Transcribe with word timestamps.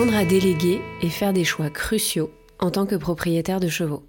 Apprendre 0.00 0.16
à 0.16 0.24
déléguer 0.24 0.80
et 1.02 1.10
faire 1.10 1.34
des 1.34 1.44
choix 1.44 1.68
cruciaux 1.68 2.30
en 2.58 2.70
tant 2.70 2.86
que 2.86 2.94
propriétaire 2.94 3.60
de 3.60 3.68
chevaux. 3.68 4.02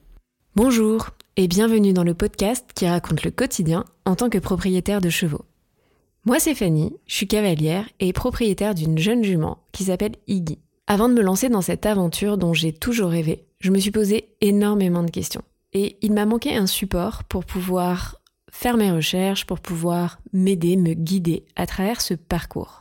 Bonjour 0.55 1.10
et 1.36 1.50
bienvenue 1.50 1.91
dans 1.91 2.05
le 2.05 2.14
podcast 2.14 2.70
qui 2.73 2.88
raconte 2.88 3.26
le 3.26 3.32
quotidien 3.32 3.84
en 4.05 4.16
tant 4.16 4.30
que 4.30 4.38
propriétaire 4.38 5.02
de 5.02 5.09
chevaux. 5.09 5.44
Moi 6.23 6.40
c'est 6.40 6.55
Fanny, 6.55 6.94
je 7.08 7.16
suis 7.16 7.27
cavalière 7.27 7.90
et 8.00 8.14
propriétaire 8.14 8.73
d'une 8.73 8.98
jeune 8.98 9.22
jument 9.22 9.66
qui 9.73 9.84
s'appelle 9.84 10.16
Iggy. 10.27 10.59
Avant 10.88 11.09
de 11.09 11.14
me 11.14 11.22
lancer 11.22 11.50
dans 11.50 11.62
cette 11.62 11.86
aventure 11.86 12.38
dont 12.38 12.53
j'ai 12.53 12.72
toujours 12.72 13.09
rêvé, 13.09 13.44
je 13.59 13.70
me 13.70 13.78
suis 13.78 13.92
posé 13.92 14.30
énormément 14.39 15.03
de 15.03 15.12
questions. 15.12 15.44
Et 15.73 15.98
il 16.02 16.14
m'a 16.14 16.26
manqué 16.26 16.55
un 16.55 16.67
support 16.67 17.26
pour 17.26 17.44
pouvoir 17.44 18.22
faire 18.50 18.78
mes 18.78 18.94
recherches, 18.94 19.45
pour 19.45 19.59
pouvoir 19.59 20.22
m'aider, 20.31 20.78
me 20.78 20.94
guider 20.94 21.44
à 21.58 21.67
travers 21.67 22.00
ce 22.00 22.14
parcours. 22.14 22.80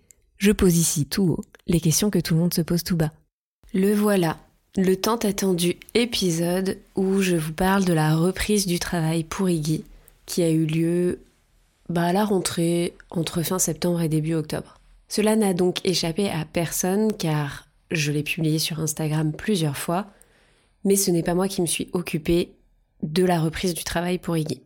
je 0.41 0.51
pose 0.51 0.75
ici 0.75 1.05
tout 1.05 1.23
haut 1.23 1.43
les 1.67 1.79
questions 1.79 2.09
que 2.09 2.17
tout 2.17 2.33
le 2.33 2.39
monde 2.39 2.53
se 2.53 2.61
pose 2.61 2.83
tout 2.83 2.97
bas. 2.97 3.11
Le 3.73 3.93
voilà, 3.93 4.37
le 4.75 4.95
tant 4.95 5.17
attendu 5.17 5.75
épisode 5.93 6.79
où 6.95 7.21
je 7.21 7.35
vous 7.35 7.53
parle 7.53 7.85
de 7.85 7.93
la 7.93 8.15
reprise 8.15 8.65
du 8.65 8.79
travail 8.79 9.23
pour 9.23 9.49
Iggy 9.49 9.83
qui 10.25 10.41
a 10.41 10.49
eu 10.49 10.65
lieu 10.65 11.19
bah, 11.89 12.05
à 12.05 12.13
la 12.13 12.25
rentrée 12.25 12.95
entre 13.11 13.43
fin 13.43 13.59
septembre 13.59 14.01
et 14.01 14.09
début 14.09 14.33
octobre. 14.33 14.79
Cela 15.07 15.35
n'a 15.35 15.53
donc 15.53 15.79
échappé 15.85 16.29
à 16.29 16.43
personne 16.43 17.13
car 17.13 17.67
je 17.91 18.11
l'ai 18.11 18.23
publié 18.23 18.57
sur 18.57 18.79
Instagram 18.79 19.33
plusieurs 19.33 19.77
fois, 19.77 20.07
mais 20.83 20.95
ce 20.95 21.11
n'est 21.11 21.23
pas 21.23 21.35
moi 21.35 21.47
qui 21.47 21.61
me 21.61 21.67
suis 21.67 21.89
occupée 21.93 22.53
de 23.03 23.23
la 23.23 23.39
reprise 23.39 23.75
du 23.75 23.83
travail 23.83 24.17
pour 24.17 24.35
Iggy. 24.35 24.61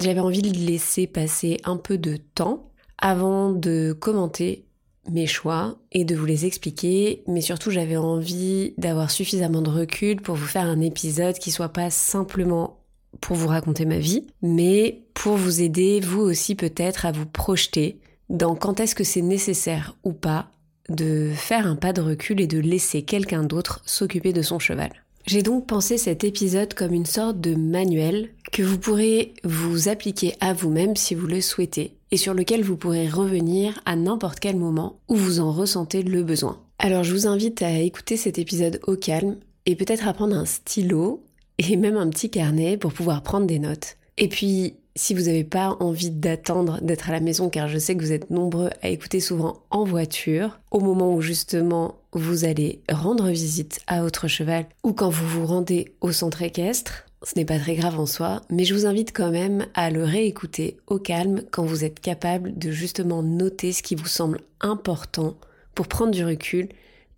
J'avais 0.00 0.20
envie 0.20 0.42
de 0.42 0.58
laisser 0.58 1.06
passer 1.06 1.60
un 1.62 1.76
peu 1.76 1.98
de 1.98 2.16
temps 2.16 2.68
avant 2.98 3.52
de 3.52 3.96
commenter 3.98 4.64
mes 5.10 5.26
choix 5.26 5.76
et 5.92 6.04
de 6.04 6.14
vous 6.14 6.26
les 6.26 6.46
expliquer, 6.46 7.22
mais 7.26 7.40
surtout 7.40 7.70
j'avais 7.70 7.96
envie 7.96 8.74
d'avoir 8.78 9.10
suffisamment 9.10 9.62
de 9.62 9.70
recul 9.70 10.20
pour 10.20 10.36
vous 10.36 10.46
faire 10.46 10.66
un 10.66 10.80
épisode 10.80 11.38
qui 11.38 11.50
soit 11.50 11.68
pas 11.68 11.90
simplement 11.90 12.78
pour 13.20 13.36
vous 13.36 13.48
raconter 13.48 13.84
ma 13.84 13.98
vie, 13.98 14.26
mais 14.42 15.02
pour 15.14 15.36
vous 15.36 15.62
aider 15.62 16.00
vous 16.00 16.20
aussi 16.20 16.54
peut-être 16.54 17.06
à 17.06 17.12
vous 17.12 17.26
projeter 17.26 17.98
dans 18.28 18.54
quand 18.54 18.80
est-ce 18.80 18.94
que 18.94 19.04
c'est 19.04 19.22
nécessaire 19.22 19.96
ou 20.04 20.12
pas 20.12 20.50
de 20.88 21.30
faire 21.34 21.66
un 21.66 21.76
pas 21.76 21.92
de 21.92 22.00
recul 22.00 22.40
et 22.40 22.46
de 22.46 22.58
laisser 22.58 23.02
quelqu'un 23.02 23.42
d'autre 23.42 23.82
s'occuper 23.86 24.32
de 24.32 24.42
son 24.42 24.58
cheval. 24.58 24.90
J'ai 25.26 25.42
donc 25.42 25.66
pensé 25.66 25.96
cet 25.96 26.22
épisode 26.22 26.74
comme 26.74 26.92
une 26.92 27.06
sorte 27.06 27.40
de 27.40 27.54
manuel 27.54 28.28
que 28.54 28.62
vous 28.62 28.78
pourrez 28.78 29.34
vous 29.42 29.88
appliquer 29.88 30.36
à 30.38 30.52
vous-même 30.52 30.94
si 30.94 31.16
vous 31.16 31.26
le 31.26 31.40
souhaitez 31.40 31.96
et 32.12 32.16
sur 32.16 32.34
lequel 32.34 32.62
vous 32.62 32.76
pourrez 32.76 33.08
revenir 33.08 33.80
à 33.84 33.96
n'importe 33.96 34.38
quel 34.38 34.54
moment 34.54 35.00
où 35.08 35.16
vous 35.16 35.40
en 35.40 35.50
ressentez 35.50 36.04
le 36.04 36.22
besoin. 36.22 36.60
Alors 36.78 37.02
je 37.02 37.12
vous 37.12 37.26
invite 37.26 37.62
à 37.62 37.80
écouter 37.80 38.16
cet 38.16 38.38
épisode 38.38 38.78
au 38.86 38.94
calme 38.94 39.38
et 39.66 39.74
peut-être 39.74 40.06
à 40.06 40.12
prendre 40.12 40.36
un 40.36 40.44
stylo 40.44 41.24
et 41.58 41.74
même 41.74 41.96
un 41.96 42.08
petit 42.08 42.30
carnet 42.30 42.76
pour 42.76 42.92
pouvoir 42.92 43.24
prendre 43.24 43.48
des 43.48 43.58
notes. 43.58 43.96
Et 44.18 44.28
puis 44.28 44.76
si 44.94 45.14
vous 45.14 45.22
n'avez 45.22 45.42
pas 45.42 45.76
envie 45.80 46.10
d'attendre 46.10 46.80
d'être 46.80 47.08
à 47.08 47.12
la 47.12 47.18
maison, 47.18 47.50
car 47.50 47.66
je 47.66 47.78
sais 47.78 47.96
que 47.96 48.02
vous 48.02 48.12
êtes 48.12 48.30
nombreux 48.30 48.70
à 48.82 48.88
écouter 48.88 49.18
souvent 49.18 49.64
en 49.70 49.82
voiture, 49.82 50.60
au 50.70 50.78
moment 50.78 51.12
où 51.12 51.20
justement 51.20 51.96
vous 52.12 52.44
allez 52.44 52.82
rendre 52.88 53.28
visite 53.30 53.80
à 53.88 54.02
votre 54.02 54.28
cheval 54.28 54.66
ou 54.84 54.92
quand 54.92 55.10
vous 55.10 55.26
vous 55.26 55.46
rendez 55.46 55.96
au 56.00 56.12
centre 56.12 56.42
équestre, 56.42 57.06
ce 57.24 57.36
n'est 57.36 57.44
pas 57.44 57.58
très 57.58 57.74
grave 57.74 57.98
en 57.98 58.06
soi, 58.06 58.42
mais 58.50 58.64
je 58.64 58.74
vous 58.74 58.86
invite 58.86 59.12
quand 59.12 59.30
même 59.30 59.66
à 59.74 59.90
le 59.90 60.04
réécouter 60.04 60.76
au 60.86 60.98
calme 60.98 61.42
quand 61.50 61.64
vous 61.64 61.84
êtes 61.84 62.00
capable 62.00 62.56
de 62.58 62.70
justement 62.70 63.22
noter 63.22 63.72
ce 63.72 63.82
qui 63.82 63.94
vous 63.94 64.06
semble 64.06 64.40
important 64.60 65.36
pour 65.74 65.88
prendre 65.88 66.12
du 66.12 66.24
recul 66.24 66.68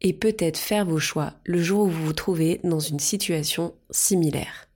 et 0.03 0.12
peut-être 0.12 0.59
faire 0.59 0.87
vos 0.87 1.00
choix 1.00 1.34
le 1.44 1.61
jour 1.61 1.87
où 1.87 1.89
vous 1.89 2.06
vous 2.06 2.12
trouvez 2.12 2.61
dans 2.62 2.78
une 2.78 3.00
situation 3.00 3.75
similaire. 3.91 4.69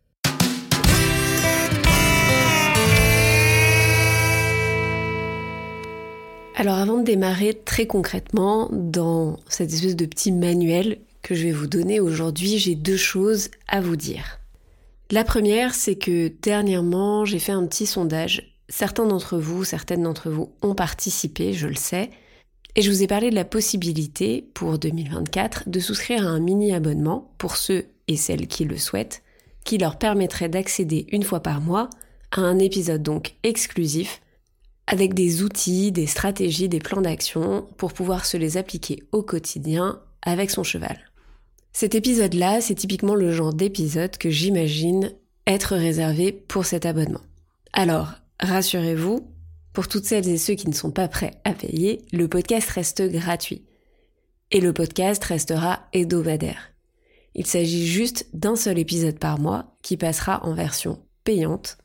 Alors 6.57 6.77
avant 6.77 6.99
de 6.99 7.05
démarrer 7.05 7.55
très 7.55 7.87
concrètement 7.87 8.69
dans 8.73 9.39
cette 9.49 9.73
espèce 9.73 9.97
de 9.97 10.05
petit 10.05 10.33
manuel 10.33 10.99
que 11.23 11.35
je 11.35 11.45
vais 11.45 11.53
vous 11.53 11.69
donner 11.69 12.01
aujourd'hui, 12.01 12.59
j'ai 12.59 12.75
deux 12.75 12.97
choses 12.97 13.49
à 13.69 13.81
vous 13.81 13.97
dire. 13.97 14.40
La 15.13 15.25
première, 15.25 15.75
c'est 15.75 15.97
que 15.97 16.33
dernièrement, 16.41 17.25
j'ai 17.25 17.41
fait 17.41 17.51
un 17.51 17.67
petit 17.67 17.87
sondage. 17.87 18.57
Certains 18.69 19.07
d'entre 19.07 19.39
vous, 19.39 19.65
certaines 19.65 20.05
d'entre 20.05 20.31
vous 20.31 20.53
ont 20.63 20.77
participé, 20.77 21.53
je 21.53 21.67
le 21.67 21.75
sais, 21.75 22.11
et 22.77 22.83
je 22.83 22.91
vous 22.93 23.03
ai 23.03 23.09
parlé 23.09 23.31
de 23.31 23.35
la 23.35 23.45
possibilité 23.45 24.49
pour 24.55 24.79
2024 24.79 25.69
de 25.69 25.81
souscrire 25.81 26.25
à 26.25 26.31
un 26.31 26.39
mini 26.39 26.73
abonnement 26.73 27.35
pour 27.39 27.57
ceux 27.57 27.87
et 28.07 28.17
celles 28.17 28.47
qui 28.47 28.65
le 28.65 28.77
souhaitent, 28.77 29.23
qui 29.65 29.79
leur 29.79 29.99
permettrait 29.99 30.49
d'accéder 30.49 31.07
une 31.11 31.25
fois 31.25 31.41
par 31.41 31.61
mois 31.61 31.91
à 32.31 32.43
un 32.43 32.61
épisode 32.61 33.03
donc 33.03 33.35
exclusif 33.43 34.23
avec 34.87 35.15
des 35.15 35.43
outils, 35.43 35.91
des 35.91 36.07
stratégies, 36.07 36.69
des 36.69 36.79
plans 36.79 37.03
d'action 37.03 37.67
pour 37.79 37.93
pouvoir 37.93 38.25
se 38.25 38.37
les 38.37 38.57
appliquer 38.57 39.03
au 39.11 39.23
quotidien 39.23 40.01
avec 40.23 40.51
son 40.51 40.63
cheval. 40.63 41.10
Cet 41.73 41.95
épisode-là, 41.95 42.61
c'est 42.61 42.75
typiquement 42.75 43.15
le 43.15 43.33
genre 43.33 43.55
d'épisode 43.55 44.17
que 44.17 44.31
j'imagine 44.31 45.13
être 45.47 45.77
réservé 45.77 46.33
pour 46.33 46.65
cet 46.65 46.85
abonnement. 46.87 47.23
Alors, 47.73 48.15
rassurez-vous, 48.41 49.29
pour 49.73 49.89
toutes 49.89 50.05
celles 50.05 50.29
et 50.29 50.39
ceux 50.39 50.55
qui 50.55 50.69
ne 50.69 50.75
sont 50.75 50.91
pas 50.91 51.09
prêts 51.09 51.41
à 51.45 51.53
payer, 51.53 52.03
le 52.13 52.29
podcast 52.29 52.69
reste 52.71 53.03
gratuit. 53.03 53.65
Et 54.51 54.61
le 54.61 54.73
podcast 54.73 55.23
restera 55.25 55.87
hebdomadaire. 55.93 56.73
Il 57.35 57.47
s'agit 57.47 57.87
juste 57.87 58.27
d'un 58.35 58.57
seul 58.57 58.79
épisode 58.79 59.19
par 59.19 59.39
mois 59.39 59.77
qui 59.83 59.97
passera 59.97 60.45
en 60.45 60.55
version 60.55 60.99
payante 61.23 61.79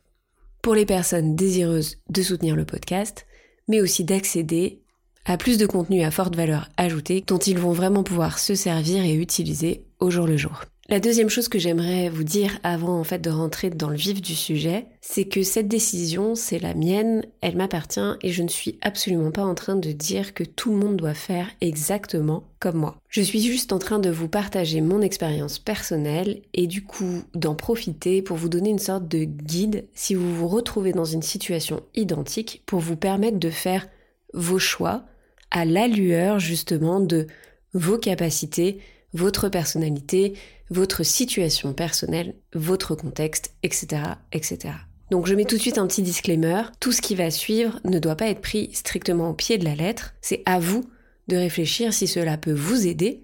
pour 0.62 0.74
les 0.74 0.86
personnes 0.86 1.36
désireuses 1.36 1.98
de 2.10 2.22
soutenir 2.22 2.56
le 2.56 2.64
podcast, 2.64 3.26
mais 3.68 3.80
aussi 3.80 4.04
d'accéder 4.04 4.82
à 5.26 5.36
plus 5.36 5.58
de 5.58 5.66
contenu 5.66 6.02
à 6.02 6.10
forte 6.10 6.36
valeur 6.36 6.68
ajoutée 6.76 7.24
dont 7.26 7.38
ils 7.38 7.58
vont 7.58 7.72
vraiment 7.72 8.02
pouvoir 8.02 8.38
se 8.38 8.54
servir 8.54 9.04
et 9.04 9.14
utiliser 9.14 9.82
au 9.98 10.10
jour 10.10 10.26
le 10.26 10.36
jour. 10.36 10.62
La 10.88 11.00
deuxième 11.00 11.30
chose 11.30 11.48
que 11.48 11.58
j'aimerais 11.58 12.08
vous 12.08 12.22
dire 12.22 12.60
avant 12.62 13.00
en 13.00 13.02
fait 13.02 13.18
de 13.18 13.28
rentrer 13.28 13.70
dans 13.70 13.88
le 13.88 13.96
vif 13.96 14.22
du 14.22 14.36
sujet, 14.36 14.86
c'est 15.00 15.24
que 15.24 15.42
cette 15.42 15.66
décision, 15.66 16.36
c'est 16.36 16.60
la 16.60 16.74
mienne, 16.74 17.24
elle 17.40 17.56
m'appartient 17.56 18.14
et 18.22 18.30
je 18.30 18.44
ne 18.44 18.48
suis 18.48 18.78
absolument 18.82 19.32
pas 19.32 19.42
en 19.42 19.56
train 19.56 19.74
de 19.74 19.90
dire 19.90 20.32
que 20.32 20.44
tout 20.44 20.70
le 20.70 20.76
monde 20.76 20.96
doit 20.96 21.12
faire 21.12 21.48
exactement 21.60 22.44
comme 22.60 22.76
moi. 22.76 22.94
Je 23.08 23.20
suis 23.20 23.42
juste 23.42 23.72
en 23.72 23.80
train 23.80 23.98
de 23.98 24.10
vous 24.10 24.28
partager 24.28 24.80
mon 24.80 25.00
expérience 25.00 25.58
personnelle 25.58 26.42
et 26.54 26.68
du 26.68 26.84
coup 26.84 27.24
d'en 27.34 27.56
profiter 27.56 28.22
pour 28.22 28.36
vous 28.36 28.48
donner 28.48 28.70
une 28.70 28.78
sorte 28.78 29.08
de 29.08 29.24
guide 29.24 29.88
si 29.92 30.14
vous 30.14 30.32
vous 30.36 30.46
retrouvez 30.46 30.92
dans 30.92 31.04
une 31.04 31.22
situation 31.22 31.80
identique 31.96 32.62
pour 32.64 32.78
vous 32.78 32.96
permettre 32.96 33.40
de 33.40 33.50
faire 33.50 33.88
vos 34.34 34.60
choix 34.60 35.04
à 35.50 35.64
la 35.64 35.88
lueur 35.88 36.38
justement 36.38 37.00
de 37.00 37.26
vos 37.72 37.98
capacités, 37.98 38.78
votre 39.12 39.48
personnalité, 39.48 40.34
votre 40.70 41.04
situation 41.04 41.72
personnelle, 41.72 42.34
votre 42.54 42.94
contexte, 42.94 43.54
etc., 43.62 44.02
etc. 44.32 44.74
Donc 45.10 45.26
je 45.26 45.34
mets 45.34 45.44
tout 45.44 45.56
de 45.56 45.60
suite 45.60 45.78
un 45.78 45.86
petit 45.86 46.02
disclaimer, 46.02 46.62
tout 46.80 46.92
ce 46.92 47.00
qui 47.00 47.14
va 47.14 47.30
suivre 47.30 47.78
ne 47.84 47.98
doit 47.98 48.16
pas 48.16 48.28
être 48.28 48.40
pris 48.40 48.70
strictement 48.72 49.30
au 49.30 49.34
pied 49.34 49.58
de 49.58 49.64
la 49.64 49.76
lettre, 49.76 50.14
c'est 50.20 50.42
à 50.46 50.58
vous 50.58 50.84
de 51.28 51.36
réfléchir 51.36 51.92
si 51.92 52.06
cela 52.06 52.36
peut 52.36 52.52
vous 52.52 52.86
aider 52.86 53.22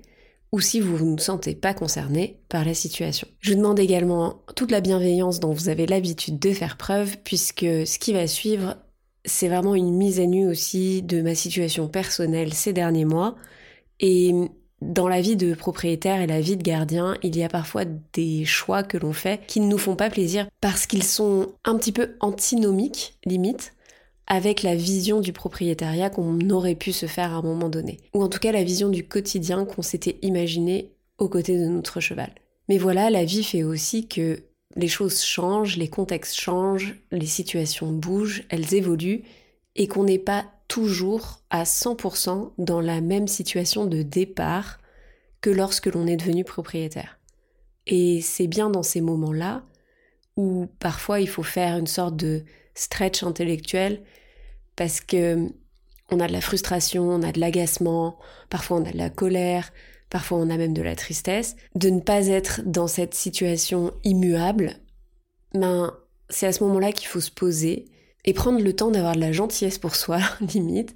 ou 0.52 0.60
si 0.60 0.80
vous 0.80 0.92
ne 0.92 0.98
vous 0.98 1.19
sentez 1.19 1.54
pas 1.54 1.74
concerné 1.74 2.40
par 2.48 2.64
la 2.64 2.74
situation. 2.74 3.26
Je 3.40 3.54
demande 3.54 3.80
également 3.80 4.42
toute 4.54 4.70
la 4.70 4.80
bienveillance 4.80 5.40
dont 5.40 5.52
vous 5.52 5.69
avez 5.69 5.86
l'habitude 5.86 6.38
de 6.38 6.52
faire 6.52 6.76
preuve 6.76 7.16
puisque 7.24 7.60
ce 7.60 7.98
qui 7.98 8.12
va 8.12 8.26
suivre, 8.26 8.76
c'est 9.24 9.48
vraiment 9.48 9.74
une 9.74 9.92
mise 9.92 10.20
à 10.20 10.26
nu 10.26 10.48
aussi 10.48 11.02
de 11.02 11.22
ma 11.22 11.34
situation 11.34 11.88
personnelle 11.88 12.52
ces 12.54 12.72
derniers 12.72 13.04
mois 13.04 13.36
et 14.00 14.34
dans 14.82 15.08
la 15.08 15.20
vie 15.20 15.36
de 15.36 15.54
propriétaire 15.54 16.20
et 16.20 16.26
la 16.26 16.40
vie 16.40 16.56
de 16.56 16.62
gardien, 16.62 17.16
il 17.22 17.36
y 17.36 17.44
a 17.44 17.48
parfois 17.48 17.84
des 18.12 18.44
choix 18.44 18.82
que 18.82 18.98
l'on 18.98 19.12
fait 19.12 19.40
qui 19.46 19.60
ne 19.60 19.69
nous 19.69 19.78
font 19.78 19.94
pas 19.94 20.10
plaisir 20.10 20.48
parce 20.60 20.86
qu'ils 20.86 21.04
sont 21.04 21.52
un 21.64 21.76
petit 21.76 21.92
peu 21.92 22.16
antinomiques, 22.20 23.16
limite, 23.24 23.74
avec 24.26 24.62
la 24.62 24.74
vision 24.74 25.20
du 25.20 25.32
propriétariat 25.32 26.10
qu'on 26.10 26.50
aurait 26.50 26.74
pu 26.74 26.92
se 26.92 27.06
faire 27.06 27.32
à 27.32 27.36
un 27.36 27.42
moment 27.42 27.69
donné. 27.69 28.00
Ou 28.14 28.22
en 28.22 28.28
tout 28.28 28.38
cas 28.38 28.52
la 28.52 28.64
vision 28.64 28.88
du 28.88 29.06
quotidien 29.06 29.64
qu'on 29.64 29.82
s'était 29.82 30.19
imaginé 30.22 30.92
aux 31.19 31.28
côtés 31.28 31.58
de 31.58 31.66
notre 31.66 32.00
cheval. 32.00 32.34
Mais 32.69 32.78
voilà, 32.78 33.10
la 33.10 33.24
vie 33.24 33.44
fait 33.44 33.62
aussi 33.62 34.08
que 34.08 34.42
les 34.76 34.88
choses 34.88 35.22
changent, 35.22 35.76
les 35.76 35.88
contextes 35.88 36.38
changent, 36.38 36.96
les 37.10 37.26
situations 37.26 37.92
bougent, 37.92 38.44
elles 38.48 38.74
évoluent, 38.74 39.22
et 39.76 39.88
qu'on 39.88 40.04
n'est 40.04 40.19
pas 40.19 40.44
toujours 40.69 41.42
à 41.50 41.64
100% 41.64 42.52
dans 42.58 42.80
la 42.80 43.00
même 43.00 43.28
situation 43.28 43.86
de 43.86 44.02
départ 44.02 44.78
que 45.40 45.50
lorsque 45.50 45.86
l'on 45.86 46.06
est 46.06 46.16
devenu 46.16 46.44
propriétaire. 46.44 47.19
Et 47.86 48.20
c'est 48.22 48.46
bien 48.46 48.70
dans 48.70 48.82
ces 48.82 49.00
moments-là 49.00 49.64
où 50.36 50.66
parfois 50.78 51.20
il 51.20 51.28
faut 51.28 51.42
faire 51.42 51.76
une 51.76 51.86
sorte 51.86 52.16
de 52.16 52.44
stretch 52.74 53.22
intellectuel 53.22 54.02
parce 54.76 55.00
que 55.00 55.48
on 56.10 56.20
a 56.20 56.26
de 56.26 56.32
la 56.32 56.40
frustration, 56.40 57.08
on 57.08 57.22
a 57.22 57.32
de 57.32 57.40
l'agacement, 57.40 58.19
parfois 58.50 58.78
on 58.78 58.84
a 58.84 58.92
de 58.92 58.98
la 58.98 59.10
colère, 59.10 59.72
parfois 60.12 60.36
on 60.36 60.50
a 60.50 60.58
même 60.58 60.74
de 60.74 60.82
la 60.82 60.94
tristesse, 60.94 61.56
de 61.74 61.88
ne 61.88 62.00
pas 62.00 62.26
être 62.26 62.60
dans 62.66 62.86
cette 62.86 63.14
situation 63.14 63.94
immuable, 64.04 64.76
ben 65.54 65.96
c'est 66.28 66.46
à 66.46 66.52
ce 66.52 66.62
moment-là 66.64 66.92
qu'il 66.92 67.08
faut 67.08 67.20
se 67.20 67.30
poser 67.30 67.86
et 68.26 68.34
prendre 68.34 68.60
le 68.60 68.76
temps 68.76 68.90
d'avoir 68.90 69.14
de 69.14 69.20
la 69.20 69.32
gentillesse 69.32 69.78
pour 69.78 69.96
soi, 69.96 70.20
limite, 70.54 70.94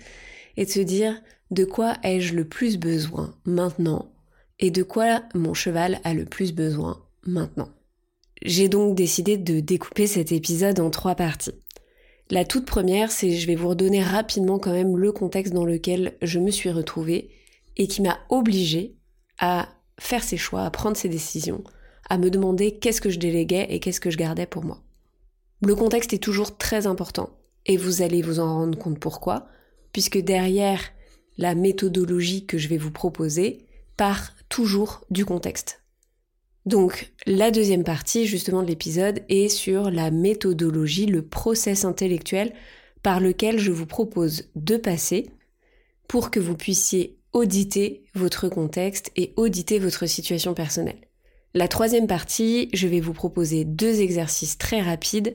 et 0.59 0.67
de 0.67 0.71
se 0.71 0.81
dire 0.81 1.19
de 1.51 1.65
quoi 1.65 1.97
ai-je 2.03 2.35
le 2.35 2.47
plus 2.47 2.77
besoin 2.77 3.35
maintenant 3.47 4.13
et 4.59 4.71
de 4.71 4.83
quoi 4.83 5.23
mon 5.35 5.55
cheval 5.55 5.99
a 6.05 6.13
le 6.13 6.27
plus 6.27 6.53
besoin 6.53 7.03
maintenant? 7.25 7.71
J'ai 8.43 8.69
donc 8.69 8.95
décidé 8.97 9.39
de 9.39 9.61
découper 9.61 10.07
cet 10.07 10.31
épisode 10.31 10.79
en 10.79 10.91
trois 10.91 11.15
parties. 11.15 11.55
La 12.29 12.45
toute 12.45 12.67
première, 12.67 13.11
c'est 13.11 13.33
je 13.33 13.47
vais 13.47 13.55
vous 13.55 13.69
redonner 13.69 14.03
rapidement 14.03 14.59
quand 14.59 14.73
même 14.73 14.99
le 14.99 15.11
contexte 15.11 15.55
dans 15.55 15.65
lequel 15.65 16.19
je 16.21 16.39
me 16.39 16.51
suis 16.51 16.71
retrouvée 16.71 17.31
et 17.79 17.87
qui 17.87 18.03
m'a 18.03 18.19
obligée 18.29 18.96
à 19.39 19.69
faire 19.99 20.23
ces 20.23 20.37
choix, 20.37 20.65
à 20.65 20.71
prendre 20.71 20.97
ces 20.97 21.09
décisions, 21.09 21.65
à 22.09 22.19
me 22.19 22.31
demander 22.31 22.79
qu'est-ce 22.79 23.01
que 23.01 23.11
je 23.11 23.19
déléguais 23.19 23.67
et 23.71 23.81
qu'est-ce 23.81 24.01
que 24.01 24.11
je 24.11 24.19
gardais 24.19 24.47
pour 24.47 24.65
moi. 24.65 24.83
Le 25.63 25.75
contexte 25.75 26.13
est 26.13 26.23
toujours 26.23 26.57
très 26.57 26.87
important 26.87 27.31
et 27.65 27.77
vous 27.77 28.03
allez 28.03 28.23
vous 28.23 28.41
en 28.41 28.55
rendre 28.55 28.79
compte 28.79 28.99
pourquoi, 28.99 29.49
puisque 29.93 30.19
derrière 30.19 30.81
la 31.39 31.55
méthodologie 31.55 32.47
que 32.47 32.59
je 32.59 32.69
vais 32.69 32.77
vous 32.77 32.91
proposer 32.91 33.67
part 33.97 34.33
toujours 34.49 35.05
du 35.11 35.25
contexte. 35.25 35.83
Donc 36.67 37.13
la 37.27 37.51
deuxième 37.51 37.85
partie 37.85 38.27
justement 38.27 38.63
de 38.63 38.67
l'épisode 38.67 39.23
est 39.29 39.49
sur 39.49 39.91
la 39.91 40.11
méthodologie, 40.11 41.07
le 41.07 41.23
process 41.23 41.85
intellectuel 41.85 42.53
par 43.03 43.21
lequel 43.21 43.59
je 43.59 43.71
vous 43.71 43.87
propose 43.87 44.51
de 44.57 44.77
passer 44.77 45.31
pour 46.09 46.31
que 46.31 46.41
vous 46.41 46.57
puissiez 46.57 47.16
auditer 47.37 48.03
votre 48.15 48.49
contexte 48.49 49.13
et 49.15 49.35
auditer 49.37 49.79
votre 49.79 50.07
situation 50.07 50.55
personnelle. 50.55 51.03
La 51.53 51.69
troisième 51.69 52.07
partie, 52.07 52.71
je 52.73 52.89
vais 52.89 53.01
vous 53.01 53.13
proposer 53.13 53.67
deux 53.67 54.01
exercices 54.01 54.57
très 54.57 54.81
rapides 54.81 55.35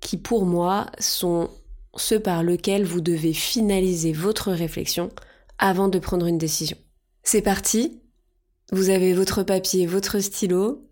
qui 0.00 0.18
pour 0.18 0.44
moi 0.44 0.90
sont 0.98 1.48
ceux 1.96 2.20
par 2.20 2.42
lesquels 2.42 2.84
vous 2.84 3.00
devez 3.00 3.32
finaliser 3.32 4.12
votre 4.12 4.52
réflexion 4.52 5.08
avant 5.56 5.88
de 5.88 5.98
prendre 5.98 6.26
une 6.26 6.36
décision. 6.36 6.76
C'est 7.22 7.40
parti, 7.40 7.98
vous 8.70 8.90
avez 8.90 9.14
votre 9.14 9.42
papier, 9.42 9.86
votre 9.86 10.20
stylo 10.20 10.86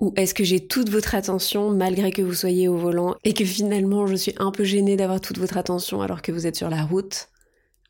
Ou 0.00 0.12
est-ce 0.16 0.34
que 0.34 0.44
j'ai 0.44 0.66
toute 0.66 0.90
votre 0.90 1.14
attention 1.14 1.70
malgré 1.70 2.10
que 2.10 2.20
vous 2.20 2.34
soyez 2.34 2.68
au 2.68 2.76
volant 2.76 3.14
et 3.24 3.32
que 3.32 3.46
finalement 3.46 4.06
je 4.06 4.16
suis 4.16 4.34
un 4.36 4.50
peu 4.50 4.64
gênée 4.64 4.96
d'avoir 4.96 5.22
toute 5.22 5.38
votre 5.38 5.56
attention 5.56 6.02
alors 6.02 6.20
que 6.20 6.30
vous 6.30 6.46
êtes 6.46 6.56
sur 6.56 6.68
la 6.68 6.84
route? 6.84 7.31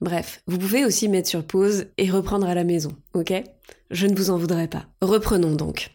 Bref, 0.02 0.42
vous 0.48 0.58
pouvez 0.58 0.84
aussi 0.84 1.08
mettre 1.08 1.28
sur 1.28 1.44
pause 1.44 1.86
et 1.96 2.10
reprendre 2.10 2.48
à 2.48 2.54
la 2.54 2.64
maison, 2.64 2.90
ok? 3.14 3.32
Je 3.92 4.06
ne 4.08 4.16
vous 4.16 4.30
en 4.30 4.36
voudrais 4.36 4.66
pas. 4.66 4.86
Reprenons 5.00 5.54
donc. 5.54 5.92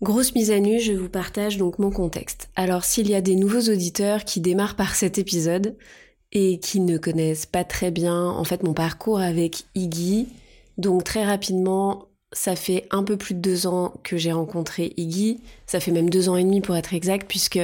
Grosse 0.00 0.34
mise 0.34 0.50
à 0.50 0.60
nu, 0.60 0.80
je 0.80 0.92
vous 0.92 1.10
partage 1.10 1.58
donc 1.58 1.78
mon 1.78 1.90
contexte. 1.90 2.48
Alors 2.56 2.84
s'il 2.84 3.10
y 3.10 3.14
a 3.14 3.20
des 3.20 3.36
nouveaux 3.36 3.70
auditeurs 3.70 4.24
qui 4.24 4.40
démarrent 4.40 4.76
par 4.76 4.94
cet 4.94 5.18
épisode 5.18 5.76
et 6.32 6.58
qui 6.58 6.80
ne 6.80 6.96
connaissent 6.96 7.44
pas 7.44 7.64
très 7.64 7.90
bien 7.90 8.30
en 8.30 8.44
fait 8.44 8.62
mon 8.62 8.72
parcours 8.72 9.20
avec 9.20 9.64
Iggy, 9.74 10.28
donc 10.78 11.04
très 11.04 11.26
rapidement, 11.26 12.06
ça 12.32 12.56
fait 12.56 12.86
un 12.90 13.02
peu 13.02 13.18
plus 13.18 13.34
de 13.34 13.40
deux 13.40 13.66
ans 13.66 13.92
que 14.02 14.16
j'ai 14.16 14.32
rencontré 14.32 14.94
Iggy. 14.96 15.40
Ça 15.66 15.80
fait 15.80 15.92
même 15.92 16.08
deux 16.08 16.30
ans 16.30 16.36
et 16.36 16.44
demi 16.44 16.62
pour 16.62 16.76
être 16.76 16.94
exact, 16.94 17.28
puisque 17.28 17.60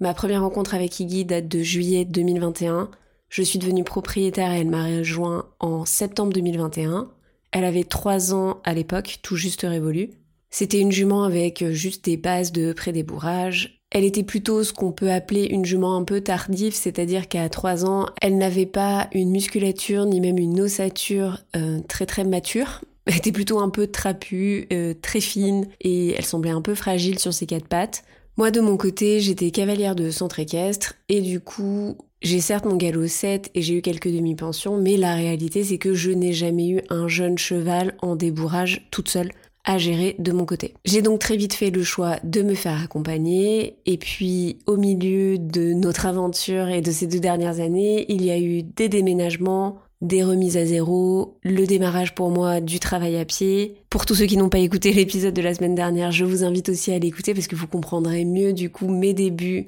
ma 0.00 0.14
première 0.14 0.40
rencontre 0.40 0.74
avec 0.74 0.98
Iggy 0.98 1.26
date 1.26 1.48
de 1.48 1.62
juillet 1.62 2.06
2021. 2.06 2.88
Je 3.34 3.42
suis 3.42 3.58
devenue 3.58 3.82
propriétaire 3.82 4.52
et 4.52 4.60
elle 4.60 4.70
m'a 4.70 4.86
rejoint 4.86 5.46
en 5.58 5.84
septembre 5.84 6.32
2021. 6.32 7.10
Elle 7.50 7.64
avait 7.64 7.82
trois 7.82 8.32
ans 8.32 8.60
à 8.62 8.74
l'époque, 8.74 9.18
tout 9.22 9.34
juste 9.34 9.62
révolu. 9.62 10.10
C'était 10.50 10.78
une 10.78 10.92
jument 10.92 11.24
avec 11.24 11.68
juste 11.72 12.04
des 12.04 12.16
bases 12.16 12.52
de 12.52 12.72
prédébourrage. 12.72 13.82
Elle 13.90 14.04
était 14.04 14.22
plutôt 14.22 14.62
ce 14.62 14.72
qu'on 14.72 14.92
peut 14.92 15.10
appeler 15.10 15.46
une 15.46 15.64
jument 15.64 15.96
un 15.96 16.04
peu 16.04 16.20
tardive, 16.20 16.74
c'est-à-dire 16.74 17.26
qu'à 17.26 17.48
trois 17.48 17.84
ans, 17.84 18.06
elle 18.22 18.38
n'avait 18.38 18.66
pas 18.66 19.08
une 19.12 19.32
musculature 19.32 20.06
ni 20.06 20.20
même 20.20 20.38
une 20.38 20.60
ossature 20.60 21.40
euh, 21.56 21.80
très 21.88 22.06
très 22.06 22.22
mature. 22.22 22.82
Elle 23.06 23.16
était 23.16 23.32
plutôt 23.32 23.58
un 23.58 23.68
peu 23.68 23.88
trapue, 23.88 24.68
euh, 24.72 24.94
très 25.02 25.20
fine, 25.20 25.66
et 25.80 26.12
elle 26.12 26.24
semblait 26.24 26.52
un 26.52 26.62
peu 26.62 26.74
fragile 26.74 27.18
sur 27.18 27.34
ses 27.34 27.44
quatre 27.44 27.68
pattes. 27.68 28.04
Moi, 28.36 28.50
de 28.50 28.60
mon 28.60 28.76
côté, 28.76 29.20
j'étais 29.20 29.50
cavalière 29.50 29.94
de 29.94 30.10
centre 30.10 30.40
équestre, 30.40 30.94
et 31.08 31.20
du 31.20 31.38
coup, 31.38 31.98
j'ai 32.24 32.40
certes 32.40 32.64
mon 32.64 32.76
galop 32.76 33.06
7 33.06 33.50
et 33.54 33.60
j'ai 33.60 33.76
eu 33.76 33.82
quelques 33.82 34.08
demi-pensions, 34.08 34.78
mais 34.78 34.96
la 34.96 35.14
réalité, 35.14 35.62
c'est 35.62 35.76
que 35.76 35.92
je 35.92 36.10
n'ai 36.10 36.32
jamais 36.32 36.68
eu 36.70 36.80
un 36.88 37.06
jeune 37.06 37.36
cheval 37.36 37.94
en 38.00 38.16
débourrage 38.16 38.88
toute 38.90 39.10
seule 39.10 39.30
à 39.66 39.76
gérer 39.76 40.16
de 40.18 40.32
mon 40.32 40.46
côté. 40.46 40.72
J'ai 40.86 41.02
donc 41.02 41.20
très 41.20 41.36
vite 41.36 41.52
fait 41.52 41.70
le 41.70 41.82
choix 41.82 42.16
de 42.24 42.42
me 42.42 42.54
faire 42.54 42.82
accompagner 42.82 43.76
et 43.84 43.98
puis 43.98 44.58
au 44.66 44.76
milieu 44.76 45.36
de 45.38 45.74
notre 45.74 46.06
aventure 46.06 46.68
et 46.68 46.80
de 46.80 46.90
ces 46.90 47.06
deux 47.06 47.20
dernières 47.20 47.60
années, 47.60 48.06
il 48.08 48.24
y 48.24 48.30
a 48.30 48.38
eu 48.38 48.62
des 48.62 48.88
déménagements, 48.88 49.78
des 50.00 50.24
remises 50.24 50.56
à 50.56 50.64
zéro, 50.64 51.38
le 51.42 51.66
démarrage 51.66 52.14
pour 52.14 52.30
moi 52.30 52.60
du 52.60 52.80
travail 52.80 53.16
à 53.16 53.26
pied. 53.26 53.76
Pour 53.90 54.06
tous 54.06 54.14
ceux 54.14 54.26
qui 54.26 54.38
n'ont 54.38 54.50
pas 54.50 54.58
écouté 54.58 54.92
l'épisode 54.92 55.34
de 55.34 55.42
la 55.42 55.54
semaine 55.54 55.74
dernière, 55.74 56.10
je 56.10 56.24
vous 56.24 56.42
invite 56.44 56.70
aussi 56.70 56.90
à 56.92 56.98
l'écouter 56.98 57.34
parce 57.34 57.48
que 57.48 57.56
vous 57.56 57.66
comprendrez 57.66 58.24
mieux 58.24 58.54
du 58.54 58.70
coup 58.70 58.88
mes 58.88 59.12
débuts 59.12 59.66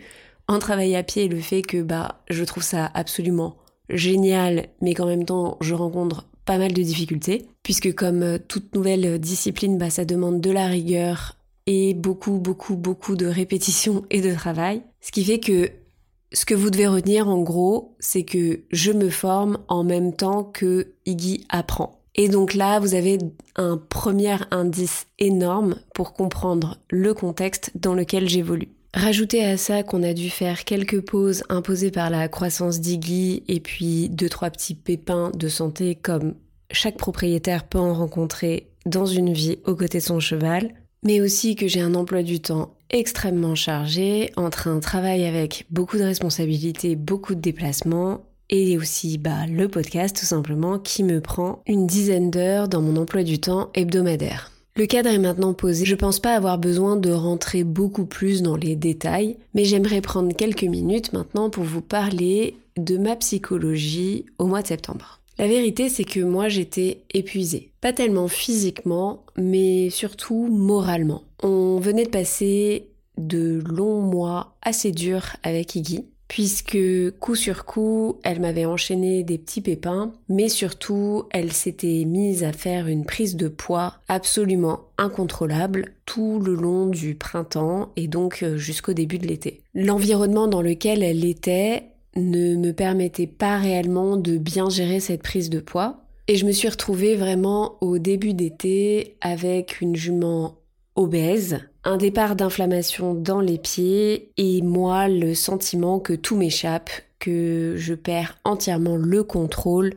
en 0.48 0.58
travail 0.58 0.94
à 0.96 1.02
pied 1.02 1.24
et 1.24 1.28
le 1.28 1.40
fait 1.40 1.62
que 1.62 1.82
bah 1.82 2.22
je 2.28 2.44
trouve 2.44 2.62
ça 2.62 2.90
absolument 2.94 3.56
génial 3.88 4.68
mais 4.80 4.94
qu'en 4.94 5.06
même 5.06 5.24
temps 5.24 5.56
je 5.60 5.74
rencontre 5.74 6.26
pas 6.44 6.58
mal 6.58 6.72
de 6.72 6.82
difficultés 6.82 7.46
puisque 7.62 7.94
comme 7.94 8.38
toute 8.48 8.74
nouvelle 8.74 9.18
discipline 9.18 9.78
bah 9.78 9.90
ça 9.90 10.04
demande 10.04 10.40
de 10.40 10.50
la 10.50 10.66
rigueur 10.66 11.36
et 11.66 11.94
beaucoup 11.94 12.38
beaucoup 12.38 12.76
beaucoup 12.76 13.16
de 13.16 13.26
répétitions 13.26 14.04
et 14.10 14.20
de 14.20 14.34
travail 14.34 14.82
ce 15.00 15.12
qui 15.12 15.24
fait 15.24 15.40
que 15.40 15.70
ce 16.32 16.44
que 16.44 16.54
vous 16.54 16.70
devez 16.70 16.86
retenir 16.86 17.28
en 17.28 17.40
gros, 17.40 17.96
c'est 17.98 18.24
que 18.24 18.60
je 18.70 18.92
me 18.92 19.10
forme 19.10 19.58
en 19.68 19.84
même 19.84 20.14
temps 20.14 20.44
que 20.44 20.92
Iggy 21.06 21.46
apprend. 21.48 22.02
Et 22.14 22.28
donc 22.28 22.54
là, 22.54 22.80
vous 22.80 22.94
avez 22.94 23.18
un 23.56 23.76
premier 23.76 24.36
indice 24.50 25.06
énorme 25.18 25.76
pour 25.94 26.14
comprendre 26.14 26.78
le 26.90 27.14
contexte 27.14 27.72
dans 27.74 27.94
lequel 27.94 28.28
j'évolue. 28.28 28.75
Rajoutez 28.96 29.44
à 29.44 29.58
ça 29.58 29.82
qu'on 29.82 30.02
a 30.02 30.14
dû 30.14 30.30
faire 30.30 30.64
quelques 30.64 31.02
pauses 31.02 31.44
imposées 31.50 31.90
par 31.90 32.08
la 32.08 32.28
croissance 32.28 32.80
d'Iggy 32.80 33.42
et 33.46 33.60
puis 33.60 34.08
deux 34.08 34.30
trois 34.30 34.48
petits 34.48 34.74
pépins 34.74 35.30
de 35.34 35.48
santé 35.48 35.94
comme 35.94 36.32
chaque 36.70 36.96
propriétaire 36.96 37.64
peut 37.64 37.78
en 37.78 37.92
rencontrer 37.92 38.70
dans 38.86 39.04
une 39.04 39.34
vie 39.34 39.58
aux 39.66 39.74
côtés 39.74 39.98
de 39.98 40.02
son 40.02 40.18
cheval, 40.18 40.72
mais 41.02 41.20
aussi 41.20 41.56
que 41.56 41.68
j'ai 41.68 41.82
un 41.82 41.94
emploi 41.94 42.22
du 42.22 42.40
temps 42.40 42.74
extrêmement 42.88 43.54
chargé 43.54 44.32
entre 44.36 44.66
un 44.66 44.80
travail 44.80 45.26
avec 45.26 45.66
beaucoup 45.68 45.98
de 45.98 46.04
responsabilités, 46.04 46.96
beaucoup 46.96 47.34
de 47.34 47.40
déplacements 47.42 48.24
et 48.48 48.78
aussi 48.78 49.18
bah, 49.18 49.46
le 49.46 49.68
podcast 49.68 50.16
tout 50.16 50.24
simplement 50.24 50.78
qui 50.78 51.04
me 51.04 51.20
prend 51.20 51.62
une 51.66 51.86
dizaine 51.86 52.30
d'heures 52.30 52.66
dans 52.66 52.80
mon 52.80 52.96
emploi 52.96 53.24
du 53.24 53.40
temps 53.40 53.68
hebdomadaire. 53.74 54.52
Le 54.76 54.84
cadre 54.84 55.08
est 55.08 55.18
maintenant 55.18 55.54
posé. 55.54 55.86
Je 55.86 55.94
pense 55.94 56.20
pas 56.20 56.34
avoir 56.34 56.58
besoin 56.58 56.96
de 56.96 57.10
rentrer 57.10 57.64
beaucoup 57.64 58.04
plus 58.04 58.42
dans 58.42 58.56
les 58.56 58.76
détails, 58.76 59.38
mais 59.54 59.64
j'aimerais 59.64 60.02
prendre 60.02 60.36
quelques 60.36 60.64
minutes 60.64 61.14
maintenant 61.14 61.48
pour 61.48 61.64
vous 61.64 61.80
parler 61.80 62.58
de 62.76 62.98
ma 62.98 63.16
psychologie 63.16 64.26
au 64.38 64.44
mois 64.44 64.60
de 64.60 64.66
septembre. 64.66 65.20
La 65.38 65.48
vérité, 65.48 65.88
c'est 65.88 66.04
que 66.04 66.20
moi, 66.20 66.50
j'étais 66.50 67.00
épuisée. 67.14 67.72
Pas 67.80 67.94
tellement 67.94 68.28
physiquement, 68.28 69.24
mais 69.38 69.88
surtout 69.88 70.46
moralement. 70.50 71.22
On 71.42 71.78
venait 71.78 72.04
de 72.04 72.10
passer 72.10 72.90
de 73.16 73.62
longs 73.66 74.02
mois 74.02 74.56
assez 74.60 74.92
durs 74.92 75.36
avec 75.42 75.74
Iggy, 75.74 76.04
puisque 76.28 76.78
coup 77.20 77.34
sur 77.34 77.64
coup, 77.64 78.18
elle 78.22 78.40
m'avait 78.40 78.64
enchaîné 78.64 79.22
des 79.22 79.38
petits 79.38 79.60
pépins, 79.60 80.12
mais 80.28 80.48
surtout, 80.48 81.24
elle 81.30 81.52
s'était 81.52 82.04
mise 82.04 82.44
à 82.44 82.52
faire 82.52 82.88
une 82.88 83.04
prise 83.04 83.36
de 83.36 83.48
poids 83.48 83.94
absolument 84.08 84.80
incontrôlable 84.98 85.92
tout 86.04 86.40
le 86.40 86.54
long 86.54 86.86
du 86.86 87.14
printemps 87.14 87.92
et 87.96 88.08
donc 88.08 88.42
euh, 88.42 88.56
jusqu'au 88.56 88.92
début 88.92 89.18
de 89.18 89.26
l'été. 89.26 89.60
L'environnement 89.74 90.48
dans 90.48 90.62
lequel 90.62 91.02
elle 91.02 91.24
était 91.24 91.84
ne 92.16 92.56
me 92.56 92.72
permettait 92.72 93.26
pas 93.26 93.58
réellement 93.58 94.16
de 94.16 94.38
bien 94.38 94.70
gérer 94.70 95.00
cette 95.00 95.22
prise 95.22 95.50
de 95.50 95.60
poids. 95.60 96.02
Et 96.28 96.36
je 96.36 96.46
me 96.46 96.52
suis 96.52 96.68
retrouvée 96.68 97.14
vraiment 97.14 97.76
au 97.80 97.98
début 97.98 98.34
d'été 98.34 99.16
avec 99.20 99.80
une 99.80 99.94
jument 99.94 100.56
obèse, 100.96 101.60
un 101.86 101.96
départ 101.96 102.34
d'inflammation 102.34 103.14
dans 103.14 103.40
les 103.40 103.58
pieds 103.58 104.32
et 104.36 104.60
moi 104.60 105.06
le 105.06 105.34
sentiment 105.34 106.00
que 106.00 106.14
tout 106.14 106.36
m'échappe, 106.36 106.90
que 107.20 107.74
je 107.76 107.94
perds 107.94 108.38
entièrement 108.44 108.96
le 108.96 109.22
contrôle 109.22 109.94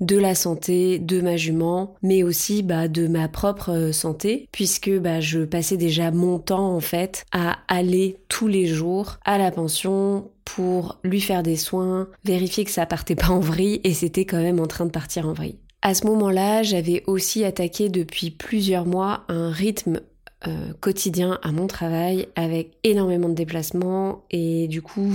de 0.00 0.16
la 0.16 0.34
santé 0.34 0.98
de 0.98 1.20
ma 1.20 1.36
jument, 1.36 1.94
mais 2.02 2.22
aussi 2.22 2.62
bah, 2.62 2.88
de 2.88 3.06
ma 3.06 3.28
propre 3.28 3.70
euh, 3.70 3.92
santé, 3.92 4.48
puisque 4.50 4.90
bah, 4.90 5.20
je 5.20 5.40
passais 5.40 5.76
déjà 5.76 6.10
mon 6.10 6.38
temps 6.38 6.74
en 6.74 6.80
fait 6.80 7.24
à 7.32 7.58
aller 7.68 8.16
tous 8.28 8.46
les 8.46 8.66
jours 8.66 9.18
à 9.24 9.38
la 9.38 9.50
pension 9.50 10.30
pour 10.44 10.98
lui 11.04 11.20
faire 11.20 11.42
des 11.42 11.56
soins, 11.56 12.08
vérifier 12.24 12.64
que 12.64 12.70
ça 12.70 12.86
partait 12.86 13.14
pas 13.14 13.28
en 13.28 13.40
vrille, 13.40 13.80
et 13.84 13.94
c'était 13.94 14.24
quand 14.24 14.40
même 14.40 14.60
en 14.60 14.66
train 14.66 14.86
de 14.86 14.90
partir 14.90 15.28
en 15.28 15.32
vrille. 15.32 15.58
À 15.82 15.94
ce 15.94 16.06
moment-là, 16.06 16.62
j'avais 16.62 17.02
aussi 17.06 17.44
attaqué 17.44 17.88
depuis 17.88 18.30
plusieurs 18.30 18.86
mois 18.86 19.24
un 19.28 19.50
rythme 19.50 20.00
euh, 20.46 20.72
quotidien 20.80 21.38
à 21.42 21.52
mon 21.52 21.66
travail 21.66 22.28
avec 22.36 22.72
énormément 22.84 23.28
de 23.28 23.34
déplacements 23.34 24.24
et 24.30 24.68
du 24.68 24.82
coup 24.82 25.12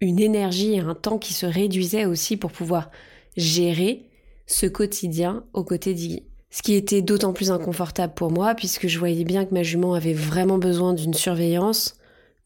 une 0.00 0.18
énergie 0.18 0.74
et 0.74 0.80
un 0.80 0.94
temps 0.94 1.18
qui 1.18 1.32
se 1.32 1.46
réduisait 1.46 2.06
aussi 2.06 2.36
pour 2.36 2.52
pouvoir 2.52 2.90
gérer 3.36 4.02
ce 4.46 4.66
quotidien 4.66 5.44
aux 5.52 5.64
côtés 5.64 5.94
d'Iggy. 5.94 6.24
Ce 6.50 6.62
qui 6.62 6.74
était 6.74 7.02
d'autant 7.02 7.32
plus 7.32 7.50
inconfortable 7.50 8.14
pour 8.14 8.30
moi 8.30 8.54
puisque 8.54 8.88
je 8.88 8.98
voyais 8.98 9.24
bien 9.24 9.44
que 9.44 9.54
ma 9.54 9.62
jument 9.62 9.94
avait 9.94 10.12
vraiment 10.12 10.58
besoin 10.58 10.92
d'une 10.92 11.14
surveillance, 11.14 11.96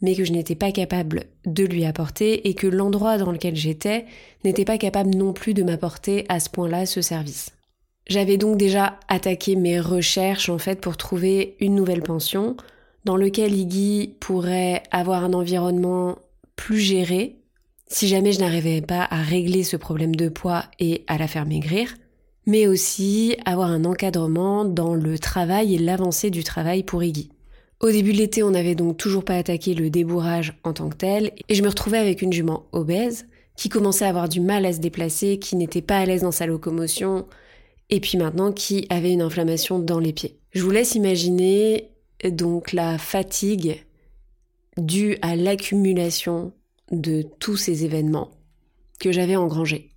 mais 0.02 0.14
que 0.14 0.24
je 0.24 0.32
n'étais 0.32 0.54
pas 0.54 0.72
capable 0.72 1.24
de 1.46 1.64
lui 1.64 1.84
apporter 1.84 2.48
et 2.48 2.54
que 2.54 2.66
l'endroit 2.66 3.18
dans 3.18 3.32
lequel 3.32 3.56
j'étais 3.56 4.04
n'était 4.44 4.64
pas 4.64 4.78
capable 4.78 5.10
non 5.10 5.32
plus 5.32 5.54
de 5.54 5.62
m'apporter 5.62 6.26
à 6.28 6.38
ce 6.40 6.50
point-là 6.50 6.86
ce 6.86 7.00
service. 7.00 7.55
J'avais 8.06 8.36
donc 8.36 8.56
déjà 8.56 8.98
attaqué 9.08 9.56
mes 9.56 9.80
recherches 9.80 10.48
en 10.48 10.58
fait 10.58 10.80
pour 10.80 10.96
trouver 10.96 11.56
une 11.60 11.74
nouvelle 11.74 12.02
pension 12.02 12.56
dans 13.04 13.16
lequel 13.16 13.54
Iggy 13.54 14.14
pourrait 14.20 14.82
avoir 14.90 15.24
un 15.24 15.32
environnement 15.32 16.18
plus 16.54 16.78
géré 16.78 17.36
si 17.88 18.08
jamais 18.08 18.32
je 18.32 18.40
n'arrivais 18.40 18.80
pas 18.80 19.06
à 19.10 19.22
régler 19.22 19.62
ce 19.62 19.76
problème 19.76 20.14
de 20.16 20.28
poids 20.28 20.64
et 20.78 21.04
à 21.06 21.18
la 21.18 21.28
faire 21.28 21.46
maigrir, 21.46 21.94
mais 22.46 22.66
aussi 22.66 23.36
avoir 23.44 23.70
un 23.70 23.84
encadrement 23.84 24.64
dans 24.64 24.94
le 24.94 25.18
travail 25.18 25.74
et 25.74 25.78
l'avancée 25.78 26.30
du 26.30 26.42
travail 26.44 26.82
pour 26.82 27.02
Iggy. 27.02 27.30
Au 27.80 27.90
début 27.90 28.12
de 28.12 28.18
l'été, 28.18 28.42
on 28.42 28.50
n'avait 28.50 28.74
donc 28.74 28.96
toujours 28.96 29.24
pas 29.24 29.36
attaqué 29.36 29.74
le 29.74 29.90
débourrage 29.90 30.54
en 30.64 30.72
tant 30.72 30.88
que 30.88 30.96
tel, 30.96 31.32
et 31.48 31.54
je 31.54 31.62
me 31.62 31.68
retrouvais 31.68 31.98
avec 31.98 32.22
une 32.22 32.32
jument 32.32 32.64
obèse, 32.72 33.26
qui 33.56 33.68
commençait 33.68 34.04
à 34.04 34.08
avoir 34.08 34.28
du 34.28 34.40
mal 34.40 34.66
à 34.66 34.72
se 34.72 34.80
déplacer, 34.80 35.38
qui 35.38 35.56
n'était 35.56 35.82
pas 35.82 35.98
à 35.98 36.06
l'aise 36.06 36.22
dans 36.22 36.32
sa 36.32 36.46
locomotion, 36.46 37.26
et 37.90 38.00
puis 38.00 38.18
maintenant 38.18 38.52
qui 38.52 38.86
avait 38.90 39.12
une 39.12 39.22
inflammation 39.22 39.78
dans 39.78 39.98
les 39.98 40.12
pieds. 40.12 40.38
Je 40.52 40.62
vous 40.62 40.70
laisse 40.70 40.94
imaginer 40.94 41.90
donc 42.24 42.72
la 42.72 42.98
fatigue 42.98 43.84
due 44.76 45.18
à 45.22 45.36
l'accumulation 45.36 46.52
de 46.90 47.22
tous 47.38 47.56
ces 47.56 47.84
événements 47.84 48.30
que 49.00 49.12
j'avais 49.12 49.36
engrangés. 49.36 49.90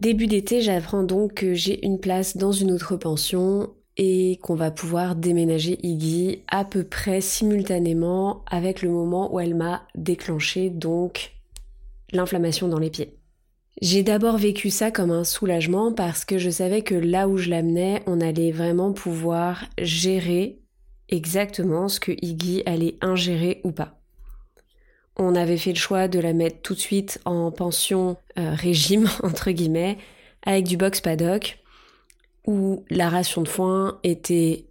Début 0.00 0.26
d'été, 0.26 0.60
j'apprends 0.60 1.02
donc 1.02 1.34
que 1.34 1.54
j'ai 1.54 1.84
une 1.84 1.98
place 1.98 2.36
dans 2.36 2.52
une 2.52 2.70
autre 2.70 2.96
pension 2.96 3.70
et 3.96 4.38
qu'on 4.42 4.54
va 4.54 4.70
pouvoir 4.70 5.16
déménager 5.16 5.78
Iggy 5.82 6.42
à 6.48 6.64
peu 6.64 6.84
près 6.84 7.22
simultanément 7.22 8.44
avec 8.46 8.82
le 8.82 8.90
moment 8.90 9.34
où 9.34 9.40
elle 9.40 9.54
m'a 9.54 9.82
déclenché 9.94 10.68
donc 10.68 11.32
l'inflammation 12.12 12.68
dans 12.68 12.78
les 12.78 12.90
pieds. 12.90 13.16
J'ai 13.82 14.02
d'abord 14.02 14.38
vécu 14.38 14.70
ça 14.70 14.90
comme 14.90 15.10
un 15.10 15.24
soulagement 15.24 15.92
parce 15.92 16.24
que 16.24 16.38
je 16.38 16.48
savais 16.48 16.80
que 16.80 16.94
là 16.94 17.28
où 17.28 17.36
je 17.36 17.50
l'amenais, 17.50 18.02
on 18.06 18.22
allait 18.22 18.50
vraiment 18.50 18.92
pouvoir 18.92 19.66
gérer 19.78 20.58
exactement 21.10 21.88
ce 21.88 22.00
que 22.00 22.12
Iggy 22.12 22.62
allait 22.64 22.96
ingérer 23.02 23.60
ou 23.64 23.72
pas. 23.72 24.00
On 25.18 25.34
avait 25.34 25.58
fait 25.58 25.72
le 25.72 25.78
choix 25.78 26.08
de 26.08 26.18
la 26.18 26.32
mettre 26.32 26.60
tout 26.62 26.74
de 26.74 26.80
suite 26.80 27.20
en 27.26 27.50
pension 27.50 28.16
euh, 28.38 28.54
régime, 28.54 29.08
entre 29.22 29.50
guillemets, 29.50 29.98
avec 30.44 30.64
du 30.64 30.78
box 30.78 31.00
paddock, 31.02 31.58
où 32.46 32.84
la 32.88 33.10
ration 33.10 33.42
de 33.42 33.48
foin 33.48 33.98
était 34.04 34.66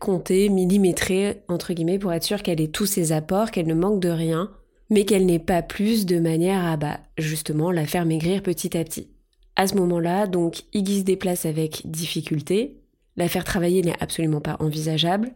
comptée, 0.00 0.48
millimétrée, 0.48 1.42
entre 1.48 1.72
guillemets, 1.74 1.98
pour 1.98 2.12
être 2.12 2.24
sûr 2.24 2.42
qu'elle 2.42 2.60
ait 2.60 2.68
tous 2.68 2.86
ses 2.86 3.12
apports, 3.12 3.50
qu'elle 3.50 3.66
ne 3.66 3.74
manque 3.74 4.00
de 4.00 4.08
rien, 4.08 4.50
mais 4.90 5.04
qu'elle 5.04 5.26
n'ait 5.26 5.38
pas 5.38 5.62
plus 5.62 6.06
de 6.06 6.18
manière 6.18 6.64
à, 6.64 6.76
bah, 6.76 7.00
justement, 7.16 7.70
la 7.70 7.86
faire 7.86 8.06
maigrir 8.06 8.42
petit 8.42 8.76
à 8.76 8.84
petit. 8.84 9.10
À 9.56 9.66
ce 9.66 9.74
moment-là, 9.76 10.26
donc, 10.26 10.62
Iggy 10.72 11.00
se 11.00 11.04
déplace 11.04 11.44
avec 11.44 11.82
difficulté. 11.84 12.80
La 13.16 13.28
faire 13.28 13.44
travailler 13.44 13.82
n'est 13.82 14.00
absolument 14.00 14.40
pas 14.40 14.56
envisageable. 14.60 15.32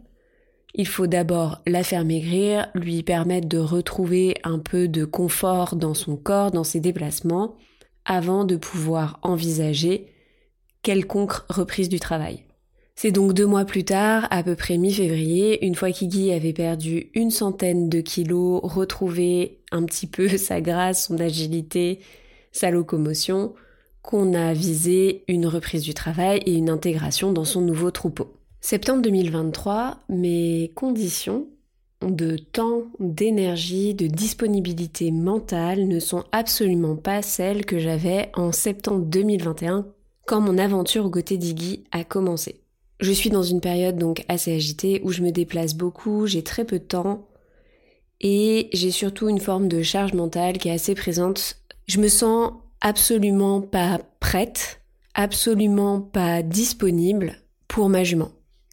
Il 0.75 0.87
faut 0.87 1.07
d'abord 1.07 1.61
la 1.67 1.83
faire 1.83 2.05
maigrir, 2.05 2.69
lui 2.75 3.03
permettre 3.03 3.49
de 3.49 3.59
retrouver 3.59 4.37
un 4.45 4.59
peu 4.59 4.89
de 4.89 5.05
confort 5.05 5.77
dans 5.77 5.93
son 5.93 6.17
corps, 6.17 6.51
dans 6.51 6.65
ses 6.65 6.81
déplacements, 6.81 7.57
avant 8.05 8.45
de 8.45 8.57
pouvoir 8.57 9.19
envisager 9.23 10.07
quelconque 10.83 11.35
reprise 11.49 11.89
du 11.89 12.01
travail. 12.01 12.45
C'est 12.95 13.11
donc 13.11 13.33
deux 13.33 13.47
mois 13.47 13.65
plus 13.65 13.85
tard, 13.85 14.29
à 14.31 14.43
peu 14.43 14.55
près 14.55 14.77
mi-février, 14.77 15.65
une 15.65 15.75
fois 15.75 15.91
qu'Iggy 15.91 16.33
avait 16.33 16.53
perdu 16.53 17.11
une 17.15 17.31
centaine 17.31 17.89
de 17.89 18.01
kilos, 18.01 18.61
retrouvé 18.63 19.61
un 19.73 19.85
petit 19.85 20.07
peu 20.07 20.29
sa 20.37 20.61
grâce, 20.61 21.07
son 21.07 21.19
agilité, 21.19 22.01
sa 22.53 22.71
locomotion, 22.71 23.55
qu'on 24.03 24.35
a 24.35 24.53
visé 24.53 25.25
une 25.29 25.47
reprise 25.47 25.83
du 25.83 25.95
travail 25.95 26.43
et 26.45 26.55
une 26.55 26.71
intégration 26.71 27.33
dans 27.33 27.45
son 27.45 27.61
nouveau 27.61 27.91
troupeau. 27.91 28.35
Septembre 28.61 29.03
2023, 29.03 29.99
mes 30.09 30.73
conditions 30.75 31.47
de 32.01 32.37
temps, 32.37 32.83
d'énergie, 32.99 33.95
de 33.95 34.07
disponibilité 34.07 35.11
mentale 35.11 35.87
ne 35.87 36.01
sont 36.01 36.25
absolument 36.33 36.97
pas 36.97 37.23
celles 37.23 37.65
que 37.65 37.79
j'avais 37.79 38.31
en 38.35 38.53
septembre 38.53 39.05
2021 39.07 39.87
quand 40.27 40.41
mon 40.41 40.59
aventure 40.59 41.07
au 41.07 41.11
côté 41.11 41.37
d'Iggy 41.37 41.85
a 41.93 42.05
commencé. 42.05 42.62
Je 43.03 43.11
suis 43.11 43.31
dans 43.31 43.43
une 43.43 43.61
période 43.61 43.99
donc 43.99 44.25
assez 44.29 44.55
agitée 44.55 45.01
où 45.03 45.11
je 45.11 45.23
me 45.23 45.33
déplace 45.33 45.75
beaucoup, 45.75 46.29
j'ai 46.29 46.45
très 46.45 46.65
peu 46.65 46.79
de 46.79 46.85
temps 46.85 47.27
et 48.21 48.69
j'ai 48.73 48.93
surtout 48.93 49.29
une 49.29 49.41
forme 49.41 49.67
de 49.67 49.83
charge 49.83 50.13
mentale 50.13 50.57
qui 50.57 50.69
est 50.69 50.73
assez 50.73 50.95
présente. 50.95 51.57
Je 51.89 51.99
me 51.99 52.07
sens 52.07 52.53
absolument 52.81 53.61
pas 53.61 53.99
prête, 54.21 54.83
absolument 55.15 56.01
pas 56.01 56.43
disponible 56.43 57.35
pour 57.67 57.89
ma 57.89 58.05
jument. 58.05 58.31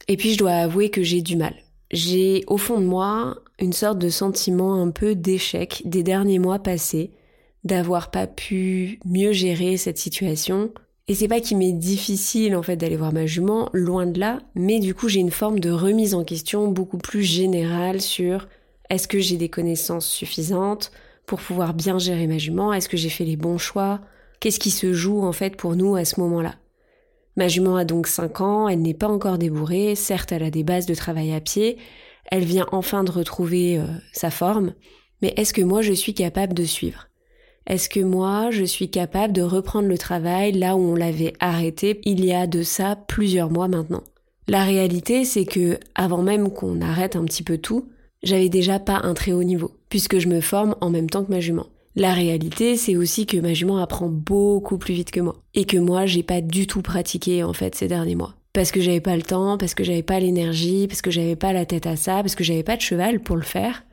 Et 0.08 0.16
puis 0.16 0.34
je 0.34 0.38
dois 0.38 0.52
avouer 0.52 0.92
que 0.92 1.02
j'ai 1.02 1.24
du 1.24 1.36
mal. 1.36 1.56
J'ai 1.90 2.44
au 2.46 2.58
fond 2.58 2.80
de 2.80 2.86
moi 2.86 3.36
une 3.58 3.74
sorte 3.74 3.98
de 3.98 4.10
sentiment 4.10 4.76
un 4.76 4.92
peu 4.92 5.16
d'échec 5.16 5.82
des 5.86 6.04
derniers 6.04 6.38
mois 6.38 6.60
passés, 6.60 7.14
d'avoir 7.64 8.12
pas 8.12 8.28
pu 8.28 9.00
mieux 9.06 9.32
gérer 9.32 9.76
cette 9.78 9.98
situation. 9.98 10.72
Et 11.10 11.16
c'est 11.16 11.28
pas 11.28 11.42
qu'il 11.42 11.58
m'est 11.58 11.74
difficile 11.74 12.56
en 12.56 12.62
fait 12.62 12.78
d'aller 12.78 12.96
voir 12.96 13.12
ma 13.12 13.26
jument, 13.26 13.72
loin 13.74 14.06
de 14.06 14.20
là, 14.20 14.38
mais 14.54 14.80
du 14.80 14.94
coup 14.94 15.10
j'ai 15.10 15.20
une 15.20 15.32
forme 15.32 15.60
de 15.60 15.72
remise 15.72 16.14
en 16.14 16.24
question 16.24 16.68
beaucoup 16.68 17.00
plus 17.00 17.24
générale 17.24 18.00
sur 18.00 18.48
est-ce 18.92 19.08
que 19.08 19.18
j'ai 19.18 19.36
des 19.36 19.50
connaissances 19.50 20.08
suffisantes 20.08 20.92
pour 21.26 21.40
pouvoir 21.42 21.74
bien 21.74 21.98
gérer 21.98 22.28
ma 22.28 22.38
jument, 22.38 22.74
est-ce 22.74 22.88
que 22.88 22.96
j'ai 22.96 23.10
fait 23.10 23.26
les 23.26 23.38
bons 23.38 23.58
choix, 23.58 24.02
qu'est-ce 24.40 24.60
qui 24.60 24.70
se 24.70 24.94
joue 24.94 25.24
en 25.24 25.32
fait 25.32 25.56
pour 25.56 25.76
nous 25.76 25.96
à 25.96 26.06
ce 26.06 26.20
moment-là? 26.20 26.54
Ma 27.38 27.48
jument 27.48 27.76
a 27.76 27.86
donc 27.86 28.06
5 28.06 28.42
ans, 28.42 28.70
elle 28.70 28.84
n'est 28.84 28.94
pas 28.94 29.08
encore 29.08 29.40
débourrée, 29.40 29.96
certes 29.96 30.32
elle 30.32 30.44
a 30.44 30.52
des 30.52 30.64
bases 30.64 30.86
de 30.86 30.94
travail 30.94 31.34
à 31.34 31.42
pied, 31.42 31.80
elle 32.26 32.46
vient 32.46 32.68
enfin 32.72 33.04
de 33.04 33.12
retrouver 33.12 33.80
euh, 33.80 33.88
sa 34.14 34.30
forme, 34.30 34.76
mais 35.24 35.34
est-ce 35.38 35.54
que 35.54 35.62
moi 35.64 35.82
je 35.82 35.94
suis 35.94 36.14
capable 36.14 36.54
de 36.54 36.66
suivre? 36.66 37.09
Est-ce 37.70 37.88
que 37.88 38.00
moi 38.00 38.50
je 38.52 38.66
suis 38.66 38.90
capable 38.90 39.32
de 39.32 39.44
reprendre 39.44 39.88
le 39.88 39.98
travail 39.98 40.52
là 40.52 40.76
où 40.76 40.80
on 40.80 40.96
l'avait 40.96 41.34
arrêté 41.40 42.02
il 42.04 42.26
y 42.26 42.34
a 42.34 42.48
de 42.48 42.64
ça 42.64 42.96
plusieurs 42.96 43.52
mois 43.52 43.68
maintenant? 43.68 44.04
La 44.48 44.64
réalité 44.64 45.24
c'est 45.24 45.46
que 45.46 45.80
avant 45.94 46.24
même 46.24 46.52
qu'on 46.52 46.82
arrête 46.82 47.16
un 47.16 47.24
petit 47.26 47.44
peu 47.44 47.60
tout, 47.60 47.86
j'avais 48.24 48.50
déjà 48.50 48.80
pas 48.80 49.00
un 49.04 49.14
très 49.14 49.32
haut 49.34 49.44
niveau, 49.44 49.72
puisque 49.88 50.18
je 50.18 50.28
me 50.28 50.42
forme 50.42 50.76
en 50.82 50.90
même 50.90 51.10
temps 51.10 51.24
que 51.24 51.32
ma 51.32 51.40
jument. 51.40 51.68
La 51.96 52.14
réalité, 52.14 52.76
c'est 52.76 52.96
aussi 52.96 53.26
que 53.26 53.38
ma 53.38 53.54
jument 53.54 53.78
apprend 53.78 54.10
beaucoup 54.10 54.78
plus 54.78 54.94
vite 54.94 55.12
que 55.12 55.20
moi. 55.20 55.36
Et 55.54 55.66
que 55.66 55.78
moi, 55.78 56.06
j'ai 56.06 56.24
pas 56.24 56.42
du 56.42 56.68
tout 56.68 56.82
pratiqué, 56.82 57.44
en 57.44 57.54
fait, 57.54 57.76
ces 57.76 57.88
derniers 57.88 58.16
mois. 58.16 58.36
Parce 58.54 58.72
que 58.72 58.80
j'avais 58.80 59.00
pas 59.00 59.16
le 59.16 59.22
temps, 59.22 59.58
parce 59.58 59.74
que 59.74 59.84
j'avais 59.84 60.04
pas 60.04 60.20
l'énergie, 60.20 60.88
parce 60.88 61.02
que 61.02 61.12
j'avais 61.12 61.36
pas 61.36 61.52
la 61.52 61.66
tête 61.66 61.88
à 61.88 61.96
ça, 61.96 62.22
parce 62.22 62.36
que 62.36 62.44
j'avais 62.44 62.64
pas 62.64 62.76
de 62.76 62.82
cheval 62.82 63.20
pour 63.20 63.36
le 63.36 63.42
faire. 63.42 63.84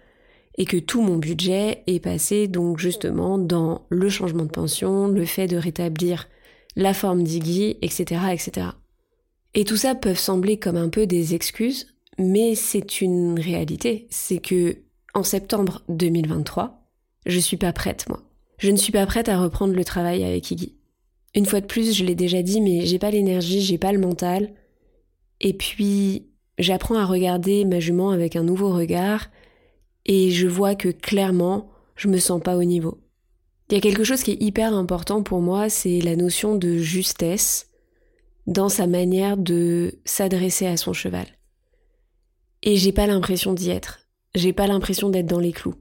Et 0.58 0.64
que 0.64 0.76
tout 0.76 1.02
mon 1.02 1.16
budget 1.16 1.82
est 1.86 2.00
passé, 2.00 2.48
donc, 2.48 2.78
justement, 2.78 3.38
dans 3.38 3.86
le 3.90 4.08
changement 4.08 4.44
de 4.44 4.50
pension, 4.50 5.08
le 5.08 5.24
fait 5.24 5.48
de 5.48 5.56
rétablir 5.56 6.28
la 6.76 6.94
forme 6.94 7.22
d'Iggy, 7.22 7.76
etc., 7.82 8.20
etc. 8.32 8.68
Et 9.54 9.64
tout 9.64 9.76
ça 9.76 9.94
peut 9.94 10.14
sembler 10.14 10.58
comme 10.58 10.76
un 10.76 10.88
peu 10.88 11.06
des 11.06 11.34
excuses, 11.34 11.86
mais 12.18 12.54
c'est 12.54 13.00
une 13.00 13.38
réalité. 13.38 14.06
C'est 14.10 14.38
que, 14.38 14.78
en 15.14 15.22
septembre 15.22 15.82
2023, 15.88 16.86
je 17.24 17.38
suis 17.38 17.56
pas 17.56 17.72
prête, 17.72 18.08
moi. 18.08 18.22
Je 18.58 18.70
ne 18.70 18.76
suis 18.76 18.92
pas 18.92 19.06
prête 19.06 19.28
à 19.28 19.38
reprendre 19.38 19.74
le 19.74 19.84
travail 19.84 20.24
avec 20.24 20.50
Iggy. 20.50 20.74
Une 21.34 21.44
fois 21.44 21.60
de 21.60 21.66
plus, 21.66 21.94
je 21.94 22.04
l'ai 22.04 22.14
déjà 22.14 22.42
dit, 22.42 22.60
mais 22.60 22.86
j'ai 22.86 22.98
pas 22.98 23.10
l'énergie, 23.10 23.60
j'ai 23.60 23.76
pas 23.76 23.92
le 23.92 23.98
mental. 23.98 24.54
Et 25.40 25.52
puis, 25.52 26.28
j'apprends 26.58 26.96
à 26.96 27.04
regarder 27.04 27.66
ma 27.66 27.80
jument 27.80 28.10
avec 28.10 28.36
un 28.36 28.42
nouveau 28.42 28.72
regard 28.72 29.28
et 30.06 30.30
je 30.30 30.46
vois 30.46 30.74
que 30.74 30.88
clairement, 30.88 31.68
je 31.96 32.08
me 32.08 32.18
sens 32.18 32.40
pas 32.40 32.56
au 32.56 32.64
niveau. 32.64 32.98
Il 33.68 33.74
y 33.74 33.76
a 33.76 33.80
quelque 33.80 34.04
chose 34.04 34.22
qui 34.22 34.30
est 34.30 34.42
hyper 34.42 34.72
important 34.72 35.22
pour 35.22 35.40
moi, 35.40 35.68
c'est 35.68 36.00
la 36.00 36.14
notion 36.14 36.54
de 36.54 36.78
justesse 36.78 37.68
dans 38.46 38.68
sa 38.68 38.86
manière 38.86 39.36
de 39.36 39.98
s'adresser 40.04 40.66
à 40.66 40.76
son 40.76 40.92
cheval. 40.92 41.26
Et 42.62 42.76
j'ai 42.76 42.92
pas 42.92 43.08
l'impression 43.08 43.52
d'y 43.52 43.70
être. 43.70 44.00
J'ai 44.36 44.52
pas 44.52 44.68
l'impression 44.68 45.10
d'être 45.10 45.26
dans 45.26 45.40
les 45.40 45.52
clous. 45.52 45.74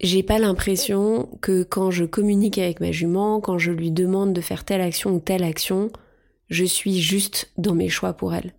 J'ai 0.00 0.22
pas 0.22 0.38
l'impression 0.38 1.28
que 1.42 1.64
quand 1.64 1.90
je 1.90 2.04
communique 2.04 2.58
avec 2.58 2.80
ma 2.80 2.92
jument, 2.92 3.40
quand 3.40 3.58
je 3.58 3.72
lui 3.72 3.90
demande 3.90 4.32
de 4.32 4.40
faire 4.40 4.64
telle 4.64 4.80
action 4.80 5.14
ou 5.14 5.20
telle 5.20 5.42
action, 5.42 5.90
je 6.48 6.64
suis 6.64 7.00
juste 7.00 7.50
dans 7.58 7.74
mes 7.74 7.88
choix 7.88 8.12
pour 8.12 8.32
elle. 8.32 8.54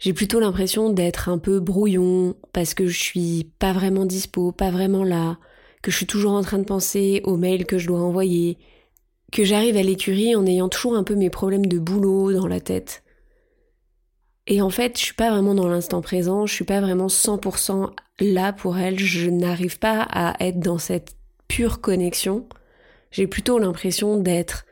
J'ai 0.00 0.14
plutôt 0.14 0.40
l'impression 0.40 0.88
d'être 0.90 1.28
un 1.28 1.36
peu 1.36 1.60
brouillon 1.60 2.34
parce 2.54 2.72
que 2.72 2.86
je 2.86 2.98
suis 2.98 3.52
pas 3.58 3.74
vraiment 3.74 4.06
dispo, 4.06 4.50
pas 4.50 4.70
vraiment 4.70 5.04
là, 5.04 5.38
que 5.82 5.90
je 5.90 5.96
suis 5.98 6.06
toujours 6.06 6.32
en 6.32 6.40
train 6.40 6.58
de 6.58 6.64
penser 6.64 7.20
aux 7.24 7.36
mails 7.36 7.66
que 7.66 7.76
je 7.76 7.86
dois 7.86 8.00
envoyer, 8.00 8.56
que 9.30 9.44
j'arrive 9.44 9.76
à 9.76 9.82
l'écurie 9.82 10.34
en 10.34 10.46
ayant 10.46 10.70
toujours 10.70 10.96
un 10.96 11.04
peu 11.04 11.14
mes 11.14 11.28
problèmes 11.28 11.66
de 11.66 11.78
boulot 11.78 12.32
dans 12.32 12.46
la 12.46 12.60
tête. 12.60 13.02
Et 14.46 14.62
en 14.62 14.70
fait, 14.70 14.98
je 14.98 15.04
suis 15.04 15.14
pas 15.14 15.30
vraiment 15.30 15.54
dans 15.54 15.68
l'instant 15.68 16.00
présent, 16.00 16.46
je 16.46 16.54
suis 16.54 16.64
pas 16.64 16.80
vraiment 16.80 17.08
100% 17.08 17.90
là 18.20 18.54
pour 18.54 18.78
elle, 18.78 18.98
je 18.98 19.28
n'arrive 19.28 19.78
pas 19.78 20.00
à 20.10 20.34
être 20.42 20.60
dans 20.60 20.78
cette 20.78 21.14
pure 21.46 21.82
connexion. 21.82 22.48
J'ai 23.10 23.26
plutôt 23.26 23.58
l'impression 23.58 24.16
d'être 24.16 24.64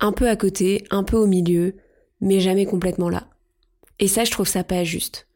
un 0.00 0.12
peu 0.12 0.30
à 0.30 0.36
côté, 0.36 0.84
un 0.90 1.04
peu 1.04 1.18
au 1.18 1.26
milieu, 1.26 1.74
mais 2.22 2.40
jamais 2.40 2.64
complètement 2.64 3.10
là. 3.10 3.29
Et 4.00 4.08
ça, 4.08 4.24
je 4.24 4.30
trouve 4.30 4.48
ça 4.48 4.64
pas 4.64 4.82
juste. 4.82 5.28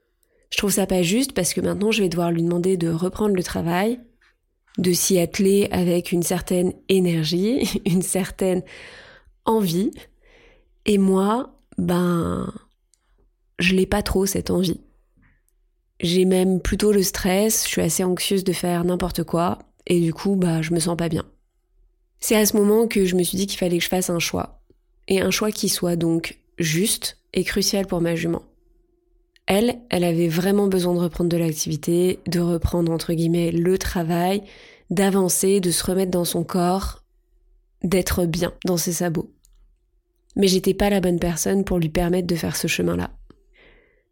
Je 0.50 0.59
trouve 0.59 0.73
ça 0.73 0.87
pas 0.87 1.02
juste 1.02 1.33
parce 1.33 1.52
que 1.54 1.61
maintenant, 1.61 1.90
je 1.90 2.02
vais 2.02 2.09
devoir 2.09 2.33
lui 2.33 2.42
demander 2.42 2.76
de 2.76 2.88
reprendre 2.88 3.35
le 3.35 3.42
travail, 3.42 4.00
de 4.78 4.92
s'y 4.92 5.18
atteler 5.18 5.68
avec 5.71 6.12
une 6.12 6.23
certaine 6.23 6.73
énergie, 6.88 7.83
une 7.87 8.02
certaine 8.02 8.62
envie. 9.44 9.90
Et 10.87 10.99
moi, 10.99 11.61
ben, 11.76 12.52
je 13.59 13.75
l'ai 13.75 13.87
pas 13.87 14.02
trop 14.02 14.26
cette 14.26 14.50
envie. 14.50 14.80
J'ai 16.00 16.25
même 16.25 16.61
plutôt 16.61 16.92
le 16.92 17.02
stress, 17.02 17.64
je 17.64 17.68
suis 17.68 17.83
assez 17.83 18.02
anxieuse 18.02 18.44
de 18.44 18.52
faire 18.52 18.85
n'importe 18.85 19.23
quoi, 19.23 19.59
et 19.87 20.00
du 20.00 20.12
coup, 20.12 20.35
bah, 20.37 20.61
je 20.61 20.73
me 20.73 20.80
sens 20.80 20.97
pas 20.97 21.09
bien. 21.09 21.25
C'est 22.21 22.37
à 22.37 22.47
ce 22.47 22.56
moment 22.56 22.88
que 22.88 23.04
je 23.04 23.16
me 23.16 23.23
suis 23.23 23.37
dit 23.37 23.47
qu'il 23.47 23.59
fallait 23.59 23.78
que 23.78 23.85
je 23.85 23.88
fasse 23.88 24.11
un 24.11 24.18
choix. 24.18 24.62
Et 25.09 25.21
un 25.21 25.30
choix 25.30 25.52
qui 25.52 25.68
soit 25.68 25.97
donc 25.97 26.38
juste 26.59 27.18
et 27.35 27.44
crucial 27.44 27.87
pour 27.87 28.00
ma 28.00 28.14
jument. 28.14 28.42
Elle, 29.46 29.80
elle 29.90 30.04
avait 30.04 30.28
vraiment 30.28 30.68
besoin 30.68 30.94
de 30.94 31.00
reprendre 31.00 31.30
de 31.30 31.36
l'activité, 31.36 32.18
de 32.26 32.40
reprendre 32.40 32.90
entre 32.90 33.12
guillemets 33.12 33.50
le 33.50 33.76
travail, 33.76 34.42
d'avancer, 34.90 35.60
de 35.60 35.70
se 35.70 35.84
remettre 35.84 36.10
dans 36.10 36.24
son 36.24 36.44
corps, 36.44 37.02
d'être 37.82 38.24
bien 38.24 38.54
dans 38.64 38.78
ses 38.78 38.92
sabots. 38.92 39.30
Mais 40.36 40.48
j'étais 40.48 40.74
pas 40.74 40.90
la 40.90 41.00
bonne 41.00 41.20
personne 41.20 41.64
pour 41.64 41.78
lui 41.78 41.90
permettre 41.90 42.26
de 42.26 42.34
faire 42.34 42.56
ce 42.56 42.66
chemin-là. 42.66 43.10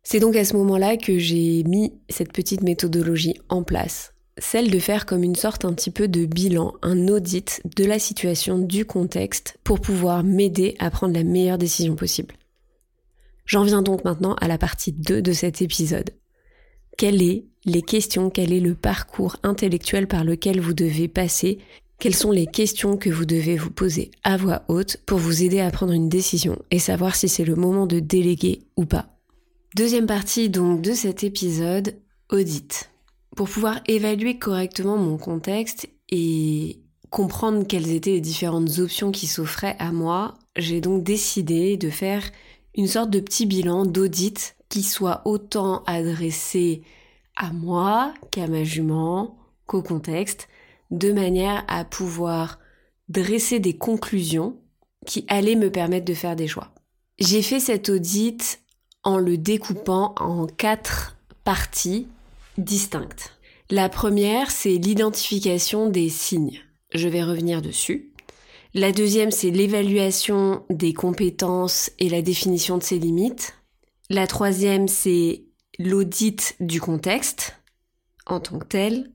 C'est 0.02 0.20
donc 0.20 0.36
à 0.36 0.44
ce 0.44 0.56
moment-là 0.56 0.96
que 0.96 1.18
j'ai 1.18 1.62
mis 1.64 1.92
cette 2.08 2.32
petite 2.32 2.62
méthodologie 2.62 3.40
en 3.48 3.62
place, 3.62 4.12
celle 4.36 4.70
de 4.70 4.78
faire 4.78 5.06
comme 5.06 5.22
une 5.22 5.36
sorte 5.36 5.64
un 5.64 5.72
petit 5.72 5.90
peu 5.90 6.08
de 6.08 6.26
bilan, 6.26 6.74
un 6.82 7.08
audit 7.08 7.62
de 7.76 7.84
la 7.84 7.98
situation, 7.98 8.58
du 8.58 8.84
contexte, 8.84 9.58
pour 9.64 9.80
pouvoir 9.80 10.24
m'aider 10.24 10.74
à 10.78 10.90
prendre 10.90 11.14
la 11.14 11.24
meilleure 11.24 11.58
décision 11.58 11.94
possible. 11.96 12.34
J'en 13.46 13.64
viens 13.64 13.82
donc 13.82 14.04
maintenant 14.04 14.34
à 14.34 14.48
la 14.48 14.58
partie 14.58 14.92
2 14.92 15.22
de 15.22 15.32
cet 15.32 15.62
épisode. 15.62 16.10
Quelles 16.96 17.22
est 17.22 17.44
les 17.64 17.82
questions, 17.82 18.30
quel 18.30 18.52
est 18.52 18.60
le 18.60 18.74
parcours 18.74 19.36
intellectuel 19.42 20.08
par 20.08 20.24
lequel 20.24 20.60
vous 20.60 20.74
devez 20.74 21.08
passer, 21.08 21.58
quelles 21.98 22.14
sont 22.14 22.32
les 22.32 22.46
questions 22.46 22.96
que 22.96 23.10
vous 23.10 23.24
devez 23.24 23.56
vous 23.56 23.70
poser 23.70 24.10
à 24.24 24.36
voix 24.36 24.62
haute 24.68 24.96
pour 25.06 25.18
vous 25.18 25.42
aider 25.44 25.60
à 25.60 25.70
prendre 25.70 25.92
une 25.92 26.08
décision 26.08 26.60
et 26.70 26.80
savoir 26.80 27.14
si 27.14 27.28
c'est 27.28 27.44
le 27.44 27.54
moment 27.54 27.86
de 27.86 28.00
déléguer 28.00 28.62
ou 28.76 28.84
pas? 28.84 29.16
Deuxième 29.76 30.06
partie 30.06 30.50
donc 30.50 30.82
de 30.82 30.92
cet 30.92 31.24
épisode, 31.24 31.94
audit. 32.30 32.90
Pour 33.36 33.48
pouvoir 33.48 33.80
évaluer 33.86 34.38
correctement 34.38 34.98
mon 34.98 35.16
contexte 35.16 35.88
et 36.10 36.80
comprendre 37.08 37.66
quelles 37.66 37.92
étaient 37.92 38.10
les 38.10 38.20
différentes 38.20 38.78
options 38.78 39.12
qui 39.12 39.26
s'offraient 39.26 39.76
à 39.78 39.92
moi, 39.92 40.34
j'ai 40.56 40.80
donc 40.80 41.04
décidé 41.04 41.76
de 41.76 41.88
faire 41.88 42.22
une 42.74 42.86
sorte 42.86 43.10
de 43.10 43.20
petit 43.20 43.46
bilan 43.46 43.84
d'audit 43.84 44.56
qui 44.68 44.82
soit 44.82 45.22
autant 45.24 45.82
adressé 45.84 46.82
à 47.36 47.52
moi 47.52 48.14
qu'à 48.30 48.46
ma 48.46 48.64
jument, 48.64 49.36
qu'au 49.66 49.82
contexte, 49.82 50.48
de 50.90 51.12
manière 51.12 51.64
à 51.68 51.84
pouvoir 51.84 52.58
dresser 53.08 53.58
des 53.58 53.76
conclusions 53.76 54.56
qui 55.06 55.24
allaient 55.28 55.56
me 55.56 55.70
permettre 55.70 56.04
de 56.04 56.14
faire 56.14 56.36
des 56.36 56.48
choix. 56.48 56.72
J'ai 57.18 57.42
fait 57.42 57.60
cet 57.60 57.88
audit 57.88 58.60
en 59.02 59.18
le 59.18 59.36
découpant 59.36 60.14
en 60.18 60.46
quatre 60.46 61.16
parties 61.44 62.06
distinctes. 62.58 63.32
La 63.70 63.88
première, 63.88 64.50
c'est 64.50 64.76
l'identification 64.76 65.88
des 65.88 66.08
signes. 66.08 66.60
Je 66.94 67.08
vais 67.08 67.22
revenir 67.22 67.62
dessus. 67.62 68.11
La 68.74 68.90
deuxième, 68.90 69.30
c'est 69.30 69.50
l'évaluation 69.50 70.64
des 70.70 70.94
compétences 70.94 71.90
et 71.98 72.08
la 72.08 72.22
définition 72.22 72.78
de 72.78 72.82
ses 72.82 72.98
limites. 72.98 73.54
La 74.08 74.26
troisième, 74.26 74.88
c'est 74.88 75.44
l'audit 75.78 76.56
du 76.58 76.80
contexte 76.80 77.54
en 78.24 78.40
tant 78.40 78.58
que 78.58 78.66
tel. 78.66 79.10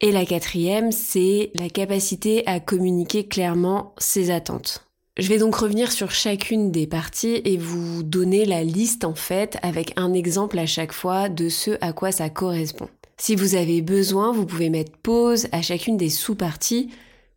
Et 0.00 0.10
la 0.10 0.24
quatrième, 0.24 0.90
c'est 0.90 1.50
la 1.54 1.68
capacité 1.68 2.46
à 2.46 2.58
communiquer 2.58 3.28
clairement 3.28 3.94
ses 3.98 4.30
attentes. 4.30 4.86
Je 5.18 5.28
vais 5.28 5.38
donc 5.38 5.54
revenir 5.54 5.92
sur 5.92 6.10
chacune 6.10 6.70
des 6.70 6.86
parties 6.86 7.42
et 7.44 7.58
vous 7.58 8.02
donner 8.02 8.46
la 8.46 8.64
liste 8.64 9.04
en 9.04 9.14
fait 9.14 9.58
avec 9.62 9.92
un 9.96 10.14
exemple 10.14 10.58
à 10.58 10.66
chaque 10.66 10.92
fois 10.92 11.28
de 11.28 11.48
ce 11.50 11.72
à 11.82 11.92
quoi 11.92 12.10
ça 12.10 12.30
correspond. 12.30 12.88
Si 13.18 13.34
vous 13.34 13.54
avez 13.54 13.80
besoin, 13.80 14.32
vous 14.32 14.44
pouvez 14.44 14.68
mettre 14.68 14.92
pause 15.02 15.46
à 15.52 15.62
chacune 15.62 15.96
des 15.96 16.10
sous-parties 16.10 16.90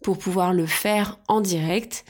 pour 0.03 0.17
pouvoir 0.17 0.53
le 0.53 0.65
faire 0.65 1.19
en 1.27 1.41
direct 1.41 2.05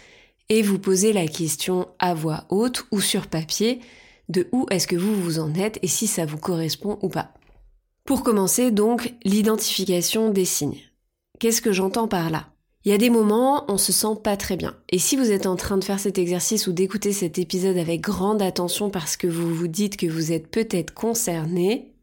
et 0.49 0.61
vous 0.61 0.79
poser 0.79 1.13
la 1.13 1.27
question 1.27 1.87
à 1.99 2.13
voix 2.13 2.45
haute 2.49 2.85
ou 2.91 3.01
sur 3.01 3.27
papier 3.27 3.79
de 4.29 4.47
où 4.51 4.65
est-ce 4.69 4.87
que 4.87 4.95
vous 4.95 5.15
vous 5.15 5.39
en 5.39 5.53
êtes 5.55 5.79
et 5.81 5.87
si 5.87 6.07
ça 6.07 6.25
vous 6.25 6.37
correspond 6.37 6.99
ou 7.01 7.09
pas. 7.09 7.33
Pour 8.05 8.23
commencer 8.23 8.71
donc, 8.71 9.13
l'identification 9.23 10.29
des 10.29 10.45
signes. 10.45 10.79
Qu'est-ce 11.39 11.61
que 11.61 11.71
j'entends 11.71 12.07
par 12.07 12.29
là? 12.29 12.49
Il 12.85 12.91
y 12.91 12.95
a 12.95 12.97
des 12.97 13.09
moments, 13.09 13.65
on 13.67 13.77
se 13.77 13.91
sent 13.91 14.15
pas 14.23 14.37
très 14.37 14.55
bien. 14.55 14.75
Et 14.89 14.99
si 14.99 15.17
vous 15.17 15.31
êtes 15.31 15.45
en 15.45 15.55
train 15.55 15.77
de 15.77 15.83
faire 15.83 15.99
cet 15.99 16.17
exercice 16.17 16.67
ou 16.67 16.71
d'écouter 16.71 17.11
cet 17.11 17.37
épisode 17.37 17.77
avec 17.77 18.01
grande 18.01 18.41
attention 18.41 18.89
parce 18.89 19.17
que 19.17 19.27
vous 19.27 19.53
vous 19.53 19.67
dites 19.67 19.97
que 19.97 20.07
vous 20.07 20.31
êtes 20.31 20.49
peut-être 20.49 20.93
concerné, 20.93 21.93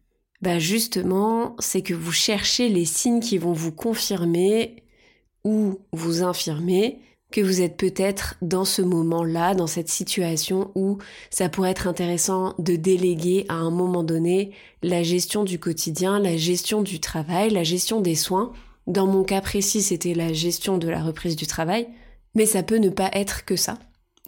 bah 0.42 0.59
justement, 0.59 1.57
c'est 1.59 1.83
que 1.83 1.94
vous 1.94 2.12
cherchez 2.12 2.68
les 2.68 2.85
signes 2.85 3.20
qui 3.20 3.38
vont 3.38 3.55
vous 3.55 3.72
confirmer 3.72 4.85
ou 5.46 5.78
vous 5.92 6.24
infirmer 6.24 6.98
que 7.30 7.40
vous 7.40 7.61
êtes 7.61 7.76
peut-être 7.76 8.35
dans 8.42 8.64
ce 8.64 8.82
moment-là, 8.82 9.54
dans 9.54 9.66
cette 9.66 9.88
situation 9.88 10.70
où 10.74 10.98
ça 11.30 11.48
pourrait 11.48 11.70
être 11.70 11.87
intéressant 11.87 12.54
de 12.59 12.76
déléguer 12.76 13.46
à 13.48 13.54
un 13.54 13.70
moment 13.70 14.02
donné 14.02 14.52
la 14.82 15.02
gestion 15.02 15.44
du 15.44 15.59
quotidien, 15.59 16.18
la 16.18 16.37
gestion 16.37 16.82
du 16.82 17.00
travail, 17.00 17.50
la 17.50 17.64
gestion 17.64 18.00
des 18.00 18.14
soins 18.14 18.52
dans 18.87 19.06
mon 19.06 19.24
cas 19.24 19.40
précis, 19.40 19.82
c'était 19.82 20.14
la 20.14 20.32
gestion 20.32 20.78
de 20.78 20.88
la 20.88 21.02
reprise 21.02 21.37
du 21.37 21.46
travail, 21.46 21.88
mais 22.35 22.46
ça 22.46 22.62
peut 22.62 22.76
ne 22.76 22.88
pas 22.88 23.11
être 23.12 23.44
que 23.44 23.56
ça. 23.56 23.78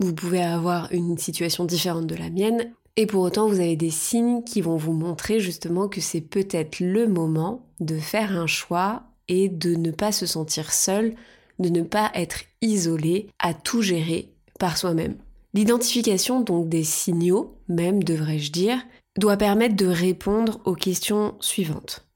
Vous 0.01 0.15
pouvez 0.15 0.43
avoir 0.43 0.93
une 0.93 1.19
situation 1.19 1.65
différente 1.65 2.07
de 2.07 2.17
la 2.17 2.31
mienne, 2.31 2.73
et 2.97 3.07
pour 3.07 3.23
autant 3.23 3.49
vous 3.49 3.61
avez 3.61 3.77
des 3.77 3.91
signes 3.91 4.43
qui 4.43 4.61
vont 4.61 4.77
vous 4.77 4.93
montrer 4.93 5.39
justement 5.39 5.89
que 5.89 6.01
c'est 6.01 6.21
peut-être 6.21 6.81
le 6.81 7.07
moment 7.07 7.67
de 7.79 7.99
faire 7.99 8.33
un 8.33 8.49
choix 8.49 9.05
et 9.29 9.49
de 9.49 9.75
ne 9.75 9.91
pas 9.91 10.13
se 10.13 10.27
sentir 10.27 10.73
seul, 10.73 11.15
de 11.59 11.69
ne 11.69 11.83
pas 11.83 12.11
être 12.15 12.41
isolé 12.61 13.29
à 13.39 13.55
tout 13.55 13.83
gérer 13.83 14.33
par 14.59 14.77
soi-même. 14.77 15.17
L'identification 15.55 16.41
donc 16.41 16.69
des 16.69 16.85
signaux, 16.85 17.57
même 17.69 18.03
devrais-je 18.03 18.53
dire, 18.53 18.79
doit 19.19 19.37
permettre 19.37 19.77
de 19.77 19.87
répondre 19.87 20.61
aux 20.65 20.75
questions 20.75 21.35
suivantes. 21.41 22.07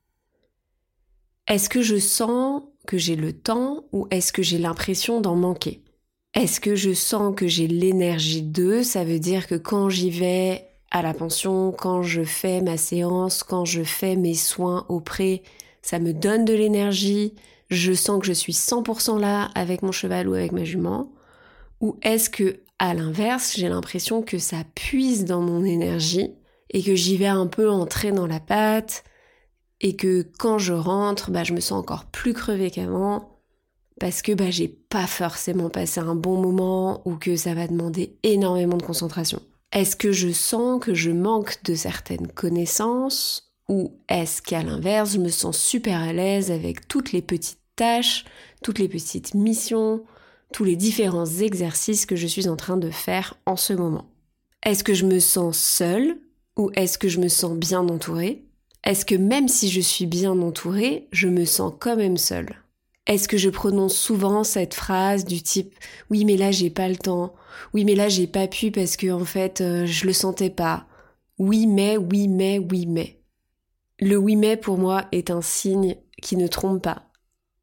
Est-ce 1.49 1.69
que 1.69 1.83
je 1.83 1.99
sens 1.99 2.63
que 2.87 2.99
j'ai 2.99 3.17
le 3.17 3.33
temps 3.33 3.85
ou 3.93 4.07
est-ce 4.11 4.33
que 4.33 4.43
j'ai 4.43 4.59
l'impression 4.59 5.21
d'en 5.21 5.37
manquer? 5.37 5.83
Est-ce 6.35 6.61
que 6.61 6.77
je 6.77 6.93
sens 6.93 7.35
que 7.35 7.47
j'ai 7.47 7.67
l'énergie 7.67 8.43
d'eux? 8.43 8.83
Ça 8.83 9.05
veut 9.05 9.19
dire 9.19 9.47
que 9.47 9.55
quand 9.55 9.91
j'y 9.91 10.11
vais 10.11 10.69
à 10.91 11.03
la 11.03 11.15
pension, 11.15 11.73
quand 11.73 12.03
je 12.03 12.23
fais 12.23 12.61
ma 12.61 12.77
séance, 12.77 13.43
quand 13.43 13.65
je 13.65 13.83
fais 13.83 14.17
mes 14.17 14.35
soins 14.35 14.87
auprès, 14.89 15.43
ça 15.83 15.99
me 15.99 16.13
donne 16.13 16.45
de 16.45 16.55
l'énergie, 16.55 17.35
je 17.71 17.93
sens 17.93 18.21
que 18.21 18.27
je 18.27 18.33
suis 18.33 18.53
100% 18.53 19.19
là 19.21 19.51
avec 19.55 19.83
mon 19.83 19.93
cheval 19.93 20.29
ou 20.29 20.35
avec 20.35 20.53
ma 20.53 20.65
jument 20.65 21.13
Ou 21.81 21.99
est-ce 22.03 22.31
que, 22.31 22.61
à 22.79 22.95
l'inverse, 22.95 23.55
j'ai 23.57 23.69
l'impression 23.69 24.23
que 24.23 24.39
ça 24.39 24.65
puise 24.75 25.25
dans 25.25 25.41
mon 25.41 25.65
énergie 25.65 26.35
et 26.71 26.83
que 26.83 26.95
j'y 26.95 27.17
vais 27.17 27.27
un 27.27 27.47
peu 27.47 27.71
entrer 27.71 28.13
dans 28.13 28.27
la 28.27 28.41
pâte 28.41 29.05
et 29.81 29.97
que 29.97 30.27
quand 30.39 30.59
je 30.59 30.73
rentre, 30.73 31.31
bah, 31.31 31.45
je 31.45 31.53
me 31.53 31.61
sens 31.61 31.79
encore 31.79 32.07
plus 32.07 32.35
crevée 32.35 32.71
qu'avant 32.71 33.41
parce 34.01 34.23
que 34.23 34.33
bah, 34.33 34.51
j'ai 34.51 34.69
pas 34.69 35.07
forcément 35.07 35.69
passé 35.69 36.01
un 36.01 36.15
bon 36.15 36.41
moment 36.41 37.03
ou 37.05 37.17
que 37.17 37.37
ça 37.37 37.55
va 37.55 37.67
demander 37.67 38.17
énormément 38.23 38.77
de 38.77 38.83
concentration. 38.83 39.41
Est-ce 39.73 39.97
que 39.97 40.13
je 40.13 40.31
sens 40.31 40.83
que 40.83 40.95
je 40.95 41.11
manque 41.11 41.63
de 41.65 41.75
certaines 41.75 42.29
connaissances 42.29 43.52
ou 43.69 43.93
est-ce 44.09 44.43
qu'à 44.43 44.63
l'inverse, 44.63 45.13
je 45.13 45.19
me 45.19 45.29
sens 45.29 45.59
super 45.59 46.01
à 46.01 46.13
l'aise 46.13 46.51
avec 46.51 46.89
toutes 46.89 47.13
les 47.13 47.23
petites 47.23 47.61
tâches, 47.77 48.25
toutes 48.63 48.79
les 48.79 48.89
petites 48.89 49.35
missions, 49.35 50.05
tous 50.53 50.65
les 50.65 50.77
différents 50.77 51.27
exercices 51.27 52.07
que 52.07 52.17
je 52.17 52.27
suis 52.27 52.49
en 52.49 52.57
train 52.57 52.77
de 52.77 52.91
faire 52.91 53.35
en 53.47 53.57
ce 53.57 53.73
moment? 53.73 54.07
Est-ce 54.65 54.85
que 54.85 54.95
je 54.95 55.07
me 55.07 55.19
sens 55.19 55.59
seule 55.59 56.19
ou 56.57 56.71
est-ce 56.75 56.99
que 56.99 57.09
je 57.09 57.19
me 57.19 57.29
sens 57.29 57.57
bien 57.57 57.81
entourée? 57.89 58.45
Est-ce 58.85 59.05
que 59.05 59.15
même 59.15 59.49
si 59.49 59.71
je 59.71 59.81
suis 59.81 60.07
bien 60.07 60.39
entourée, 60.41 61.09
je 61.13 61.29
me 61.29 61.45
sens 61.45 61.73
quand 61.79 61.97
même 61.97 62.17
seule? 62.17 62.57
Est-ce 63.07 63.29
que 63.29 63.37
je 63.37 63.51
prononce 63.51 63.97
souvent 63.97 64.45
cette 64.45 64.75
phrase 64.75 65.25
du 65.25 65.43
type 65.43 65.75
oui 66.11 66.25
mais 66.25 66.37
là 66.37 66.53
j'ai 66.53 66.71
pas 66.71 66.89
le 66.89 66.97
temps, 66.97 67.35
oui 67.75 67.85
mais 67.85 67.97
là 67.97 68.09
j'ai 68.09 68.29
pas 68.29 68.47
pu 68.47 68.71
parce 68.71 68.97
que 68.97 69.11
en 69.11 69.25
fait 69.25 69.61
euh, 69.61 69.87
je 69.87 70.07
le 70.07 70.13
sentais 70.13 70.51
pas, 70.51 70.87
oui 71.39 71.67
mais, 71.67 71.97
oui 71.97 72.29
mais, 72.29 72.59
oui 72.59 72.87
mais. 72.87 73.22
Le 74.05 74.17
oui 74.17 74.35
mais 74.35 74.57
pour 74.57 74.79
moi 74.79 75.05
est 75.13 75.31
un 75.31 75.43
signe 75.43 75.95
qui 76.21 76.37
ne 76.37 76.49
trompe 76.49 76.83
pas. 76.83 77.05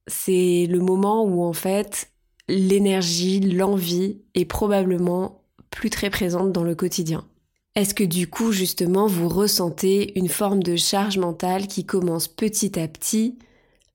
C'est 0.08 0.68
le 0.70 0.80
moment 0.80 1.26
où 1.26 1.44
en 1.44 1.52
fait 1.52 2.14
l'énergie, 2.48 3.42
l'envie 3.42 4.22
est 4.36 4.46
probablement 4.46 5.44
plus 5.70 5.90
très 5.90 6.10
présente 6.10 6.54
dans 6.54 6.64
le 6.64 6.76
quotidien. 6.76 7.28
Est-ce 7.76 7.94
que 7.94 8.06
du 8.06 8.30
coup, 8.30 8.54
justement, 8.54 9.06
vous 9.06 9.28
ressentez 9.28 10.18
une 10.18 10.30
forme 10.30 10.64
de 10.64 10.78
charge 10.78 11.18
mentale 11.18 11.68
qui 11.68 11.86
commence 11.86 12.30
petit 12.30 12.80
à 12.80 12.88
petit 12.88 13.38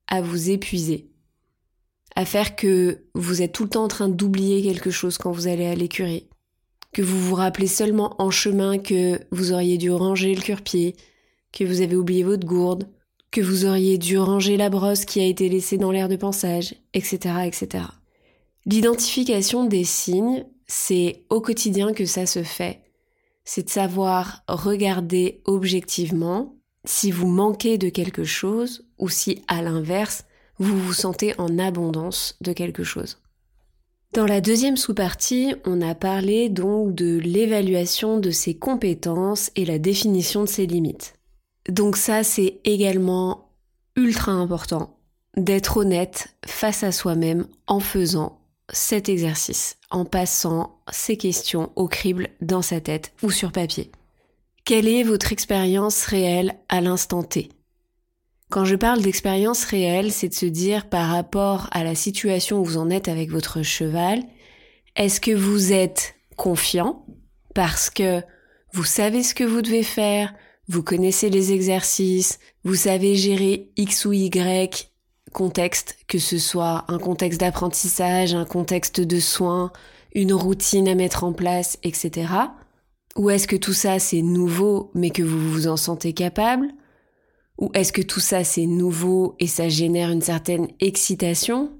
à 0.06 0.20
vous 0.20 0.50
épuiser? 0.50 1.08
À 2.14 2.26
faire 2.26 2.56
que 2.56 3.06
vous 3.14 3.40
êtes 3.40 3.52
tout 3.52 3.64
le 3.64 3.70
temps 3.70 3.84
en 3.84 3.88
train 3.88 4.10
d'oublier 4.10 4.62
quelque 4.62 4.90
chose 4.90 5.16
quand 5.16 5.32
vous 5.32 5.48
allez 5.48 5.64
à 5.64 5.74
l'écurie? 5.74 6.28
Que 6.92 7.00
vous 7.00 7.18
vous 7.18 7.36
rappelez 7.36 7.68
seulement 7.68 8.14
en 8.20 8.30
chemin 8.30 8.76
que 8.76 9.18
vous 9.30 9.52
auriez 9.52 9.78
dû 9.78 9.90
ranger 9.90 10.34
le 10.34 10.42
cure-pied, 10.42 10.94
que 11.54 11.64
vous 11.64 11.80
avez 11.80 11.96
oublié 11.96 12.22
votre 12.22 12.46
gourde, 12.46 12.88
que 13.30 13.40
vous 13.40 13.64
auriez 13.64 13.96
dû 13.96 14.18
ranger 14.18 14.56
la 14.56 14.68
brosse 14.68 15.06
qui 15.06 15.20
a 15.20 15.26
été 15.26 15.48
laissée 15.48 15.78
dans 15.78 15.90
l'air 15.90 16.08
de 16.08 16.16
pensage, 16.16 16.74
etc., 16.92 17.46
etc. 17.46 17.84
L'identification 18.66 19.64
des 19.64 19.84
signes, 19.84 20.44
c'est 20.66 21.24
au 21.30 21.40
quotidien 21.40 21.94
que 21.94 22.04
ça 22.04 22.26
se 22.26 22.42
fait 22.42 22.84
c'est 23.44 23.64
de 23.64 23.70
savoir 23.70 24.42
regarder 24.48 25.42
objectivement 25.44 26.56
si 26.84 27.10
vous 27.10 27.28
manquez 27.28 27.78
de 27.78 27.88
quelque 27.88 28.24
chose 28.24 28.86
ou 28.98 29.08
si, 29.08 29.42
à 29.48 29.62
l'inverse, 29.62 30.24
vous 30.58 30.78
vous 30.78 30.92
sentez 30.92 31.34
en 31.38 31.58
abondance 31.58 32.36
de 32.40 32.52
quelque 32.52 32.84
chose. 32.84 33.18
Dans 34.12 34.26
la 34.26 34.40
deuxième 34.40 34.76
sous-partie, 34.76 35.54
on 35.64 35.80
a 35.82 35.94
parlé 35.94 36.48
donc 36.48 36.94
de 36.94 37.18
l'évaluation 37.18 38.18
de 38.18 38.30
ses 38.30 38.54
compétences 38.54 39.50
et 39.56 39.64
la 39.64 39.78
définition 39.78 40.42
de 40.44 40.48
ses 40.48 40.66
limites. 40.66 41.14
Donc 41.68 41.96
ça, 41.96 42.22
c'est 42.22 42.60
également 42.64 43.50
ultra 43.96 44.32
important 44.32 44.98
d'être 45.36 45.78
honnête 45.78 46.28
face 46.46 46.82
à 46.82 46.92
soi-même 46.92 47.46
en 47.66 47.80
faisant 47.80 48.40
cet 48.72 49.08
exercice 49.08 49.76
en 49.90 50.04
passant 50.04 50.80
ces 50.90 51.16
questions 51.16 51.70
au 51.76 51.86
crible 51.86 52.28
dans 52.40 52.62
sa 52.62 52.80
tête 52.80 53.12
ou 53.22 53.30
sur 53.30 53.52
papier. 53.52 53.90
Quelle 54.64 54.88
est 54.88 55.02
votre 55.02 55.32
expérience 55.32 56.04
réelle 56.06 56.54
à 56.68 56.80
l'instant 56.80 57.22
T? 57.22 57.50
Quand 58.50 58.64
je 58.64 58.76
parle 58.76 59.02
d'expérience 59.02 59.64
réelle, 59.64 60.12
c'est 60.12 60.28
de 60.28 60.34
se 60.34 60.46
dire 60.46 60.88
par 60.88 61.10
rapport 61.10 61.68
à 61.72 61.84
la 61.84 61.94
situation 61.94 62.60
où 62.60 62.64
vous 62.64 62.76
en 62.76 62.90
êtes 62.90 63.08
avec 63.08 63.30
votre 63.30 63.62
cheval, 63.62 64.22
est-ce 64.96 65.20
que 65.20 65.32
vous 65.32 65.72
êtes 65.72 66.14
confiant? 66.36 67.04
Parce 67.54 67.90
que 67.90 68.22
vous 68.72 68.84
savez 68.84 69.22
ce 69.22 69.34
que 69.34 69.44
vous 69.44 69.62
devez 69.62 69.82
faire, 69.82 70.34
vous 70.68 70.82
connaissez 70.82 71.30
les 71.30 71.52
exercices, 71.52 72.38
vous 72.64 72.74
savez 72.74 73.14
gérer 73.14 73.70
X 73.76 74.04
ou 74.04 74.12
Y 74.12 74.90
contexte, 75.32 75.98
que 76.06 76.18
ce 76.18 76.38
soit 76.38 76.84
un 76.88 76.98
contexte 76.98 77.40
d'apprentissage, 77.40 78.34
un 78.34 78.46
contexte 78.46 79.00
de 79.00 79.20
soins, 79.20 79.72
une 80.14 80.32
routine 80.32 80.88
à 80.88 80.94
mettre 80.94 81.24
en 81.24 81.32
place, 81.32 81.78
etc. 81.82 82.28
Ou 83.16 83.30
est-ce 83.30 83.46
que 83.46 83.56
tout 83.56 83.72
ça 83.72 83.98
c'est 83.98 84.22
nouveau 84.22 84.90
mais 84.94 85.10
que 85.10 85.22
vous 85.22 85.50
vous 85.50 85.66
en 85.66 85.76
sentez 85.76 86.14
capable? 86.14 86.68
Ou 87.58 87.70
est-ce 87.74 87.92
que 87.92 88.02
tout 88.02 88.20
ça 88.20 88.42
c'est 88.44 88.66
nouveau 88.66 89.36
et 89.38 89.46
ça 89.46 89.68
génère 89.68 90.10
une 90.10 90.22
certaine 90.22 90.68
excitation? 90.80 91.78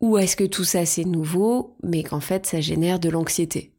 Ou 0.00 0.16
est-ce 0.18 0.36
que 0.36 0.44
tout 0.44 0.64
ça 0.64 0.86
c'est 0.86 1.04
nouveau 1.04 1.76
mais 1.82 2.02
qu'en 2.02 2.20
fait 2.20 2.46
ça 2.46 2.60
génère 2.60 2.98
de 2.98 3.10
l'anxiété? 3.10 3.71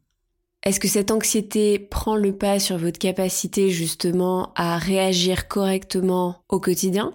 Est-ce 0.63 0.79
que 0.79 0.87
cette 0.87 1.11
anxiété 1.11 1.77
prend 1.77 2.15
le 2.15 2.35
pas 2.35 2.57
sur 2.57 2.77
votre 2.77 2.97
capacité 2.97 3.69
justement 3.69 4.53
à 4.55 4.77
réagir 4.77 5.49
correctement 5.49 6.37
au 6.47 6.59
quotidien? 6.59 7.13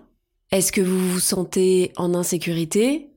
Est-ce 0.50 0.70
que 0.70 0.82
vous 0.82 1.12
vous 1.12 1.20
sentez 1.20 1.92
en 1.96 2.14
insécurité? 2.14 3.08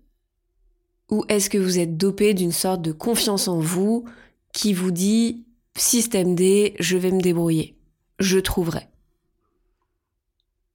Ou 1.10 1.26
est-ce 1.28 1.50
que 1.50 1.58
vous 1.58 1.80
êtes 1.80 1.98
dopé 1.98 2.34
d'une 2.34 2.54
sorte 2.54 2.82
de 2.82 2.94
confiance 2.94 3.50
en 3.50 3.60
vous 3.60 4.06
qui 4.54 4.74
vous 4.74 4.92
dit 4.92 5.46
système 5.78 6.36
D, 6.36 6.76
je 6.80 6.98
vais 6.98 7.12
me 7.12 7.22
débrouiller, 7.22 7.78
je 8.20 8.40
trouverai. 8.40 8.88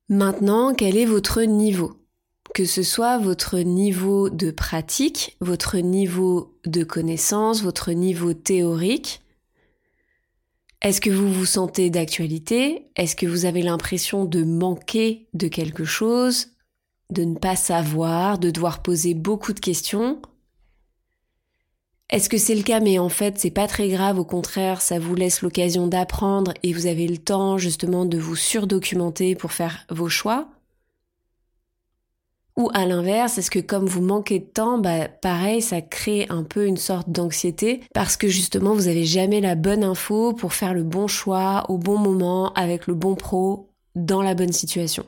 Maintenant, 0.09 0.75
quel 0.75 0.97
est 0.97 1.07
votre 1.07 1.43
niveau? 1.43 1.95
Que 2.55 2.65
ce 2.65 2.83
soit 2.83 3.19
votre 3.19 3.59
niveau 3.59 4.31
de 4.31 4.51
pratique, 4.51 5.37
votre 5.41 5.79
niveau 5.79 6.59
de 6.65 6.85
connaissance, 6.85 7.63
votre 7.63 7.93
niveau 7.93 8.33
théorique, 8.33 9.21
est-ce 10.83 11.01
que 11.01 11.11
vous 11.11 11.33
vous 11.33 11.47
sentez 11.47 11.91
d'actualité? 11.91 12.89
Est-ce 12.97 13.17
que 13.17 13.27
vous 13.27 13.45
avez 13.45 13.63
l'impression 13.63 14.25
de 14.25 14.45
manquer 14.45 15.29
de 15.35 15.49
quelque 15.49 15.85
chose? 15.85 16.49
De 17.11 17.25
ne 17.25 17.37
pas 17.37 17.57
savoir? 17.57 18.39
De 18.39 18.51
devoir 18.51 18.83
poser 18.83 19.15
beaucoup 19.15 19.53
de 19.53 19.61
questions? 19.61 20.21
Est-ce 22.09 22.29
que 22.29 22.39
c'est 22.39 22.55
le 22.55 22.63
cas 22.63 22.79
mais 22.79 23.01
en 23.01 23.09
fait 23.09 23.37
c'est 23.37 23.51
pas 23.51 23.67
très 23.67 23.89
grave, 23.89 24.19
au 24.21 24.25
contraire 24.25 24.81
ça 24.81 25.01
vous 25.01 25.17
laisse 25.17 25.43
l'occasion 25.43 25.89
d'apprendre 25.89 26.55
et 26.63 26.73
vous 26.73 26.87
avez 26.87 27.09
le 27.09 27.19
temps 27.19 27.59
justement 27.59 28.05
de 28.05 28.17
vous 28.17 28.37
surdocumenter 28.37 29.35
pour 29.35 29.51
faire 29.53 29.85
vos 29.91 30.09
choix? 30.09 30.49
Ou 32.57 32.71
à 32.73 32.87
l'inverse, 32.87 33.37
est-ce 33.37 33.51
que 33.51 33.59
comme 33.59 33.87
vous 33.87 34.01
manquez 34.01 34.39
de 34.39 34.47
temps, 34.47 34.79
bah 34.79 35.09
pareil, 35.09 35.61
ça 35.61 35.83
crée 35.83 36.27
un 36.31 36.43
peu 36.43 36.67
une 36.67 36.79
sorte 36.79 37.11
d'anxiété 37.11 37.83
parce 37.93 38.17
que 38.17 38.29
justement 38.29 38.73
vous 38.73 38.89
avez 38.89 39.05
jamais 39.05 39.43
la 39.43 39.55
bonne 39.55 39.85
info 39.85 40.33
pour 40.33 40.55
faire 40.55 40.73
le 40.73 40.83
bon 40.83 41.07
choix 41.07 41.65
au 41.69 41.77
bon 41.77 41.99
moment 41.99 42.55
avec 42.55 42.87
le 42.87 42.95
bon 42.95 43.15
pro 43.15 43.71
dans 43.95 44.23
la 44.23 44.35
bonne 44.35 44.53
situation. 44.53 45.05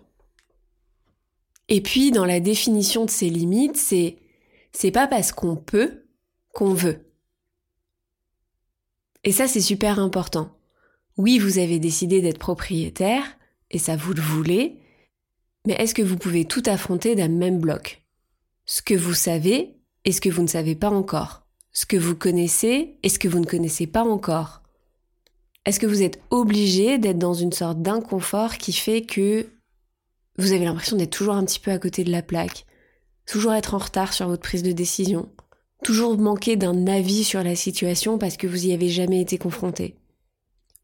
Et 1.69 1.81
puis 1.81 2.11
dans 2.11 2.27
la 2.27 2.41
définition 2.41 3.07
de 3.07 3.11
ces 3.11 3.31
limites, 3.31 3.77
c'est 3.77 4.19
c'est 4.73 4.91
pas 4.91 5.07
parce 5.07 5.33
qu'on 5.33 5.57
peut 5.57 6.05
qu'on 6.53 6.75
veut. 6.75 7.11
Et 9.25 9.33
ça 9.33 9.49
c'est 9.49 9.63
super 9.63 9.99
important. 9.99 10.51
Oui, 11.17 11.39
vous 11.39 11.59
avez 11.59 11.79
décidé 11.79 12.21
d'être 12.21 12.39
propriétaire 12.39 13.25
et 13.71 13.79
ça 13.79 13.97
vous 13.97 14.13
le 14.13 14.23
voulez, 14.23 14.79
mais 15.69 15.75
est-ce 15.75 15.95
que 15.95 16.01
vous 16.01 16.17
pouvez 16.17 16.47
tout 16.47 16.63
affronter 16.65 17.15
d'un 17.15 17.29
même 17.29 17.59
bloc 17.59 18.03
Ce 18.65 18.81
que 18.81 18.95
vous 18.95 19.13
savez 19.13 19.77
et 20.07 20.13
ce 20.13 20.23
que 20.23 20.31
vous 20.31 20.41
ne 20.41 20.49
savez 20.49 20.75
pas 20.75 20.89
encore. 20.89 21.47
Ce 21.73 21.85
que 21.85 21.99
vous 21.99 22.17
connaissez 22.17 22.97
et 23.03 23.11
ce 23.11 23.19
que 23.19 23.29
vous 23.29 23.39
ne 23.39 23.45
connaissez 23.45 23.87
pas 23.87 24.03
encore. 24.03 24.63
Est-ce 25.67 25.79
que 25.79 25.87
vous 25.87 26.03
êtes 26.03 26.23
obligé 26.31 26.97
d'être 26.97 27.19
dans 27.19 27.35
une 27.35 27.53
sorte 27.53 27.83
d'inconfort 27.83 28.57
qui 28.57 28.73
fait 28.73 29.03
que 29.03 29.47
vous 30.39 30.53
avez 30.53 30.65
l'impression 30.65 30.97
d'être 30.97 31.11
toujours 31.11 31.35
un 31.35 31.45
petit 31.45 31.61
peu 31.61 31.71
à 31.71 31.79
côté 31.79 32.03
de 32.03 32.11
la 32.11 32.23
plaque, 32.23 32.65
toujours 33.27 33.53
être 33.53 33.75
en 33.75 33.79
retard 33.79 34.15
sur 34.15 34.27
votre 34.27 34.41
prise 34.41 34.63
de 34.63 34.73
décision, 34.73 35.29
toujours 35.85 36.17
manquer 36.17 36.57
d'un 36.57 36.87
avis 36.87 37.25
sur 37.25 37.43
la 37.43 37.55
situation 37.55 38.17
parce 38.17 38.39
que 38.39 38.47
vous 38.47 38.69
y 38.69 38.73
avez 38.73 38.89
jamais 38.89 39.21
été 39.21 39.37
confronté 39.37 39.97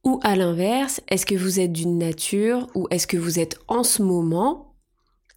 Ou 0.04 0.20
à 0.22 0.36
l'inverse, 0.36 1.00
est-ce 1.08 1.24
que 1.24 1.36
vous 1.36 1.58
êtes 1.58 1.72
d'une 1.72 1.96
nature 1.96 2.66
ou 2.74 2.86
est-ce 2.90 3.06
que 3.06 3.16
vous 3.16 3.38
êtes 3.38 3.58
en 3.66 3.82
ce 3.82 4.02
moment 4.02 4.73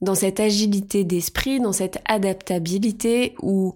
dans 0.01 0.15
cette 0.15 0.39
agilité 0.39 1.03
d'esprit, 1.03 1.60
dans 1.60 1.73
cette 1.73 1.99
adaptabilité 2.05 3.36
où 3.41 3.73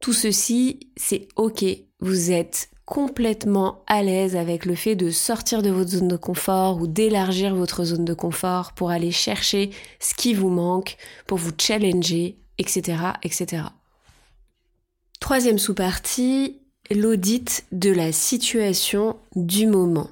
tout 0.00 0.12
ceci, 0.12 0.80
c'est 0.96 1.28
ok. 1.36 1.64
Vous 2.00 2.30
êtes 2.30 2.68
complètement 2.84 3.82
à 3.86 4.02
l'aise 4.02 4.36
avec 4.36 4.64
le 4.64 4.76
fait 4.76 4.94
de 4.94 5.10
sortir 5.10 5.62
de 5.62 5.70
votre 5.70 5.90
zone 5.90 6.08
de 6.08 6.16
confort 6.16 6.80
ou 6.80 6.86
d'élargir 6.86 7.54
votre 7.54 7.84
zone 7.84 8.04
de 8.04 8.14
confort 8.14 8.72
pour 8.72 8.90
aller 8.90 9.10
chercher 9.10 9.70
ce 9.98 10.14
qui 10.14 10.34
vous 10.34 10.50
manque, 10.50 10.96
pour 11.26 11.38
vous 11.38 11.50
challenger 11.58 12.36
etc., 12.58 12.98
etc. 13.22 13.64
Troisième 15.20 15.58
sous-partie, 15.58 16.60
l'audit 16.90 17.64
de 17.72 17.90
la 17.90 18.12
situation 18.12 19.16
du 19.34 19.66
moment. 19.66 20.10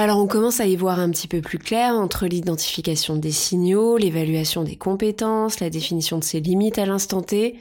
Alors 0.00 0.20
on 0.20 0.28
commence 0.28 0.60
à 0.60 0.66
y 0.66 0.76
voir 0.76 1.00
un 1.00 1.10
petit 1.10 1.26
peu 1.26 1.40
plus 1.40 1.58
clair 1.58 1.92
entre 1.92 2.28
l'identification 2.28 3.16
des 3.16 3.32
signaux, 3.32 3.96
l'évaluation 3.96 4.62
des 4.62 4.76
compétences, 4.76 5.58
la 5.58 5.70
définition 5.70 6.18
de 6.18 6.22
ses 6.22 6.38
limites 6.38 6.78
à 6.78 6.86
l'instant 6.86 7.20
T, 7.20 7.58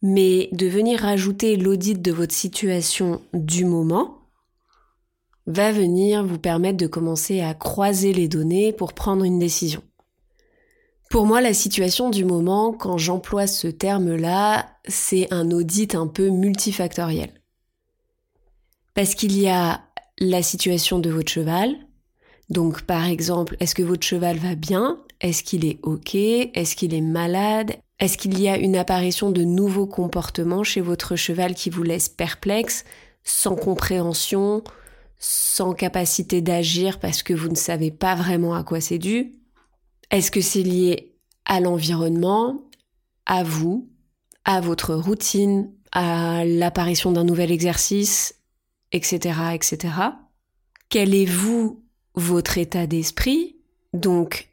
mais 0.00 0.48
de 0.52 0.68
venir 0.68 1.00
rajouter 1.00 1.56
l'audit 1.56 2.00
de 2.00 2.12
votre 2.12 2.32
situation 2.32 3.22
du 3.32 3.64
moment 3.64 4.18
va 5.48 5.72
venir 5.72 6.24
vous 6.24 6.38
permettre 6.38 6.76
de 6.76 6.86
commencer 6.86 7.40
à 7.40 7.54
croiser 7.54 8.12
les 8.12 8.28
données 8.28 8.72
pour 8.72 8.92
prendre 8.92 9.24
une 9.24 9.40
décision. 9.40 9.82
Pour 11.10 11.26
moi, 11.26 11.40
la 11.40 11.54
situation 11.54 12.08
du 12.08 12.24
moment, 12.24 12.72
quand 12.72 12.98
j'emploie 12.98 13.48
ce 13.48 13.66
terme-là, 13.66 14.68
c'est 14.86 15.26
un 15.32 15.50
audit 15.50 15.96
un 15.96 16.06
peu 16.06 16.28
multifactoriel. 16.28 17.32
Parce 18.94 19.16
qu'il 19.16 19.36
y 19.36 19.48
a 19.48 19.83
la 20.18 20.42
situation 20.42 20.98
de 20.98 21.10
votre 21.10 21.30
cheval. 21.30 21.74
Donc, 22.50 22.82
par 22.82 23.06
exemple, 23.06 23.56
est-ce 23.60 23.74
que 23.74 23.82
votre 23.82 24.06
cheval 24.06 24.36
va 24.38 24.54
bien? 24.54 25.00
Est-ce 25.20 25.42
qu'il 25.42 25.64
est 25.64 25.78
OK? 25.82 26.14
Est-ce 26.14 26.76
qu'il 26.76 26.94
est 26.94 27.00
malade? 27.00 27.76
Est-ce 27.98 28.18
qu'il 28.18 28.38
y 28.40 28.48
a 28.48 28.58
une 28.58 28.76
apparition 28.76 29.30
de 29.30 29.42
nouveaux 29.42 29.86
comportements 29.86 30.64
chez 30.64 30.80
votre 30.80 31.16
cheval 31.16 31.54
qui 31.54 31.70
vous 31.70 31.82
laisse 31.82 32.08
perplexe, 32.08 32.84
sans 33.22 33.56
compréhension, 33.56 34.62
sans 35.18 35.72
capacité 35.72 36.42
d'agir 36.42 36.98
parce 36.98 37.22
que 37.22 37.32
vous 37.32 37.48
ne 37.48 37.54
savez 37.54 37.90
pas 37.90 38.14
vraiment 38.14 38.54
à 38.54 38.64
quoi 38.64 38.80
c'est 38.80 38.98
dû? 38.98 39.32
Est-ce 40.10 40.30
que 40.30 40.40
c'est 40.40 40.62
lié 40.62 41.14
à 41.46 41.60
l'environnement, 41.60 42.64
à 43.26 43.42
vous, 43.42 43.88
à 44.44 44.60
votre 44.60 44.94
routine, 44.94 45.72
à 45.92 46.44
l'apparition 46.44 47.12
d'un 47.12 47.24
nouvel 47.24 47.50
exercice, 47.50 48.34
etc., 48.94 49.38
etc. 49.52 49.92
Quel 50.88 51.14
est 51.14 51.26
vous, 51.26 51.82
votre 52.14 52.56
état 52.56 52.86
d'esprit? 52.86 53.56
Donc, 53.92 54.48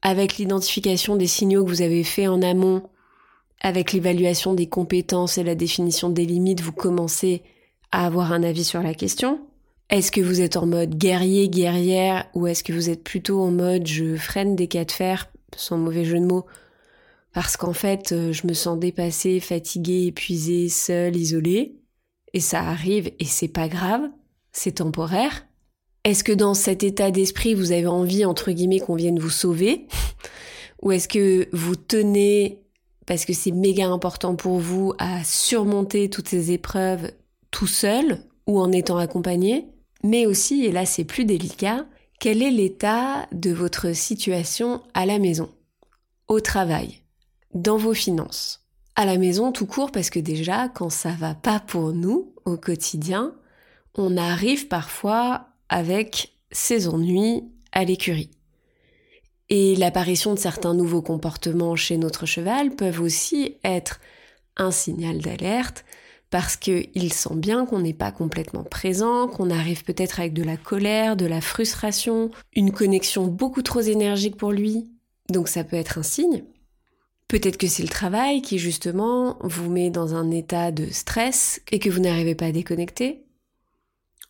avec 0.00 0.38
l'identification 0.38 1.14
des 1.14 1.26
signaux 1.28 1.64
que 1.64 1.68
vous 1.68 1.82
avez 1.82 2.02
fait 2.02 2.26
en 2.26 2.42
amont, 2.42 2.82
avec 3.60 3.92
l'évaluation 3.92 4.54
des 4.54 4.66
compétences 4.66 5.38
et 5.38 5.44
la 5.44 5.54
définition 5.54 6.08
des 6.08 6.24
limites, 6.24 6.62
vous 6.62 6.72
commencez 6.72 7.42
à 7.92 8.06
avoir 8.06 8.32
un 8.32 8.42
avis 8.42 8.64
sur 8.64 8.82
la 8.82 8.94
question. 8.94 9.40
Est-ce 9.90 10.10
que 10.10 10.22
vous 10.22 10.40
êtes 10.40 10.56
en 10.56 10.66
mode 10.66 10.96
guerrier, 10.96 11.50
guerrière, 11.50 12.26
ou 12.34 12.46
est-ce 12.46 12.64
que 12.64 12.72
vous 12.72 12.88
êtes 12.88 13.04
plutôt 13.04 13.40
en 13.40 13.50
mode 13.50 13.86
je 13.86 14.16
freine 14.16 14.56
des 14.56 14.66
cas 14.66 14.86
de 14.86 14.90
fer, 14.90 15.30
sans 15.54 15.76
mauvais 15.76 16.06
jeu 16.06 16.18
de 16.18 16.24
mots, 16.24 16.46
parce 17.34 17.58
qu'en 17.58 17.74
fait, 17.74 18.12
euh, 18.12 18.32
je 18.32 18.46
me 18.46 18.54
sens 18.54 18.78
dépassée, 18.78 19.38
fatiguée, 19.38 20.06
épuisée, 20.06 20.70
seule, 20.70 21.16
isolée, 21.16 21.76
et 22.34 22.40
ça 22.40 22.60
arrive 22.60 23.12
et 23.18 23.24
c'est 23.24 23.48
pas 23.48 23.68
grave, 23.68 24.08
c'est 24.52 24.76
temporaire. 24.76 25.46
Est-ce 26.04 26.24
que 26.24 26.32
dans 26.32 26.54
cet 26.54 26.82
état 26.82 27.10
d'esprit, 27.10 27.54
vous 27.54 27.72
avez 27.72 27.86
envie, 27.86 28.24
entre 28.24 28.50
guillemets, 28.50 28.80
qu'on 28.80 28.96
vienne 28.96 29.20
vous 29.20 29.30
sauver? 29.30 29.86
Ou 30.82 30.90
est-ce 30.90 31.06
que 31.06 31.48
vous 31.52 31.76
tenez, 31.76 32.60
parce 33.06 33.24
que 33.24 33.32
c'est 33.32 33.52
méga 33.52 33.86
important 33.86 34.34
pour 34.34 34.58
vous, 34.58 34.94
à 34.98 35.22
surmonter 35.22 36.10
toutes 36.10 36.28
ces 36.28 36.50
épreuves 36.50 37.12
tout 37.52 37.68
seul 37.68 38.24
ou 38.48 38.58
en 38.58 38.72
étant 38.72 38.96
accompagné? 38.96 39.68
Mais 40.02 40.26
aussi, 40.26 40.64
et 40.64 40.72
là 40.72 40.84
c'est 40.84 41.04
plus 41.04 41.24
délicat, 41.24 41.86
quel 42.18 42.42
est 42.42 42.50
l'état 42.50 43.28
de 43.30 43.52
votre 43.52 43.94
situation 43.94 44.82
à 44.94 45.06
la 45.06 45.20
maison, 45.20 45.48
au 46.26 46.40
travail, 46.40 47.02
dans 47.54 47.76
vos 47.76 47.94
finances? 47.94 48.61
À 48.96 49.04
la 49.04 49.18
maison 49.18 49.52
tout 49.52 49.66
court 49.66 49.90
parce 49.90 50.10
que 50.10 50.20
déjà 50.20 50.68
quand 50.68 50.90
ça 50.90 51.10
va 51.10 51.34
pas 51.34 51.60
pour 51.60 51.92
nous 51.92 52.34
au 52.44 52.56
quotidien, 52.56 53.34
on 53.94 54.16
arrive 54.16 54.68
parfois 54.68 55.48
avec 55.68 56.34
ses 56.50 56.88
ennuis 56.88 57.44
à 57.72 57.84
l'écurie. 57.84 58.30
Et 59.48 59.76
l'apparition 59.76 60.34
de 60.34 60.38
certains 60.38 60.74
nouveaux 60.74 61.02
comportements 61.02 61.76
chez 61.76 61.98
notre 61.98 62.26
cheval 62.26 62.74
peuvent 62.74 63.00
aussi 63.00 63.56
être 63.64 64.00
un 64.56 64.70
signal 64.70 65.18
d'alerte 65.18 65.84
parce 66.30 66.56
qu'il 66.56 67.12
sent 67.12 67.36
bien 67.36 67.66
qu'on 67.66 67.80
n'est 67.80 67.92
pas 67.92 68.10
complètement 68.10 68.64
présent, 68.64 69.28
qu'on 69.28 69.50
arrive 69.50 69.84
peut-être 69.84 70.20
avec 70.20 70.32
de 70.32 70.42
la 70.42 70.56
colère, 70.56 71.16
de 71.16 71.26
la 71.26 71.42
frustration, 71.42 72.30
une 72.54 72.72
connexion 72.72 73.26
beaucoup 73.26 73.60
trop 73.60 73.82
énergique 73.82 74.38
pour 74.38 74.52
lui. 74.52 74.88
Donc 75.28 75.48
ça 75.48 75.64
peut 75.64 75.76
être 75.76 75.98
un 75.98 76.02
signe. 76.02 76.44
Peut-être 77.32 77.56
que 77.56 77.66
c'est 77.66 77.82
le 77.82 77.88
travail 77.88 78.42
qui 78.42 78.58
justement 78.58 79.38
vous 79.40 79.70
met 79.70 79.88
dans 79.88 80.14
un 80.14 80.30
état 80.30 80.70
de 80.70 80.84
stress 80.90 81.62
et 81.70 81.78
que 81.78 81.88
vous 81.88 82.00
n'arrivez 82.00 82.34
pas 82.34 82.44
à 82.44 82.52
déconnecter. 82.52 83.24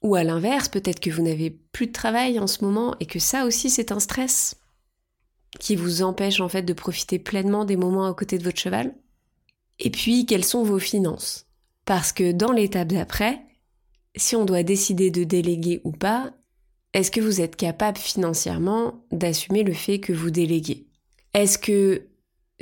Ou 0.02 0.14
à 0.14 0.22
l'inverse, 0.22 0.68
peut-être 0.68 1.00
que 1.00 1.10
vous 1.10 1.22
n'avez 1.22 1.50
plus 1.50 1.88
de 1.88 1.92
travail 1.92 2.38
en 2.38 2.46
ce 2.46 2.64
moment 2.64 2.94
et 3.00 3.06
que 3.06 3.18
ça 3.18 3.44
aussi 3.44 3.70
c'est 3.70 3.90
un 3.90 3.98
stress 3.98 4.54
qui 5.58 5.74
vous 5.74 6.04
empêche 6.04 6.38
en 6.40 6.48
fait 6.48 6.62
de 6.62 6.72
profiter 6.72 7.18
pleinement 7.18 7.64
des 7.64 7.74
moments 7.74 8.06
à 8.06 8.14
côté 8.14 8.38
de 8.38 8.44
votre 8.44 8.60
cheval. 8.60 8.94
Et 9.80 9.90
puis, 9.90 10.24
quelles 10.24 10.44
sont 10.44 10.62
vos 10.62 10.78
finances? 10.78 11.48
Parce 11.84 12.12
que 12.12 12.30
dans 12.30 12.52
l'étape 12.52 12.92
d'après, 12.92 13.40
si 14.14 14.36
on 14.36 14.44
doit 14.44 14.62
décider 14.62 15.10
de 15.10 15.24
déléguer 15.24 15.80
ou 15.82 15.90
pas, 15.90 16.34
est-ce 16.92 17.10
que 17.10 17.20
vous 17.20 17.40
êtes 17.40 17.56
capable 17.56 17.98
financièrement 17.98 19.04
d'assumer 19.10 19.64
le 19.64 19.74
fait 19.74 19.98
que 19.98 20.12
vous 20.12 20.30
déléguez? 20.30 20.86
Est-ce 21.34 21.58
que 21.58 22.06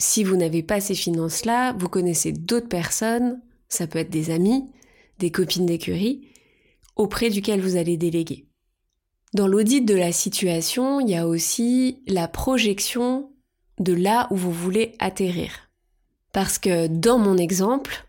si 0.00 0.24
vous 0.24 0.36
n'avez 0.36 0.62
pas 0.62 0.80
ces 0.80 0.94
finances-là, 0.94 1.74
vous 1.78 1.88
connaissez 1.88 2.32
d'autres 2.32 2.68
personnes, 2.68 3.40
ça 3.68 3.86
peut 3.86 3.98
être 3.98 4.10
des 4.10 4.30
amis, 4.30 4.64
des 5.18 5.30
copines 5.30 5.66
d'écurie, 5.66 6.26
auprès 6.96 7.28
duquel 7.28 7.60
vous 7.60 7.76
allez 7.76 7.98
déléguer. 7.98 8.46
Dans 9.34 9.46
l'audit 9.46 9.82
de 9.82 9.94
la 9.94 10.10
situation, 10.10 11.00
il 11.00 11.10
y 11.10 11.16
a 11.16 11.28
aussi 11.28 12.02
la 12.08 12.28
projection 12.28 13.30
de 13.78 13.92
là 13.92 14.26
où 14.30 14.36
vous 14.36 14.52
voulez 14.52 14.94
atterrir. 14.98 15.50
Parce 16.32 16.58
que 16.58 16.86
dans 16.86 17.18
mon 17.18 17.36
exemple, 17.36 18.06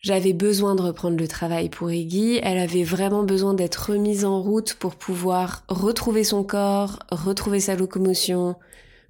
j'avais 0.00 0.32
besoin 0.32 0.74
de 0.74 0.82
reprendre 0.82 1.16
le 1.16 1.28
travail 1.28 1.68
pour 1.68 1.92
Iggy, 1.92 2.40
elle 2.42 2.58
avait 2.58 2.84
vraiment 2.84 3.22
besoin 3.22 3.54
d'être 3.54 3.92
remise 3.92 4.24
en 4.24 4.42
route 4.42 4.74
pour 4.74 4.96
pouvoir 4.96 5.64
retrouver 5.68 6.24
son 6.24 6.42
corps, 6.42 6.98
retrouver 7.10 7.60
sa 7.60 7.76
locomotion, 7.76 8.56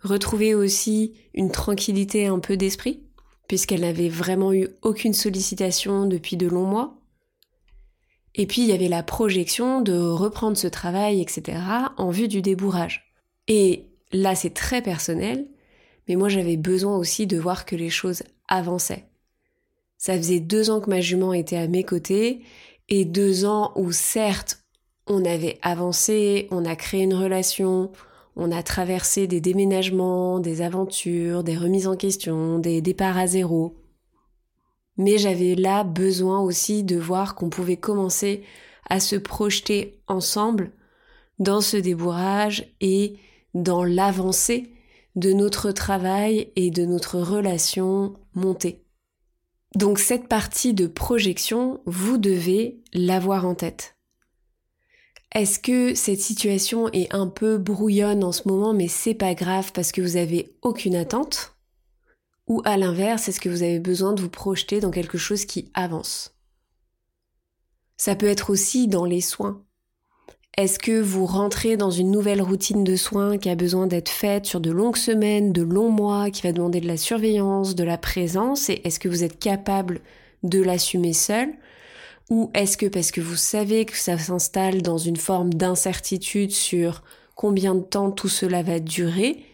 retrouver 0.02 0.54
aussi 0.54 1.14
une 1.34 1.50
tranquillité 1.50 2.26
un 2.26 2.38
peu 2.38 2.56
d'esprit, 2.56 3.02
puisqu'elle 3.48 3.82
n'avait 3.82 4.08
vraiment 4.08 4.52
eu 4.52 4.68
aucune 4.82 5.14
sollicitation 5.14 6.06
depuis 6.06 6.36
de 6.36 6.46
longs 6.46 6.66
mois. 6.66 7.00
Et 8.34 8.46
puis 8.46 8.62
il 8.62 8.68
y 8.68 8.72
avait 8.72 8.88
la 8.88 9.02
projection 9.02 9.80
de 9.80 9.96
reprendre 9.96 10.56
ce 10.56 10.66
travail, 10.66 11.20
etc., 11.20 11.58
en 11.96 12.10
vue 12.10 12.28
du 12.28 12.42
débourrage. 12.42 13.12
Et 13.48 13.86
là 14.12 14.34
c'est 14.34 14.54
très 14.54 14.82
personnel, 14.82 15.46
mais 16.08 16.16
moi 16.16 16.28
j'avais 16.28 16.56
besoin 16.56 16.96
aussi 16.96 17.26
de 17.26 17.38
voir 17.38 17.64
que 17.64 17.76
les 17.76 17.90
choses 17.90 18.22
avançaient. 18.48 19.06
Ça 19.96 20.16
faisait 20.16 20.40
deux 20.40 20.70
ans 20.70 20.80
que 20.80 20.90
ma 20.90 21.00
jument 21.00 21.32
était 21.32 21.56
à 21.56 21.68
mes 21.68 21.84
côtés, 21.84 22.42
et 22.88 23.04
deux 23.04 23.44
ans 23.44 23.72
où 23.74 23.90
certes 23.90 24.62
on 25.06 25.24
avait 25.24 25.58
avancé, 25.62 26.48
on 26.50 26.64
a 26.64 26.76
créé 26.76 27.02
une 27.02 27.14
relation, 27.14 27.92
on 28.36 28.52
a 28.52 28.62
traversé 28.62 29.26
des 29.26 29.40
déménagements, 29.40 30.38
des 30.40 30.60
aventures, 30.60 31.42
des 31.42 31.56
remises 31.56 31.86
en 31.86 31.96
question, 31.96 32.58
des 32.58 32.82
départs 32.82 33.16
à 33.16 33.26
zéro. 33.26 33.76
Mais 34.98 35.16
j'avais 35.16 35.54
là 35.54 35.84
besoin 35.84 36.40
aussi 36.40 36.84
de 36.84 36.96
voir 36.96 37.34
qu'on 37.34 37.48
pouvait 37.48 37.78
commencer 37.78 38.42
à 38.88 39.00
se 39.00 39.16
projeter 39.16 40.00
ensemble 40.06 40.70
dans 41.38 41.60
ce 41.60 41.76
débourrage 41.76 42.74
et 42.80 43.16
dans 43.54 43.84
l'avancée 43.84 44.72
de 45.16 45.32
notre 45.32 45.72
travail 45.72 46.52
et 46.56 46.70
de 46.70 46.84
notre 46.84 47.18
relation 47.18 48.16
montée. 48.34 48.84
Donc 49.74 49.98
cette 49.98 50.28
partie 50.28 50.74
de 50.74 50.86
projection, 50.86 51.80
vous 51.86 52.18
devez 52.18 52.82
l'avoir 52.92 53.46
en 53.46 53.54
tête. 53.54 53.95
Est-ce 55.34 55.58
que 55.58 55.94
cette 55.94 56.20
situation 56.20 56.88
est 56.92 57.12
un 57.14 57.26
peu 57.26 57.58
brouillonne 57.58 58.24
en 58.24 58.32
ce 58.32 58.48
moment, 58.48 58.72
mais 58.72 58.88
c'est 58.88 59.14
pas 59.14 59.34
grave 59.34 59.72
parce 59.72 59.92
que 59.92 60.00
vous 60.00 60.16
avez 60.16 60.56
aucune 60.62 60.96
attente? 60.96 61.56
Ou 62.46 62.62
à 62.64 62.76
l'inverse, 62.76 63.28
est-ce 63.28 63.40
que 63.40 63.48
vous 63.48 63.62
avez 63.62 63.80
besoin 63.80 64.12
de 64.12 64.22
vous 64.22 64.30
projeter 64.30 64.80
dans 64.80 64.90
quelque 64.90 65.18
chose 65.18 65.44
qui 65.44 65.70
avance? 65.74 66.36
Ça 67.96 68.14
peut 68.14 68.26
être 68.26 68.50
aussi 68.50 68.88
dans 68.88 69.04
les 69.04 69.20
soins. 69.20 69.62
Est-ce 70.56 70.78
que 70.78 71.02
vous 71.02 71.26
rentrez 71.26 71.76
dans 71.76 71.90
une 71.90 72.10
nouvelle 72.10 72.40
routine 72.40 72.82
de 72.82 72.96
soins 72.96 73.36
qui 73.36 73.50
a 73.50 73.56
besoin 73.56 73.86
d'être 73.86 74.08
faite 74.08 74.46
sur 74.46 74.60
de 74.60 74.70
longues 74.70 74.96
semaines, 74.96 75.52
de 75.52 75.60
longs 75.60 75.90
mois, 75.90 76.30
qui 76.30 76.42
va 76.42 76.52
demander 76.52 76.80
de 76.80 76.86
la 76.86 76.96
surveillance, 76.96 77.74
de 77.74 77.84
la 77.84 77.98
présence, 77.98 78.70
et 78.70 78.80
est-ce 78.84 78.98
que 78.98 79.08
vous 79.08 79.22
êtes 79.22 79.38
capable 79.38 80.00
de 80.44 80.62
l'assumer 80.62 81.12
seul? 81.12 81.52
Ou 82.30 82.50
est-ce 82.54 82.76
que 82.76 82.86
parce 82.86 83.12
que 83.12 83.20
vous 83.20 83.36
savez 83.36 83.84
que 83.84 83.96
ça 83.96 84.18
s'installe 84.18 84.82
dans 84.82 84.98
une 84.98 85.16
forme 85.16 85.54
d'incertitude 85.54 86.50
sur 86.50 87.02
combien 87.34 87.74
de 87.74 87.82
temps 87.82 88.10
tout 88.10 88.28
cela 88.28 88.62
va 88.62 88.80
durer, 88.80 89.44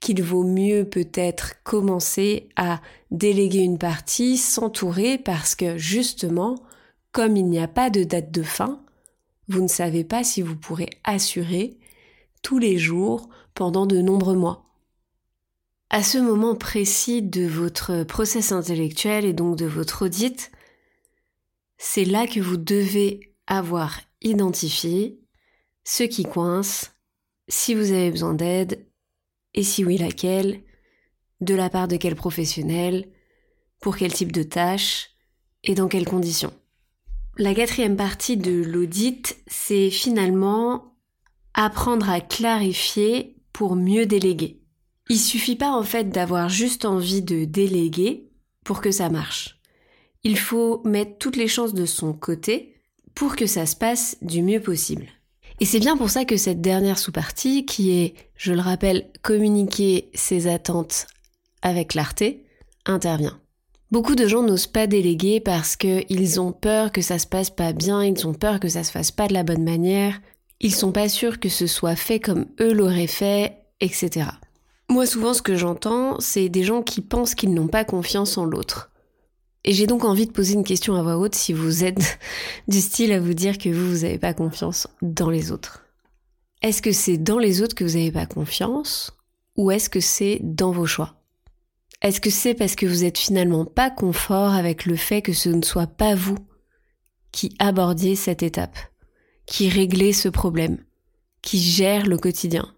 qu'il 0.00 0.22
vaut 0.22 0.44
mieux 0.44 0.84
peut-être 0.84 1.62
commencer 1.64 2.48
à 2.56 2.80
déléguer 3.10 3.60
une 3.60 3.78
partie, 3.78 4.38
s'entourer 4.38 5.18
parce 5.18 5.54
que 5.54 5.76
justement, 5.76 6.54
comme 7.12 7.36
il 7.36 7.46
n'y 7.46 7.58
a 7.58 7.68
pas 7.68 7.90
de 7.90 8.04
date 8.04 8.30
de 8.30 8.42
fin, 8.42 8.80
vous 9.48 9.60
ne 9.60 9.68
savez 9.68 10.04
pas 10.04 10.24
si 10.24 10.40
vous 10.40 10.56
pourrez 10.56 10.88
assurer 11.04 11.78
tous 12.42 12.58
les 12.58 12.78
jours 12.78 13.28
pendant 13.54 13.86
de 13.86 14.00
nombreux 14.00 14.36
mois. 14.36 14.64
À 15.90 16.02
ce 16.02 16.18
moment 16.18 16.54
précis 16.54 17.22
de 17.22 17.46
votre 17.46 18.04
process 18.04 18.52
intellectuel 18.52 19.24
et 19.24 19.32
donc 19.32 19.56
de 19.56 19.64
votre 19.64 20.04
audit, 20.04 20.52
c'est 21.90 22.04
là 22.04 22.26
que 22.26 22.38
vous 22.38 22.58
devez 22.58 23.34
avoir 23.46 23.98
identifié 24.20 25.18
ce 25.84 26.02
qui 26.02 26.24
coince, 26.24 26.92
si 27.48 27.72
vous 27.72 27.92
avez 27.92 28.10
besoin 28.10 28.34
d'aide, 28.34 28.86
et 29.54 29.62
si 29.62 29.86
oui 29.86 29.96
laquelle, 29.96 30.64
de 31.40 31.54
la 31.54 31.70
part 31.70 31.88
de 31.88 31.96
quel 31.96 32.14
professionnel, 32.14 33.08
pour 33.80 33.96
quel 33.96 34.12
type 34.12 34.32
de 34.32 34.42
tâche 34.42 35.12
et 35.64 35.74
dans 35.74 35.88
quelles 35.88 36.04
conditions. 36.04 36.52
La 37.38 37.54
quatrième 37.54 37.96
partie 37.96 38.36
de 38.36 38.62
l'audit, 38.62 39.38
c'est 39.46 39.88
finalement 39.88 40.94
apprendre 41.54 42.10
à 42.10 42.20
clarifier 42.20 43.38
pour 43.54 43.76
mieux 43.76 44.04
déléguer. 44.04 44.60
Il 45.08 45.18
suffit 45.18 45.56
pas 45.56 45.72
en 45.72 45.84
fait 45.84 46.10
d'avoir 46.10 46.50
juste 46.50 46.84
envie 46.84 47.22
de 47.22 47.46
déléguer 47.46 48.28
pour 48.62 48.82
que 48.82 48.90
ça 48.90 49.08
marche. 49.08 49.57
Il 50.28 50.38
faut 50.38 50.82
mettre 50.84 51.16
toutes 51.16 51.36
les 51.36 51.48
chances 51.48 51.72
de 51.72 51.86
son 51.86 52.12
côté 52.12 52.74
pour 53.14 53.34
que 53.34 53.46
ça 53.46 53.64
se 53.64 53.74
passe 53.74 54.18
du 54.20 54.42
mieux 54.42 54.60
possible. 54.60 55.06
Et 55.58 55.64
c'est 55.64 55.80
bien 55.80 55.96
pour 55.96 56.10
ça 56.10 56.26
que 56.26 56.36
cette 56.36 56.60
dernière 56.60 56.98
sous-partie, 56.98 57.64
qui 57.64 57.92
est, 57.92 58.14
je 58.36 58.52
le 58.52 58.60
rappelle, 58.60 59.10
communiquer 59.22 60.10
ses 60.12 60.46
attentes 60.46 61.06
avec 61.62 61.88
clarté, 61.88 62.44
intervient. 62.84 63.40
Beaucoup 63.90 64.16
de 64.16 64.28
gens 64.28 64.42
n'osent 64.42 64.66
pas 64.66 64.86
déléguer 64.86 65.40
parce 65.40 65.76
qu'ils 65.76 66.40
ont 66.42 66.52
peur 66.52 66.92
que 66.92 67.00
ça 67.00 67.18
se 67.18 67.26
passe 67.26 67.48
pas 67.48 67.72
bien, 67.72 68.04
ils 68.04 68.26
ont 68.26 68.34
peur 68.34 68.60
que 68.60 68.68
ça 68.68 68.84
se 68.84 68.90
fasse 68.90 69.10
pas 69.10 69.28
de 69.28 69.32
la 69.32 69.44
bonne 69.44 69.64
manière, 69.64 70.20
ils 70.60 70.74
sont 70.74 70.92
pas 70.92 71.08
sûrs 71.08 71.40
que 71.40 71.48
ce 71.48 71.66
soit 71.66 71.96
fait 71.96 72.20
comme 72.20 72.44
eux 72.60 72.74
l'auraient 72.74 73.06
fait, 73.06 73.56
etc. 73.80 74.26
Moi 74.90 75.06
souvent 75.06 75.32
ce 75.32 75.40
que 75.40 75.56
j'entends, 75.56 76.20
c'est 76.20 76.50
des 76.50 76.64
gens 76.64 76.82
qui 76.82 77.00
pensent 77.00 77.34
qu'ils 77.34 77.54
n'ont 77.54 77.68
pas 77.68 77.86
confiance 77.86 78.36
en 78.36 78.44
l'autre. 78.44 78.90
Et 79.68 79.74
j'ai 79.74 79.86
donc 79.86 80.04
envie 80.04 80.26
de 80.26 80.32
poser 80.32 80.54
une 80.54 80.64
question 80.64 80.94
à 80.94 81.02
voix 81.02 81.18
haute 81.18 81.34
si 81.34 81.52
vous 81.52 81.84
êtes 81.84 82.18
du 82.68 82.80
style 82.80 83.12
à 83.12 83.20
vous 83.20 83.34
dire 83.34 83.58
que 83.58 83.68
vous, 83.68 83.90
vous 83.90 84.02
n'avez 84.02 84.16
pas 84.16 84.32
confiance 84.32 84.86
dans 85.02 85.28
les 85.28 85.52
autres. 85.52 85.84
Est-ce 86.62 86.80
que 86.80 86.90
c'est 86.90 87.18
dans 87.18 87.38
les 87.38 87.60
autres 87.60 87.74
que 87.74 87.84
vous 87.84 87.98
n'avez 87.98 88.10
pas 88.10 88.24
confiance 88.24 89.12
ou 89.56 89.70
est-ce 89.70 89.90
que 89.90 90.00
c'est 90.00 90.40
dans 90.42 90.70
vos 90.70 90.86
choix? 90.86 91.20
Est-ce 92.00 92.22
que 92.22 92.30
c'est 92.30 92.54
parce 92.54 92.76
que 92.76 92.86
vous 92.86 93.04
êtes 93.04 93.18
finalement 93.18 93.66
pas 93.66 93.90
confort 93.90 94.54
avec 94.54 94.86
le 94.86 94.96
fait 94.96 95.20
que 95.20 95.34
ce 95.34 95.50
ne 95.50 95.62
soit 95.62 95.86
pas 95.86 96.14
vous 96.14 96.38
qui 97.30 97.54
abordiez 97.58 98.16
cette 98.16 98.42
étape, 98.42 98.78
qui 99.44 99.68
réglez 99.68 100.14
ce 100.14 100.30
problème, 100.30 100.78
qui 101.42 101.58
gère 101.58 102.06
le 102.06 102.16
quotidien? 102.16 102.74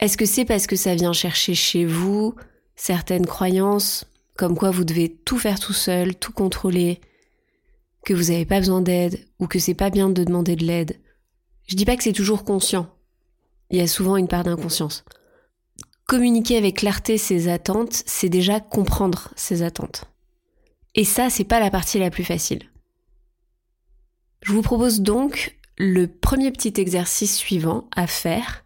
Est-ce 0.00 0.16
que 0.16 0.24
c'est 0.24 0.46
parce 0.46 0.66
que 0.66 0.74
ça 0.74 0.94
vient 0.94 1.12
chercher 1.12 1.54
chez 1.54 1.84
vous 1.84 2.34
certaines 2.76 3.26
croyances, 3.26 4.06
comme 4.36 4.56
quoi 4.56 4.70
vous 4.70 4.84
devez 4.84 5.14
tout 5.24 5.38
faire 5.38 5.60
tout 5.60 5.72
seul, 5.72 6.14
tout 6.14 6.32
contrôler, 6.32 7.00
que 8.04 8.14
vous 8.14 8.30
n'avez 8.30 8.44
pas 8.44 8.58
besoin 8.58 8.80
d'aide 8.80 9.26
ou 9.38 9.46
que 9.46 9.58
c'est 9.58 9.74
pas 9.74 9.90
bien 9.90 10.10
de 10.10 10.24
demander 10.24 10.56
de 10.56 10.64
l'aide 10.64 11.00
Je 11.66 11.76
dis 11.76 11.84
pas 11.84 11.96
que 11.96 12.02
c'est 12.02 12.12
toujours 12.12 12.44
conscient. 12.44 12.88
Il 13.70 13.78
y 13.78 13.82
a 13.82 13.86
souvent 13.86 14.16
une 14.16 14.28
part 14.28 14.44
d'inconscience. 14.44 15.04
Communiquer 16.06 16.56
avec 16.56 16.78
clarté 16.78 17.16
ses 17.16 17.48
attentes, 17.48 18.02
c'est 18.06 18.28
déjà 18.28 18.60
comprendre 18.60 19.30
ses 19.36 19.62
attentes. 19.62 20.04
Et 20.94 21.04
ça, 21.04 21.30
c'est 21.30 21.44
pas 21.44 21.60
la 21.60 21.70
partie 21.70 21.98
la 21.98 22.10
plus 22.10 22.24
facile. 22.24 22.68
Je 24.42 24.52
vous 24.52 24.62
propose 24.62 25.00
donc 25.00 25.58
le 25.78 26.06
premier 26.06 26.50
petit 26.50 26.74
exercice 26.80 27.36
suivant 27.36 27.88
à 27.96 28.06
faire 28.06 28.64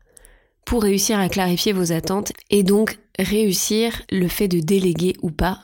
pour 0.65 0.83
réussir 0.83 1.21
à 1.21 1.29
clarifier 1.29 1.73
vos 1.73 1.93
attentes 1.93 2.33
et 2.51 2.63
donc 2.63 2.99
réussir 3.19 4.03
le 4.11 4.29
fait 4.29 4.49
de 4.49 4.61
déléguer 4.61 5.15
ou 5.23 5.31
pas 5.31 5.61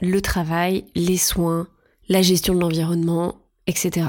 le 0.00 0.20
travail, 0.20 0.84
les 0.94 1.16
soins, 1.16 1.68
la 2.08 2.22
gestion 2.22 2.54
de 2.54 2.60
l'environnement, 2.60 3.42
etc. 3.66 4.08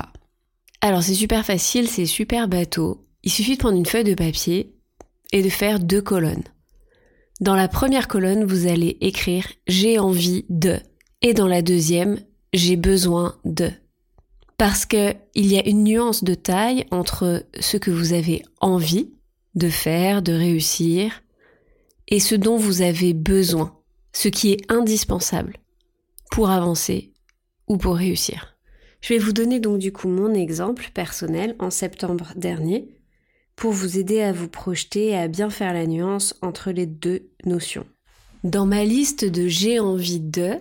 Alors 0.81 1.03
c'est 1.03 1.13
super 1.13 1.45
facile, 1.45 1.87
c'est 1.87 2.05
super 2.05 2.47
bateau. 2.47 3.05
Il 3.23 3.31
suffit 3.31 3.53
de 3.53 3.59
prendre 3.59 3.77
une 3.77 3.85
feuille 3.85 4.03
de 4.03 4.13
papier 4.13 4.75
et 5.31 5.43
de 5.43 5.49
faire 5.49 5.79
deux 5.79 6.01
colonnes. 6.01 6.43
Dans 7.41 7.55
la 7.55 7.67
première 7.67 8.07
colonne, 8.07 8.43
vous 8.43 8.67
allez 8.67 8.97
écrire 9.01 9.45
j'ai 9.67 9.99
envie 9.99 10.45
de. 10.49 10.77
Et 11.21 11.33
dans 11.33 11.47
la 11.47 11.61
deuxième, 11.61 12.19
j'ai 12.53 12.75
besoin 12.75 13.35
de. 13.45 13.71
Parce 14.57 14.85
que 14.85 15.13
il 15.35 15.47
y 15.47 15.57
a 15.57 15.67
une 15.67 15.83
nuance 15.83 16.23
de 16.23 16.33
taille 16.33 16.85
entre 16.91 17.45
ce 17.59 17.77
que 17.77 17.91
vous 17.91 18.13
avez 18.13 18.43
envie 18.59 19.13
de 19.55 19.69
faire, 19.69 20.21
de 20.21 20.33
réussir, 20.33 21.21
et 22.09 22.19
ce 22.19 22.35
dont 22.35 22.57
vous 22.57 22.81
avez 22.81 23.13
besoin, 23.13 23.79
ce 24.11 24.27
qui 24.27 24.51
est 24.51 24.69
indispensable 24.69 25.57
pour 26.31 26.49
avancer 26.49 27.13
ou 27.67 27.77
pour 27.77 27.95
réussir. 27.95 28.57
Je 29.01 29.13
vais 29.13 29.19
vous 29.19 29.31
donner 29.31 29.59
donc 29.59 29.79
du 29.79 29.93
coup 29.93 30.09
mon 30.09 30.33
exemple 30.33 30.89
personnel 30.93 31.55
en 31.59 31.69
septembre 31.69 32.33
dernier 32.35 32.89
pour 33.55 33.71
vous 33.71 33.97
aider 33.97 34.21
à 34.21 34.33
vous 34.33 34.49
projeter 34.49 35.07
et 35.07 35.17
à 35.17 35.27
bien 35.27 35.49
faire 35.49 35.73
la 35.73 35.85
nuance 35.85 36.35
entre 36.41 36.71
les 36.71 36.85
deux 36.85 37.29
notions. 37.45 37.85
Dans 38.43 38.65
ma 38.65 38.83
liste 38.83 39.25
de 39.25 39.47
j'ai 39.47 39.79
envie 39.79 40.19
de, 40.19 40.55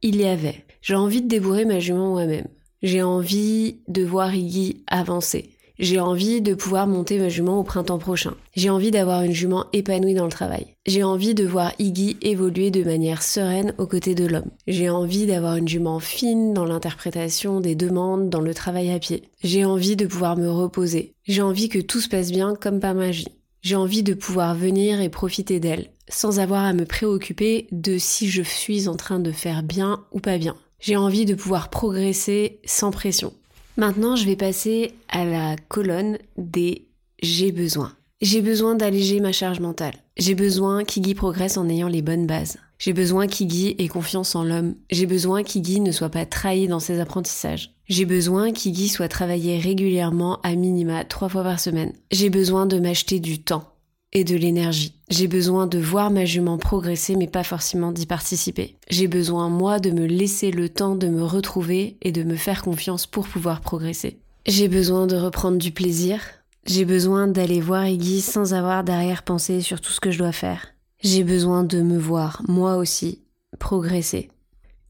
il 0.00 0.16
y 0.16 0.24
avait 0.24 0.64
j'ai 0.82 0.96
envie 0.96 1.22
de 1.22 1.28
débourrer 1.28 1.64
ma 1.64 1.78
jument 1.78 2.10
moi-même. 2.10 2.48
J'ai 2.82 3.02
envie 3.02 3.78
de 3.86 4.04
voir 4.04 4.34
Iggy 4.34 4.82
avancer. 4.88 5.50
J'ai 5.82 5.98
envie 5.98 6.40
de 6.40 6.54
pouvoir 6.54 6.86
monter 6.86 7.18
ma 7.18 7.28
jument 7.28 7.58
au 7.58 7.64
printemps 7.64 7.98
prochain. 7.98 8.34
J'ai 8.54 8.70
envie 8.70 8.92
d'avoir 8.92 9.22
une 9.24 9.32
jument 9.32 9.66
épanouie 9.72 10.14
dans 10.14 10.26
le 10.26 10.30
travail. 10.30 10.76
J'ai 10.86 11.02
envie 11.02 11.34
de 11.34 11.44
voir 11.44 11.72
Iggy 11.80 12.18
évoluer 12.22 12.70
de 12.70 12.84
manière 12.84 13.24
sereine 13.24 13.74
aux 13.78 13.88
côtés 13.88 14.14
de 14.14 14.24
l'homme. 14.24 14.52
J'ai 14.68 14.88
envie 14.90 15.26
d'avoir 15.26 15.56
une 15.56 15.66
jument 15.66 15.98
fine 15.98 16.54
dans 16.54 16.64
l'interprétation 16.64 17.58
des 17.58 17.74
demandes, 17.74 18.30
dans 18.30 18.40
le 18.40 18.54
travail 18.54 18.92
à 18.92 19.00
pied. 19.00 19.24
J'ai 19.42 19.64
envie 19.64 19.96
de 19.96 20.06
pouvoir 20.06 20.36
me 20.36 20.48
reposer. 20.48 21.14
J'ai 21.24 21.42
envie 21.42 21.68
que 21.68 21.80
tout 21.80 22.00
se 22.00 22.08
passe 22.08 22.30
bien 22.30 22.54
comme 22.54 22.78
par 22.78 22.94
magie. 22.94 23.26
J'ai 23.62 23.74
envie 23.74 24.04
de 24.04 24.14
pouvoir 24.14 24.54
venir 24.54 25.00
et 25.00 25.08
profiter 25.08 25.58
d'elle, 25.58 25.90
sans 26.08 26.38
avoir 26.38 26.62
à 26.62 26.74
me 26.74 26.84
préoccuper 26.84 27.66
de 27.72 27.98
si 27.98 28.30
je 28.30 28.42
suis 28.42 28.86
en 28.86 28.94
train 28.94 29.18
de 29.18 29.32
faire 29.32 29.64
bien 29.64 30.04
ou 30.12 30.20
pas 30.20 30.38
bien. 30.38 30.54
J'ai 30.78 30.96
envie 30.96 31.24
de 31.24 31.34
pouvoir 31.34 31.70
progresser 31.70 32.60
sans 32.64 32.92
pression. 32.92 33.32
Maintenant, 33.76 34.16
je 34.16 34.26
vais 34.26 34.36
passer 34.36 34.94
à 35.08 35.24
la 35.24 35.56
colonne 35.68 36.18
des 36.36 36.88
j'ai 37.22 37.52
besoin. 37.52 37.92
J'ai 38.20 38.42
besoin 38.42 38.74
d'alléger 38.74 39.20
ma 39.20 39.32
charge 39.32 39.60
mentale. 39.60 39.94
J'ai 40.16 40.34
besoin 40.34 40.84
qu'Iggy 40.84 41.14
progresse 41.14 41.56
en 41.56 41.68
ayant 41.68 41.88
les 41.88 42.02
bonnes 42.02 42.26
bases. 42.26 42.58
J'ai 42.78 42.92
besoin 42.92 43.26
qu'Iggy 43.26 43.76
ait 43.78 43.88
confiance 43.88 44.34
en 44.34 44.44
l'homme. 44.44 44.74
J'ai 44.90 45.06
besoin 45.06 45.42
qu'Iggy 45.42 45.80
ne 45.80 45.92
soit 45.92 46.10
pas 46.10 46.26
trahi 46.26 46.68
dans 46.68 46.80
ses 46.80 47.00
apprentissages. 47.00 47.72
J'ai 47.88 48.04
besoin 48.04 48.52
qu'Iggy 48.52 48.88
soit 48.88 49.08
travaillé 49.08 49.58
régulièrement 49.58 50.40
à 50.42 50.54
minima 50.54 51.04
trois 51.04 51.28
fois 51.28 51.42
par 51.42 51.60
semaine. 51.60 51.92
J'ai 52.10 52.28
besoin 52.28 52.66
de 52.66 52.78
m'acheter 52.78 53.20
du 53.20 53.42
temps 53.42 53.71
et 54.12 54.24
de 54.24 54.36
l'énergie. 54.36 54.94
J'ai 55.10 55.28
besoin 55.28 55.66
de 55.66 55.78
voir 55.78 56.10
ma 56.10 56.24
jument 56.24 56.58
progresser 56.58 57.16
mais 57.16 57.28
pas 57.28 57.44
forcément 57.44 57.92
d'y 57.92 58.06
participer. 58.06 58.76
J'ai 58.90 59.08
besoin 59.08 59.48
moi 59.48 59.78
de 59.78 59.90
me 59.90 60.06
laisser 60.06 60.50
le 60.50 60.68
temps 60.68 60.96
de 60.96 61.08
me 61.08 61.22
retrouver 61.22 61.96
et 62.02 62.12
de 62.12 62.22
me 62.22 62.36
faire 62.36 62.62
confiance 62.62 63.06
pour 63.06 63.26
pouvoir 63.26 63.60
progresser. 63.60 64.18
J'ai 64.46 64.68
besoin 64.68 65.06
de 65.06 65.16
reprendre 65.16 65.58
du 65.58 65.70
plaisir. 65.70 66.20
J'ai 66.66 66.84
besoin 66.84 67.26
d'aller 67.26 67.60
voir 67.60 67.86
Iggy 67.86 68.20
sans 68.20 68.54
avoir 68.54 68.84
d'arrière-pensée 68.84 69.60
sur 69.60 69.80
tout 69.80 69.92
ce 69.92 70.00
que 70.00 70.10
je 70.10 70.18
dois 70.18 70.32
faire. 70.32 70.68
J'ai 71.02 71.24
besoin 71.24 71.64
de 71.64 71.82
me 71.82 71.98
voir, 71.98 72.42
moi 72.46 72.76
aussi, 72.76 73.22
progresser. 73.58 74.30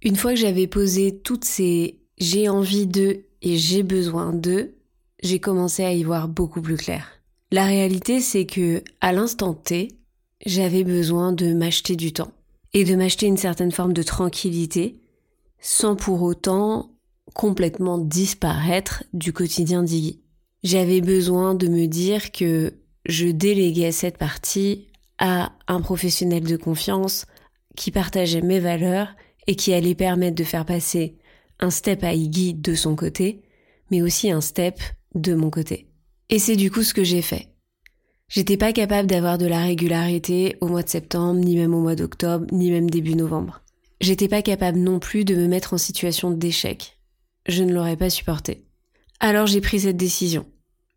Une 0.03 0.17
fois 0.17 0.33
que 0.33 0.41
j'avais 0.41 0.67
posé 0.67 1.21
toutes 1.23 1.45
ces 1.45 2.03
j'ai 2.19 2.49
envie 2.49 2.87
de 2.87 3.25
et 3.41 3.57
j'ai 3.57 3.83
besoin 3.83 4.33
de, 4.33 4.75
j'ai 5.23 5.41
commencé 5.41 5.83
à 5.83 5.93
y 5.93 6.05
voir 6.05 6.29
beaucoup 6.29 6.63
plus 6.63 6.77
clair. 6.77 7.09
La 7.53 7.67
réalité, 7.67 8.23
c'est 8.23 8.47
que, 8.47 8.83
à 9.03 9.13
l'instant 9.13 9.53
T, 9.53 9.99
j'avais 10.47 10.85
besoin 10.85 11.33
de 11.33 11.53
m'acheter 11.53 11.97
du 11.97 12.15
temps 12.15 12.33
et 12.73 12.83
de 12.85 12.95
m'acheter 12.95 13.27
une 13.27 13.37
certaine 13.37 13.73
forme 13.73 13.93
de 13.93 14.03
tranquillité 14.03 14.99
sans 15.61 15.95
pour 15.95 16.23
autant 16.23 16.93
complètement 17.35 17.99
disparaître 17.99 19.05
du 19.13 19.35
quotidien 19.35 19.83
d'Iggy. 19.83 20.23
J'avais 20.63 21.03
besoin 21.03 21.55
de 21.55 21.69
me 21.69 21.87
dire 21.89 22.33
que 22.33 22.73
je 23.05 23.27
déléguais 23.27 23.93
cette 23.93 24.17
partie 24.17 24.87
à 25.19 25.53
un 25.69 25.83
professionnel 25.83 26.45
de 26.45 26.57
confiance 26.57 27.27
qui 27.77 27.91
partageait 27.91 28.41
mes 28.41 28.61
valeurs 28.61 29.15
et 29.47 29.57
qui 29.57 29.75
allait 29.75 29.95
permettre 29.95 30.37
de 30.37 30.45
faire 30.45 30.65
passer 30.65 31.19
un 31.61 31.71
step 31.71 32.03
à 32.03 32.15
Iggy 32.15 32.55
de 32.55 32.75
son 32.75 32.97
côté, 32.97 33.43
mais 33.91 34.01
aussi 34.01 34.31
un 34.31 34.41
step 34.41 34.81
de 35.15 35.35
mon 35.35 35.51
côté. 35.51 35.92
Et 36.33 36.39
c'est 36.39 36.57
du 36.57 36.71
coup 36.71 36.83
ce 36.83 36.95
que 36.95 37.05
j'ai 37.05 37.21
fait. 37.21 37.49
J'étais 38.27 38.57
pas 38.57 38.73
capable 38.73 39.07
d'avoir 39.07 39.37
de 39.37 39.45
la 39.45 39.61
régularité 39.61 40.57
au 40.63 40.67
mois 40.67 40.83
de 40.83 40.89
septembre, 40.89 41.39
ni 41.39 41.57
même 41.57 41.75
au 41.75 41.83
mois 41.83 41.95
d'octobre, 41.95 42.47
ni 42.51 42.71
même 42.71 42.89
début 42.89 43.15
novembre. 43.15 43.61
J'étais 44.01 44.29
pas 44.29 44.41
capable 44.41 44.79
non 44.79 44.99
plus 44.99 45.27
de 45.27 45.35
me 45.35 45.47
mettre 45.47 45.75
en 45.75 45.79
situation 45.79 46.31
d'échec. 46.31 46.97
Je 47.47 47.63
ne 47.63 47.75
l'aurais 47.75 47.99
pas 47.99 48.09
supporté. 48.09 48.65
Alors 49.21 49.47
j'ai 49.47 49.61
pris 49.61 49.81
cette 49.81 49.99
décision. 49.99 50.47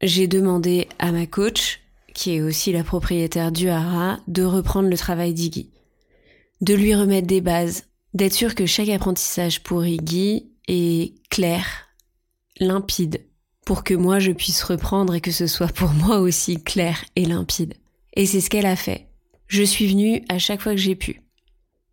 J'ai 0.01 0.27
demandé 0.27 0.87
à 0.99 1.11
ma 1.11 1.25
coach, 1.25 1.81
qui 2.13 2.31
est 2.31 2.41
aussi 2.41 2.71
la 2.71 2.85
propriétaire 2.85 3.51
du 3.51 3.67
Hara, 3.67 4.21
de 4.29 4.43
reprendre 4.43 4.87
le 4.87 4.97
travail 4.97 5.33
d'Iggy. 5.33 5.69
De 6.61 6.73
lui 6.73 6.95
remettre 6.95 7.27
des 7.27 7.41
bases, 7.41 7.83
d'être 8.13 8.31
sûr 8.31 8.55
que 8.55 8.65
chaque 8.65 8.87
apprentissage 8.87 9.63
pour 9.63 9.85
Iggy 9.85 10.53
est 10.69 11.13
clair, 11.29 11.65
limpide, 12.61 13.19
pour 13.65 13.83
que 13.83 13.95
moi 13.95 14.19
je 14.19 14.31
puisse 14.31 14.63
reprendre 14.63 15.15
et 15.15 15.21
que 15.21 15.31
ce 15.31 15.47
soit 15.47 15.73
pour 15.73 15.89
moi 15.93 16.19
aussi 16.19 16.63
clair 16.63 17.03
et 17.15 17.25
limpide. 17.25 17.73
Et 18.13 18.25
c'est 18.25 18.41
ce 18.41 18.49
qu'elle 18.49 18.65
a 18.65 18.75
fait. 18.75 19.07
Je 19.47 19.63
suis 19.63 19.87
venue 19.87 20.23
à 20.29 20.39
chaque 20.39 20.61
fois 20.61 20.73
que 20.73 20.79
j'ai 20.79 20.95
pu. 20.95 21.21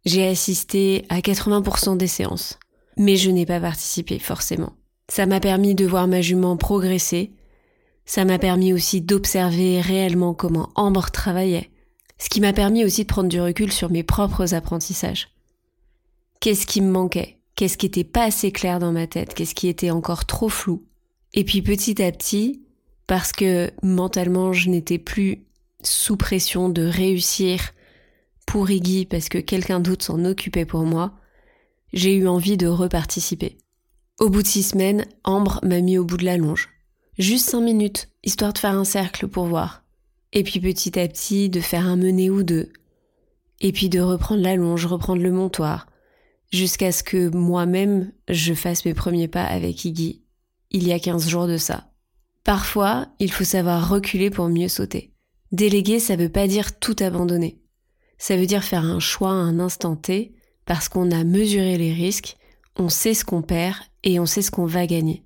J'ai 0.05 0.27
assisté 0.27 1.05
à 1.09 1.21
80% 1.21 1.97
des 1.97 2.07
séances, 2.07 2.59
mais 2.97 3.17
je 3.17 3.31
n'ai 3.31 3.47
pas 3.47 3.61
participé 3.61 4.19
forcément. 4.19 4.75
Ça 5.09 5.27
m'a 5.27 5.41
permis 5.41 5.75
de 5.75 5.87
voir 5.87 6.09
ma 6.09 6.21
jument 6.21 6.57
progresser, 6.57 7.33
ça 8.05 8.25
m'a 8.25 8.39
permis 8.39 8.73
aussi 8.73 9.01
d'observer 9.01 9.81
réellement 9.81 10.35
comment 10.35 10.71
Ambre 10.75 11.11
travaillait, 11.11 11.71
ce 12.19 12.29
qui 12.29 12.41
m'a 12.41 12.53
permis 12.53 12.85
aussi 12.85 13.03
de 13.03 13.09
prendre 13.09 13.29
du 13.29 13.41
recul 13.41 13.73
sur 13.73 13.91
mes 13.91 14.03
propres 14.03 14.55
apprentissages. 14.55 15.29
Qu'est-ce 16.41 16.67
qui 16.67 16.81
me 16.81 16.91
manquait? 16.91 17.39
Qu'est-ce 17.55 17.79
qui 17.79 17.87
était 17.87 18.05
pas 18.05 18.25
assez 18.25 18.51
clair 18.51 18.79
dans 18.79 18.93
ma 18.93 19.07
tête? 19.07 19.35
Qu'est-ce 19.35 19.55
qui 19.55 19.69
était 19.69 19.91
encore 19.91 20.25
trop 20.25 20.49
flou? 20.49 20.85
Et 21.35 21.45
puis 21.45 21.63
petit 21.63 22.03
à 22.03 22.11
petit, 22.13 22.63
parce 23.07 23.33
que 23.33 23.71
mentalement 23.83 24.53
je 24.53 24.69
n'étais 24.69 24.99
plus 24.99 25.45
sous 25.83 26.17
pression 26.17 26.69
de 26.69 26.83
réussir 26.83 27.73
pour 28.47 28.71
Iggy 28.71 29.07
parce 29.07 29.29
que 29.29 29.39
quelqu'un 29.39 29.81
d'autre 29.81 30.05
s'en 30.05 30.25
occupait 30.25 30.65
pour 30.65 30.83
moi, 30.83 31.15
j'ai 31.93 32.15
eu 32.15 32.27
envie 32.27 32.57
de 32.57 32.67
reparticiper. 32.67 33.59
Au 34.21 34.31
bout 34.31 34.43
de 34.43 34.47
six 34.47 34.63
semaines, 34.63 35.07
Ambre 35.25 35.61
m'a 35.63 35.81
mis 35.81 35.99
au 35.99 36.05
bout 36.05 36.17
de 36.17 36.25
la 36.25 36.37
longe. 36.37 36.69
Juste 37.19 37.51
cinq 37.51 37.61
minutes, 37.61 38.09
histoire 38.23 38.53
de 38.53 38.59
faire 38.59 38.77
un 38.77 38.85
cercle 38.85 39.29
pour 39.29 39.47
voir. 39.47 39.85
Et 40.33 40.45
puis 40.45 40.61
petit 40.61 40.99
à 40.99 41.07
petit, 41.09 41.51
de 41.51 41.61
faire 41.61 41.87
un 41.87 41.97
mené 41.97 42.31
ou 42.31 42.43
deux. 42.43 42.73
Et 43.61 43.73
puis 43.73 43.89
de 43.89 44.01
reprendre 44.01 44.43
la 44.43 44.57
longe, 44.57 44.87
reprendre 44.87 45.23
le 45.23 45.31
montoir. 45.31 45.87
Jusqu'à 46.51 46.93
ce 46.93 47.03
que 47.03 47.29
moi-même, 47.29 48.13
je 48.29 48.55
fasse 48.55 48.85
mes 48.85 48.95
premiers 48.95 49.29
pas 49.29 49.45
avec 49.45 49.85
Iggy 49.85 50.22
il 50.73 50.87
y 50.87 50.93
a 50.93 50.99
15 50.99 51.29
jours 51.29 51.47
de 51.47 51.57
ça. 51.57 51.93
Parfois, 52.45 53.07
il 53.21 53.31
faut 53.31 53.45
savoir 53.45 53.89
reculer 53.89 54.31
pour 54.31 54.49
mieux 54.49 54.69
sauter. 54.69 55.13
Déléguer, 55.53 56.01
ça 56.01 56.17
veut 56.17 56.31
pas 56.31 56.49
dire 56.49 56.79
tout 56.79 56.97
abandonner. 57.01 57.61
Ça 58.19 58.37
veut 58.37 58.47
dire 58.47 58.65
faire 58.65 58.85
un 58.85 59.01
choix 59.01 59.31
à 59.31 59.35
un 59.35 59.61
instant 59.61 59.97
T 59.97 60.33
parce 60.65 60.89
qu'on 60.89 61.11
a 61.11 61.25
mesuré 61.25 61.77
les 61.77 61.93
risques, 61.93 62.37
on 62.79 62.89
sait 62.89 63.15
ce 63.15 63.25
qu'on 63.25 63.43
perd 63.43 63.77
et 64.03 64.19
on 64.19 64.27
sait 64.27 64.43
ce 64.43 64.51
qu'on 64.51 64.67
va 64.67 64.87
gagner. 64.87 65.23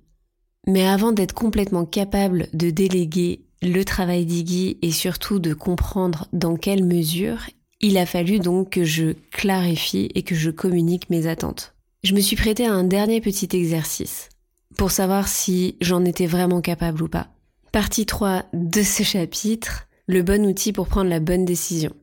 Mais 0.67 0.85
avant 0.85 1.11
d'être 1.11 1.33
complètement 1.33 1.85
capable 1.85 2.49
de 2.53 2.69
déléguer 2.69 3.45
le 3.61 3.83
travail 3.85 4.25
d'Iggy 4.25 4.77
et 4.81 4.91
surtout 4.91 5.39
de 5.39 5.53
comprendre 5.53 6.27
dans 6.33 6.57
quelle 6.57 6.83
mesure, 6.83 7.39
il 7.79 7.97
a 7.97 8.05
fallu 8.05 8.39
donc 8.39 8.71
que 8.71 8.83
je 8.83 9.13
clarifie 9.31 10.09
et 10.13 10.23
que 10.23 10.35
je 10.35 10.49
communique 10.51 11.09
mes 11.09 11.27
attentes. 11.27 11.73
Je 12.03 12.13
me 12.13 12.19
suis 12.19 12.35
prêté 12.35 12.65
à 12.65 12.73
un 12.73 12.83
dernier 12.83 13.21
petit 13.21 13.49
exercice 13.55 14.29
pour 14.77 14.91
savoir 14.91 15.27
si 15.27 15.75
j'en 15.81 16.05
étais 16.05 16.27
vraiment 16.27 16.61
capable 16.61 17.03
ou 17.03 17.07
pas. 17.07 17.27
Partie 17.71 18.05
3 18.05 18.45
de 18.53 18.81
ce 18.81 19.03
chapitre, 19.03 19.87
le 20.07 20.21
bon 20.21 20.45
outil 20.45 20.71
pour 20.71 20.87
prendre 20.87 21.09
la 21.09 21.19
bonne 21.19 21.45
décision. 21.45 21.93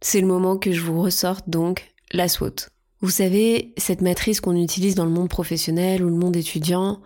C'est 0.00 0.20
le 0.20 0.26
moment 0.26 0.58
que 0.58 0.72
je 0.72 0.82
vous 0.82 1.00
ressorte 1.00 1.48
donc 1.48 1.94
la 2.12 2.28
SWOT. 2.28 2.68
Vous 3.00 3.10
savez, 3.10 3.72
cette 3.76 4.00
matrice 4.00 4.40
qu'on 4.40 4.56
utilise 4.56 4.94
dans 4.94 5.04
le 5.04 5.10
monde 5.10 5.28
professionnel 5.28 6.04
ou 6.04 6.08
le 6.08 6.16
monde 6.16 6.36
étudiant, 6.36 7.00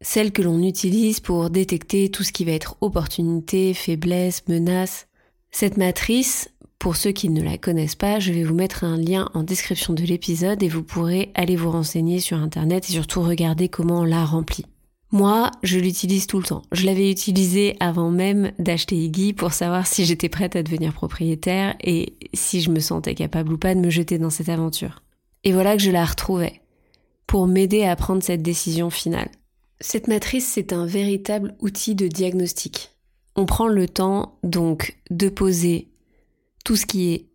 celle 0.00 0.32
que 0.32 0.42
l'on 0.42 0.62
utilise 0.62 1.20
pour 1.20 1.50
détecter 1.50 2.10
tout 2.10 2.22
ce 2.22 2.32
qui 2.32 2.44
va 2.44 2.52
être 2.52 2.76
opportunité, 2.80 3.74
faiblesse, 3.74 4.46
menace. 4.48 5.06
Cette 5.50 5.76
matrice, 5.76 6.48
pour 6.80 6.96
ceux 6.96 7.12
qui 7.12 7.28
ne 7.28 7.42
la 7.42 7.58
connaissent 7.58 7.94
pas, 7.94 8.20
je 8.20 8.32
vais 8.32 8.42
vous 8.42 8.54
mettre 8.54 8.84
un 8.84 8.96
lien 8.96 9.28
en 9.34 9.42
description 9.42 9.92
de 9.92 10.02
l'épisode 10.02 10.62
et 10.62 10.68
vous 10.68 10.82
pourrez 10.82 11.30
aller 11.34 11.54
vous 11.54 11.70
renseigner 11.70 12.20
sur 12.20 12.38
Internet 12.38 12.88
et 12.88 12.92
surtout 12.94 13.20
regarder 13.20 13.68
comment 13.68 14.00
on 14.00 14.04
l'a 14.04 14.24
remplie. 14.24 14.64
Moi, 15.12 15.50
je 15.62 15.78
l'utilise 15.78 16.26
tout 16.26 16.38
le 16.38 16.44
temps. 16.44 16.62
Je 16.72 16.86
l'avais 16.86 17.10
utilisé 17.10 17.76
avant 17.80 18.10
même 18.10 18.52
d'acheter 18.58 18.96
Iggy 18.96 19.34
pour 19.34 19.52
savoir 19.52 19.86
si 19.86 20.06
j'étais 20.06 20.30
prête 20.30 20.56
à 20.56 20.62
devenir 20.62 20.94
propriétaire 20.94 21.76
et 21.82 22.14
si 22.32 22.62
je 22.62 22.70
me 22.70 22.80
sentais 22.80 23.14
capable 23.14 23.52
ou 23.52 23.58
pas 23.58 23.74
de 23.74 23.80
me 23.80 23.90
jeter 23.90 24.16
dans 24.16 24.30
cette 24.30 24.48
aventure. 24.48 25.02
Et 25.44 25.52
voilà 25.52 25.76
que 25.76 25.82
je 25.82 25.90
la 25.90 26.06
retrouvais 26.06 26.62
pour 27.26 27.46
m'aider 27.46 27.84
à 27.84 27.94
prendre 27.94 28.22
cette 28.22 28.42
décision 28.42 28.88
finale. 28.88 29.28
Cette 29.80 30.08
matrice, 30.08 30.46
c'est 30.46 30.72
un 30.72 30.86
véritable 30.86 31.56
outil 31.60 31.94
de 31.94 32.08
diagnostic. 32.08 32.92
On 33.36 33.44
prend 33.44 33.68
le 33.68 33.86
temps 33.86 34.38
donc 34.42 34.96
de 35.10 35.28
poser 35.28 35.89
tout 36.64 36.76
ce 36.76 36.86
qui 36.86 37.12
est 37.12 37.26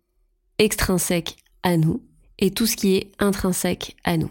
extrinsèque 0.58 1.36
à 1.62 1.76
nous 1.76 2.02
et 2.38 2.50
tout 2.50 2.66
ce 2.66 2.76
qui 2.76 2.96
est 2.96 3.12
intrinsèque 3.18 3.96
à 4.04 4.16
nous. 4.16 4.30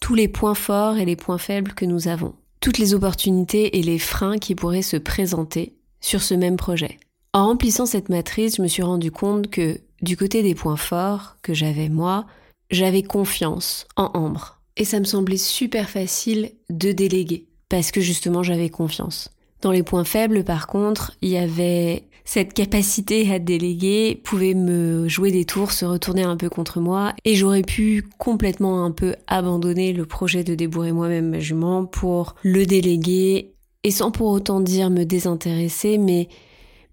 Tous 0.00 0.14
les 0.14 0.28
points 0.28 0.54
forts 0.54 0.98
et 0.98 1.04
les 1.04 1.16
points 1.16 1.38
faibles 1.38 1.72
que 1.72 1.84
nous 1.84 2.08
avons. 2.08 2.34
Toutes 2.60 2.78
les 2.78 2.94
opportunités 2.94 3.78
et 3.78 3.82
les 3.82 3.98
freins 3.98 4.38
qui 4.38 4.54
pourraient 4.54 4.82
se 4.82 4.96
présenter 4.96 5.74
sur 6.00 6.22
ce 6.22 6.34
même 6.34 6.56
projet. 6.56 6.98
En 7.32 7.46
remplissant 7.46 7.86
cette 7.86 8.08
matrice, 8.08 8.56
je 8.56 8.62
me 8.62 8.68
suis 8.68 8.82
rendu 8.82 9.10
compte 9.10 9.50
que 9.50 9.80
du 10.02 10.16
côté 10.16 10.42
des 10.42 10.54
points 10.54 10.76
forts 10.76 11.36
que 11.42 11.54
j'avais 11.54 11.88
moi, 11.88 12.26
j'avais 12.70 13.02
confiance 13.02 13.86
en 13.96 14.10
Ambre. 14.14 14.60
Et 14.76 14.84
ça 14.84 15.00
me 15.00 15.04
semblait 15.04 15.36
super 15.36 15.88
facile 15.88 16.52
de 16.68 16.92
déléguer 16.92 17.46
parce 17.68 17.90
que 17.90 18.00
justement 18.00 18.42
j'avais 18.42 18.68
confiance. 18.68 19.30
Dans 19.62 19.72
les 19.72 19.82
points 19.82 20.04
faibles, 20.04 20.44
par 20.44 20.66
contre, 20.66 21.16
il 21.22 21.30
y 21.30 21.38
avait 21.38 22.04
cette 22.26 22.52
capacité 22.52 23.32
à 23.32 23.38
déléguer 23.38 24.20
pouvait 24.24 24.54
me 24.54 25.08
jouer 25.08 25.30
des 25.30 25.44
tours, 25.44 25.70
se 25.70 25.84
retourner 25.84 26.24
un 26.24 26.36
peu 26.36 26.50
contre 26.50 26.80
moi, 26.80 27.14
et 27.24 27.36
j'aurais 27.36 27.62
pu 27.62 28.04
complètement 28.18 28.84
un 28.84 28.90
peu 28.90 29.14
abandonner 29.28 29.92
le 29.92 30.04
projet 30.04 30.42
de 30.42 30.56
débourrer 30.56 30.92
moi-même 30.92 31.30
ma 31.30 31.38
jument 31.38 31.86
pour 31.86 32.34
le 32.42 32.66
déléguer, 32.66 33.54
et 33.84 33.92
sans 33.92 34.10
pour 34.10 34.26
autant 34.28 34.60
dire 34.60 34.90
me 34.90 35.04
désintéresser, 35.04 35.98
mais 35.98 36.28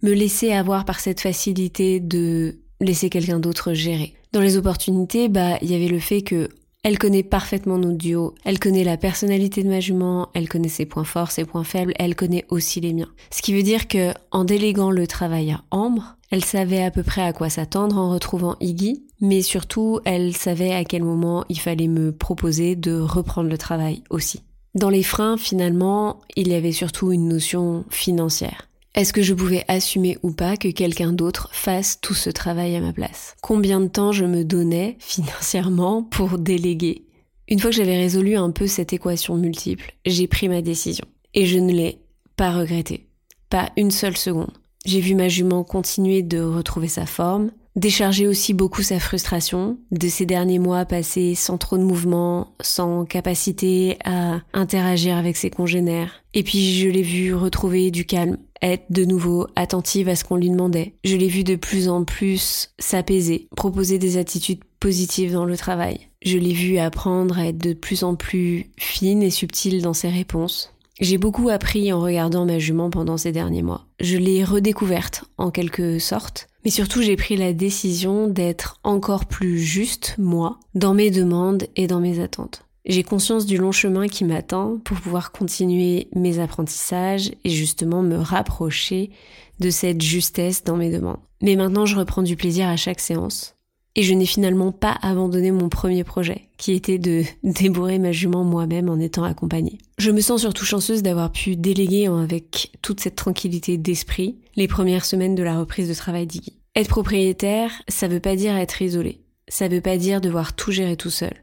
me 0.03 0.13
laisser 0.13 0.51
avoir 0.51 0.85
par 0.85 0.99
cette 0.99 1.19
facilité 1.19 1.99
de 1.99 2.59
laisser 2.79 3.09
quelqu'un 3.09 3.39
d'autre 3.39 3.73
gérer. 3.73 4.13
Dans 4.33 4.41
les 4.41 4.55
opportunités, 4.55 5.29
bah, 5.29 5.57
il 5.63 5.71
y 5.71 5.75
avait 5.75 5.87
le 5.87 5.99
fait 5.99 6.21
que 6.21 6.49
elle 6.83 6.99
connaît 6.99 7.23
parfaitement 7.23 7.77
notre 7.77 7.97
duo, 7.97 8.35
elle 8.43 8.59
connaît 8.59 8.83
la 8.83 8.97
personnalité 8.97 9.63
de 9.63 9.69
ma 9.69 9.79
jument, 9.79 10.27
elle 10.33 10.49
connaît 10.49 10.67
ses 10.67 10.85
points 10.85 11.05
forts, 11.05 11.31
ses 11.31 11.45
points 11.45 11.63
faibles, 11.63 11.93
elle 11.97 12.13
connaît 12.13 12.45
aussi 12.49 12.81
les 12.81 12.93
miens. 12.93 13.09
Ce 13.31 13.41
qui 13.41 13.53
veut 13.53 13.63
dire 13.63 13.87
que, 13.87 14.13
en 14.31 14.43
déléguant 14.43 14.91
le 14.91 15.07
travail 15.07 15.51
à 15.51 15.63
Ambre, 15.71 16.17
elle 16.29 16.43
savait 16.43 16.83
à 16.83 16.91
peu 16.91 17.01
près 17.01 17.21
à 17.21 17.31
quoi 17.31 17.49
s'attendre 17.49 17.97
en 17.97 18.11
retrouvant 18.11 18.57
Iggy, 18.59 19.05
mais 19.21 19.41
surtout, 19.41 20.01
elle 20.03 20.35
savait 20.35 20.73
à 20.73 20.83
quel 20.83 21.03
moment 21.03 21.45
il 21.47 21.59
fallait 21.59 21.87
me 21.87 22.11
proposer 22.11 22.75
de 22.75 22.99
reprendre 22.99 23.49
le 23.49 23.57
travail 23.57 24.03
aussi. 24.09 24.41
Dans 24.75 24.89
les 24.89 25.03
freins, 25.03 25.37
finalement, 25.37 26.19
il 26.35 26.49
y 26.49 26.55
avait 26.55 26.71
surtout 26.73 27.13
une 27.13 27.29
notion 27.29 27.85
financière. 27.89 28.67
Est-ce 28.95 29.11
que 29.11 29.23
je 29.23 29.33
pouvais 29.33 29.65
assumer 29.67 30.19
ou 30.21 30.31
pas 30.31 30.55
que 30.55 30.67
quelqu'un 30.67 31.13
d'autre 31.13 31.49
fasse 31.51 31.99
tout 31.99 32.13
ce 32.13 32.29
travail 32.29 32.75
à 32.75 32.79
ma 32.79 32.93
place? 32.93 33.35
Combien 33.41 33.79
de 33.79 33.87
temps 33.87 34.11
je 34.11 34.23
me 34.23 34.43
donnais 34.43 34.97
financièrement 34.99 36.03
pour 36.03 36.37
déléguer? 36.37 37.07
Une 37.47 37.59
fois 37.59 37.71
que 37.71 37.75
j'avais 37.75 37.97
résolu 37.97 38.35
un 38.35 38.51
peu 38.51 38.67
cette 38.67 38.93
équation 38.93 39.35
multiple, 39.35 39.95
j'ai 40.05 40.27
pris 40.27 40.47
ma 40.47 40.61
décision. 40.61 41.05
Et 41.33 41.47
je 41.47 41.57
ne 41.57 41.71
l'ai 41.71 42.01
pas 42.35 42.51
regretté. 42.51 43.07
Pas 43.49 43.71
une 43.77 43.89
seule 43.89 44.15
seconde. 44.15 44.53
J'ai 44.85 44.99
vu 44.99 45.15
ma 45.15 45.27
jument 45.27 45.63
continuer 45.63 46.21
de 46.21 46.39
retrouver 46.41 46.87
sa 46.87 47.07
forme, 47.07 47.51
décharger 47.75 48.27
aussi 48.27 48.53
beaucoup 48.53 48.81
sa 48.81 48.99
frustration 48.99 49.77
de 49.91 50.07
ces 50.07 50.25
derniers 50.25 50.59
mois 50.59 50.85
passés 50.85 51.35
sans 51.35 51.57
trop 51.57 51.77
de 51.77 51.83
mouvement, 51.83 52.55
sans 52.61 53.05
capacité 53.05 53.97
à 54.03 54.41
interagir 54.53 55.17
avec 55.17 55.37
ses 55.37 55.49
congénères. 55.49 56.23
Et 56.33 56.43
puis 56.43 56.79
je 56.79 56.89
l'ai 56.89 57.01
vu 57.01 57.33
retrouver 57.33 57.91
du 57.91 58.05
calme, 58.05 58.37
être 58.61 58.85
de 58.89 59.05
nouveau 59.05 59.47
attentive 59.55 60.09
à 60.09 60.15
ce 60.15 60.23
qu'on 60.23 60.37
lui 60.37 60.49
demandait. 60.49 60.95
Je 61.03 61.17
l'ai 61.17 61.27
vu 61.27 61.43
de 61.43 61.55
plus 61.55 61.89
en 61.89 62.03
plus 62.03 62.73
s'apaiser, 62.79 63.47
proposer 63.55 63.97
des 63.97 64.17
attitudes 64.17 64.63
positives 64.79 65.33
dans 65.33 65.45
le 65.45 65.57
travail. 65.57 66.09
Je 66.23 66.37
l'ai 66.37 66.53
vu 66.53 66.77
apprendre 66.77 67.37
à 67.37 67.47
être 67.47 67.57
de 67.57 67.73
plus 67.73 68.03
en 68.03 68.15
plus 68.15 68.71
fine 68.77 69.23
et 69.23 69.29
subtile 69.29 69.81
dans 69.81 69.93
ses 69.93 70.09
réponses. 70.09 70.73
J'ai 70.99 71.17
beaucoup 71.17 71.49
appris 71.49 71.91
en 71.91 71.99
regardant 71.99 72.45
ma 72.45 72.59
jument 72.59 72.89
pendant 72.89 73.17
ces 73.17 73.31
derniers 73.31 73.63
mois. 73.63 73.87
Je 73.99 74.17
l'ai 74.17 74.43
redécouverte 74.43 75.25
en 75.37 75.49
quelque 75.49 75.99
sorte, 75.99 76.47
mais 76.63 76.71
surtout 76.71 77.01
j'ai 77.01 77.15
pris 77.15 77.35
la 77.35 77.53
décision 77.53 78.27
d'être 78.27 78.79
encore 78.83 79.25
plus 79.25 79.59
juste, 79.59 80.15
moi, 80.17 80.59
dans 80.75 80.93
mes 80.93 81.11
demandes 81.11 81.67
et 81.75 81.87
dans 81.87 81.99
mes 81.99 82.19
attentes. 82.19 82.65
J'ai 82.85 83.03
conscience 83.03 83.45
du 83.45 83.57
long 83.57 83.71
chemin 83.71 84.07
qui 84.07 84.25
m'attend 84.25 84.77
pour 84.79 84.99
pouvoir 84.99 85.31
continuer 85.31 86.09
mes 86.15 86.39
apprentissages 86.39 87.31
et 87.45 87.49
justement 87.49 88.01
me 88.01 88.17
rapprocher 88.17 89.11
de 89.59 89.69
cette 89.69 90.01
justesse 90.01 90.63
dans 90.63 90.75
mes 90.75 90.91
demandes. 90.91 91.19
Mais 91.41 91.55
maintenant, 91.55 91.85
je 91.85 91.95
reprends 91.95 92.23
du 92.23 92.35
plaisir 92.35 92.67
à 92.67 92.75
chaque 92.75 92.99
séance. 92.99 93.55
Et 93.95 94.01
je 94.01 94.13
n'ai 94.13 94.25
finalement 94.25 94.71
pas 94.71 94.97
abandonné 95.01 95.51
mon 95.51 95.69
premier 95.69 96.03
projet, 96.03 96.49
qui 96.57 96.73
était 96.73 96.97
de 96.97 97.23
débourrer 97.43 97.99
ma 97.99 98.11
jument 98.11 98.43
moi-même 98.43 98.89
en 98.89 98.99
étant 98.99 99.23
accompagnée. 99.23 99.77
Je 99.97 100.11
me 100.11 100.21
sens 100.21 100.41
surtout 100.41 100.65
chanceuse 100.65 101.03
d'avoir 101.03 101.31
pu 101.31 101.55
déléguer 101.55 102.07
avec 102.07 102.71
toute 102.81 102.99
cette 102.99 103.15
tranquillité 103.15 103.77
d'esprit 103.77 104.37
les 104.55 104.67
premières 104.67 105.05
semaines 105.05 105.35
de 105.35 105.43
la 105.43 105.59
reprise 105.59 105.89
de 105.89 105.93
travail 105.93 106.25
d'Iggy. 106.25 106.53
Être 106.75 106.89
propriétaire, 106.89 107.71
ça 107.87 108.07
veut 108.07 108.19
pas 108.19 108.35
dire 108.35 108.55
être 108.55 108.81
isolé. 108.81 109.21
Ça 109.47 109.67
veut 109.67 109.81
pas 109.81 109.97
dire 109.97 110.21
devoir 110.21 110.53
tout 110.53 110.71
gérer 110.71 110.97
tout 110.97 111.11
seul. 111.11 111.33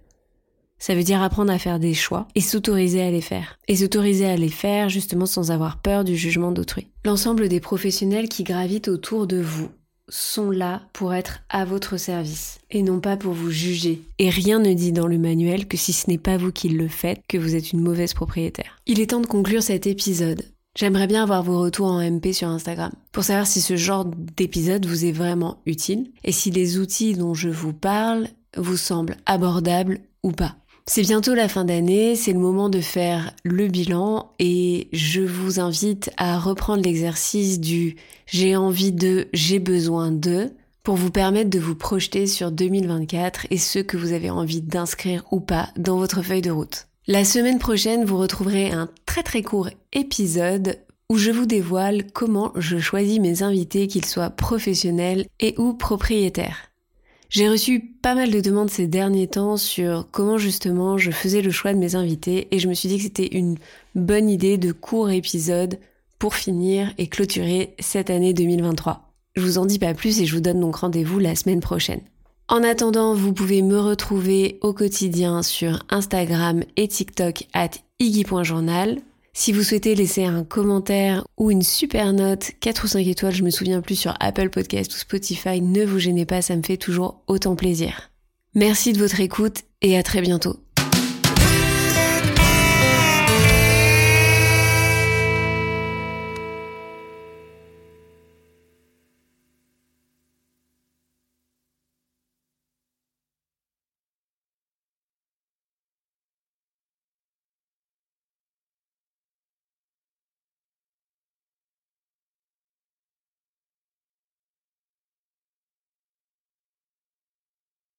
Ça 0.80 0.94
veut 0.94 1.04
dire 1.04 1.22
apprendre 1.22 1.52
à 1.52 1.58
faire 1.58 1.78
des 1.78 1.92
choix 1.92 2.26
et 2.34 2.40
s'autoriser 2.40 3.02
à 3.02 3.10
les 3.10 3.20
faire. 3.20 3.58
Et 3.68 3.76
s'autoriser 3.76 4.24
à 4.24 4.36
les 4.36 4.48
faire 4.48 4.88
justement 4.88 5.26
sans 5.26 5.50
avoir 5.50 5.76
peur 5.76 6.04
du 6.04 6.16
jugement 6.16 6.52
d'autrui. 6.52 6.88
L'ensemble 7.04 7.48
des 7.48 7.60
professionnels 7.60 8.30
qui 8.30 8.44
gravitent 8.44 8.88
autour 8.88 9.26
de 9.26 9.40
vous 9.40 9.68
sont 10.10 10.50
là 10.50 10.82
pour 10.92 11.14
être 11.14 11.40
à 11.48 11.64
votre 11.64 11.96
service 11.96 12.58
et 12.70 12.82
non 12.82 13.00
pas 13.00 13.16
pour 13.16 13.32
vous 13.32 13.50
juger. 13.50 14.02
Et 14.18 14.28
rien 14.28 14.58
ne 14.58 14.74
dit 14.74 14.92
dans 14.92 15.06
le 15.06 15.18
manuel 15.18 15.66
que 15.66 15.76
si 15.76 15.92
ce 15.92 16.10
n'est 16.10 16.18
pas 16.18 16.36
vous 16.36 16.52
qui 16.52 16.68
le 16.68 16.88
faites, 16.88 17.22
que 17.28 17.38
vous 17.38 17.54
êtes 17.54 17.72
une 17.72 17.80
mauvaise 17.80 18.12
propriétaire. 18.14 18.78
Il 18.86 19.00
est 19.00 19.10
temps 19.10 19.20
de 19.20 19.26
conclure 19.26 19.62
cet 19.62 19.86
épisode. 19.86 20.44
J'aimerais 20.76 21.06
bien 21.06 21.22
avoir 21.22 21.42
vos 21.42 21.58
retours 21.58 21.88
en 21.88 22.00
MP 22.00 22.32
sur 22.32 22.48
Instagram 22.48 22.92
pour 23.12 23.24
savoir 23.24 23.46
si 23.46 23.60
ce 23.60 23.76
genre 23.76 24.04
d'épisode 24.04 24.86
vous 24.86 25.04
est 25.04 25.12
vraiment 25.12 25.60
utile 25.66 26.12
et 26.22 26.32
si 26.32 26.50
les 26.50 26.78
outils 26.78 27.14
dont 27.14 27.34
je 27.34 27.48
vous 27.48 27.72
parle 27.72 28.28
vous 28.56 28.76
semblent 28.76 29.16
abordables 29.26 30.00
ou 30.22 30.32
pas. 30.32 30.59
C'est 30.92 31.02
bientôt 31.02 31.34
la 31.34 31.46
fin 31.46 31.64
d'année, 31.64 32.16
c'est 32.16 32.32
le 32.32 32.40
moment 32.40 32.68
de 32.68 32.80
faire 32.80 33.32
le 33.44 33.68
bilan 33.68 34.32
et 34.40 34.88
je 34.92 35.20
vous 35.20 35.60
invite 35.60 36.10
à 36.16 36.36
reprendre 36.36 36.82
l'exercice 36.82 37.60
du 37.60 37.94
j'ai 38.26 38.56
envie 38.56 38.90
de, 38.90 39.28
j'ai 39.32 39.60
besoin 39.60 40.10
de 40.10 40.50
pour 40.82 40.96
vous 40.96 41.12
permettre 41.12 41.48
de 41.48 41.60
vous 41.60 41.76
projeter 41.76 42.26
sur 42.26 42.50
2024 42.50 43.46
et 43.50 43.56
ce 43.56 43.78
que 43.78 43.96
vous 43.96 44.12
avez 44.12 44.30
envie 44.30 44.62
d'inscrire 44.62 45.22
ou 45.30 45.38
pas 45.38 45.68
dans 45.76 45.96
votre 45.96 46.22
feuille 46.22 46.42
de 46.42 46.50
route. 46.50 46.88
La 47.06 47.24
semaine 47.24 47.60
prochaine, 47.60 48.04
vous 48.04 48.18
retrouverez 48.18 48.72
un 48.72 48.88
très 49.06 49.22
très 49.22 49.42
court 49.42 49.70
épisode 49.92 50.80
où 51.08 51.18
je 51.18 51.30
vous 51.30 51.46
dévoile 51.46 52.10
comment 52.12 52.50
je 52.56 52.78
choisis 52.78 53.20
mes 53.20 53.44
invités, 53.44 53.86
qu'ils 53.86 54.06
soient 54.06 54.30
professionnels 54.30 55.26
et 55.38 55.54
ou 55.56 55.72
propriétaires. 55.72 56.69
J'ai 57.30 57.48
reçu 57.48 57.78
pas 58.02 58.16
mal 58.16 58.32
de 58.32 58.40
demandes 58.40 58.70
ces 58.70 58.88
derniers 58.88 59.28
temps 59.28 59.56
sur 59.56 60.08
comment 60.10 60.36
justement 60.36 60.98
je 60.98 61.12
faisais 61.12 61.42
le 61.42 61.52
choix 61.52 61.72
de 61.72 61.78
mes 61.78 61.94
invités 61.94 62.48
et 62.50 62.58
je 62.58 62.68
me 62.68 62.74
suis 62.74 62.88
dit 62.88 62.96
que 62.96 63.04
c'était 63.04 63.36
une 63.38 63.56
bonne 63.94 64.28
idée 64.28 64.58
de 64.58 64.72
court 64.72 65.10
épisode 65.10 65.78
pour 66.18 66.34
finir 66.34 66.92
et 66.98 67.06
clôturer 67.06 67.76
cette 67.78 68.10
année 68.10 68.34
2023. 68.34 69.12
Je 69.36 69.42
vous 69.42 69.58
en 69.58 69.64
dis 69.64 69.78
pas 69.78 69.94
plus 69.94 70.20
et 70.20 70.26
je 70.26 70.34
vous 70.34 70.40
donne 70.40 70.58
donc 70.58 70.74
rendez-vous 70.74 71.20
la 71.20 71.36
semaine 71.36 71.60
prochaine. 71.60 72.00
En 72.48 72.64
attendant, 72.64 73.14
vous 73.14 73.32
pouvez 73.32 73.62
me 73.62 73.78
retrouver 73.78 74.58
au 74.60 74.72
quotidien 74.72 75.44
sur 75.44 75.84
Instagram 75.88 76.64
et 76.76 76.88
TikTok 76.88 77.44
at 77.52 77.70
iggy.journal. 78.00 78.98
Si 79.32 79.52
vous 79.52 79.62
souhaitez 79.62 79.94
laisser 79.94 80.24
un 80.24 80.44
commentaire 80.44 81.24
ou 81.36 81.50
une 81.50 81.62
super 81.62 82.12
note, 82.12 82.50
4 82.60 82.84
ou 82.84 82.88
5 82.88 83.06
étoiles, 83.06 83.34
je 83.34 83.44
me 83.44 83.50
souviens 83.50 83.80
plus 83.80 83.96
sur 83.96 84.14
Apple 84.20 84.50
Podcast 84.50 84.92
ou 84.92 84.96
Spotify, 84.96 85.60
ne 85.60 85.84
vous 85.84 85.98
gênez 85.98 86.26
pas, 86.26 86.42
ça 86.42 86.56
me 86.56 86.62
fait 86.62 86.76
toujours 86.76 87.22
autant 87.28 87.54
plaisir. 87.54 88.10
Merci 88.54 88.92
de 88.92 88.98
votre 88.98 89.20
écoute 89.20 89.62
et 89.82 89.96
à 89.96 90.02
très 90.02 90.20
bientôt. 90.20 90.56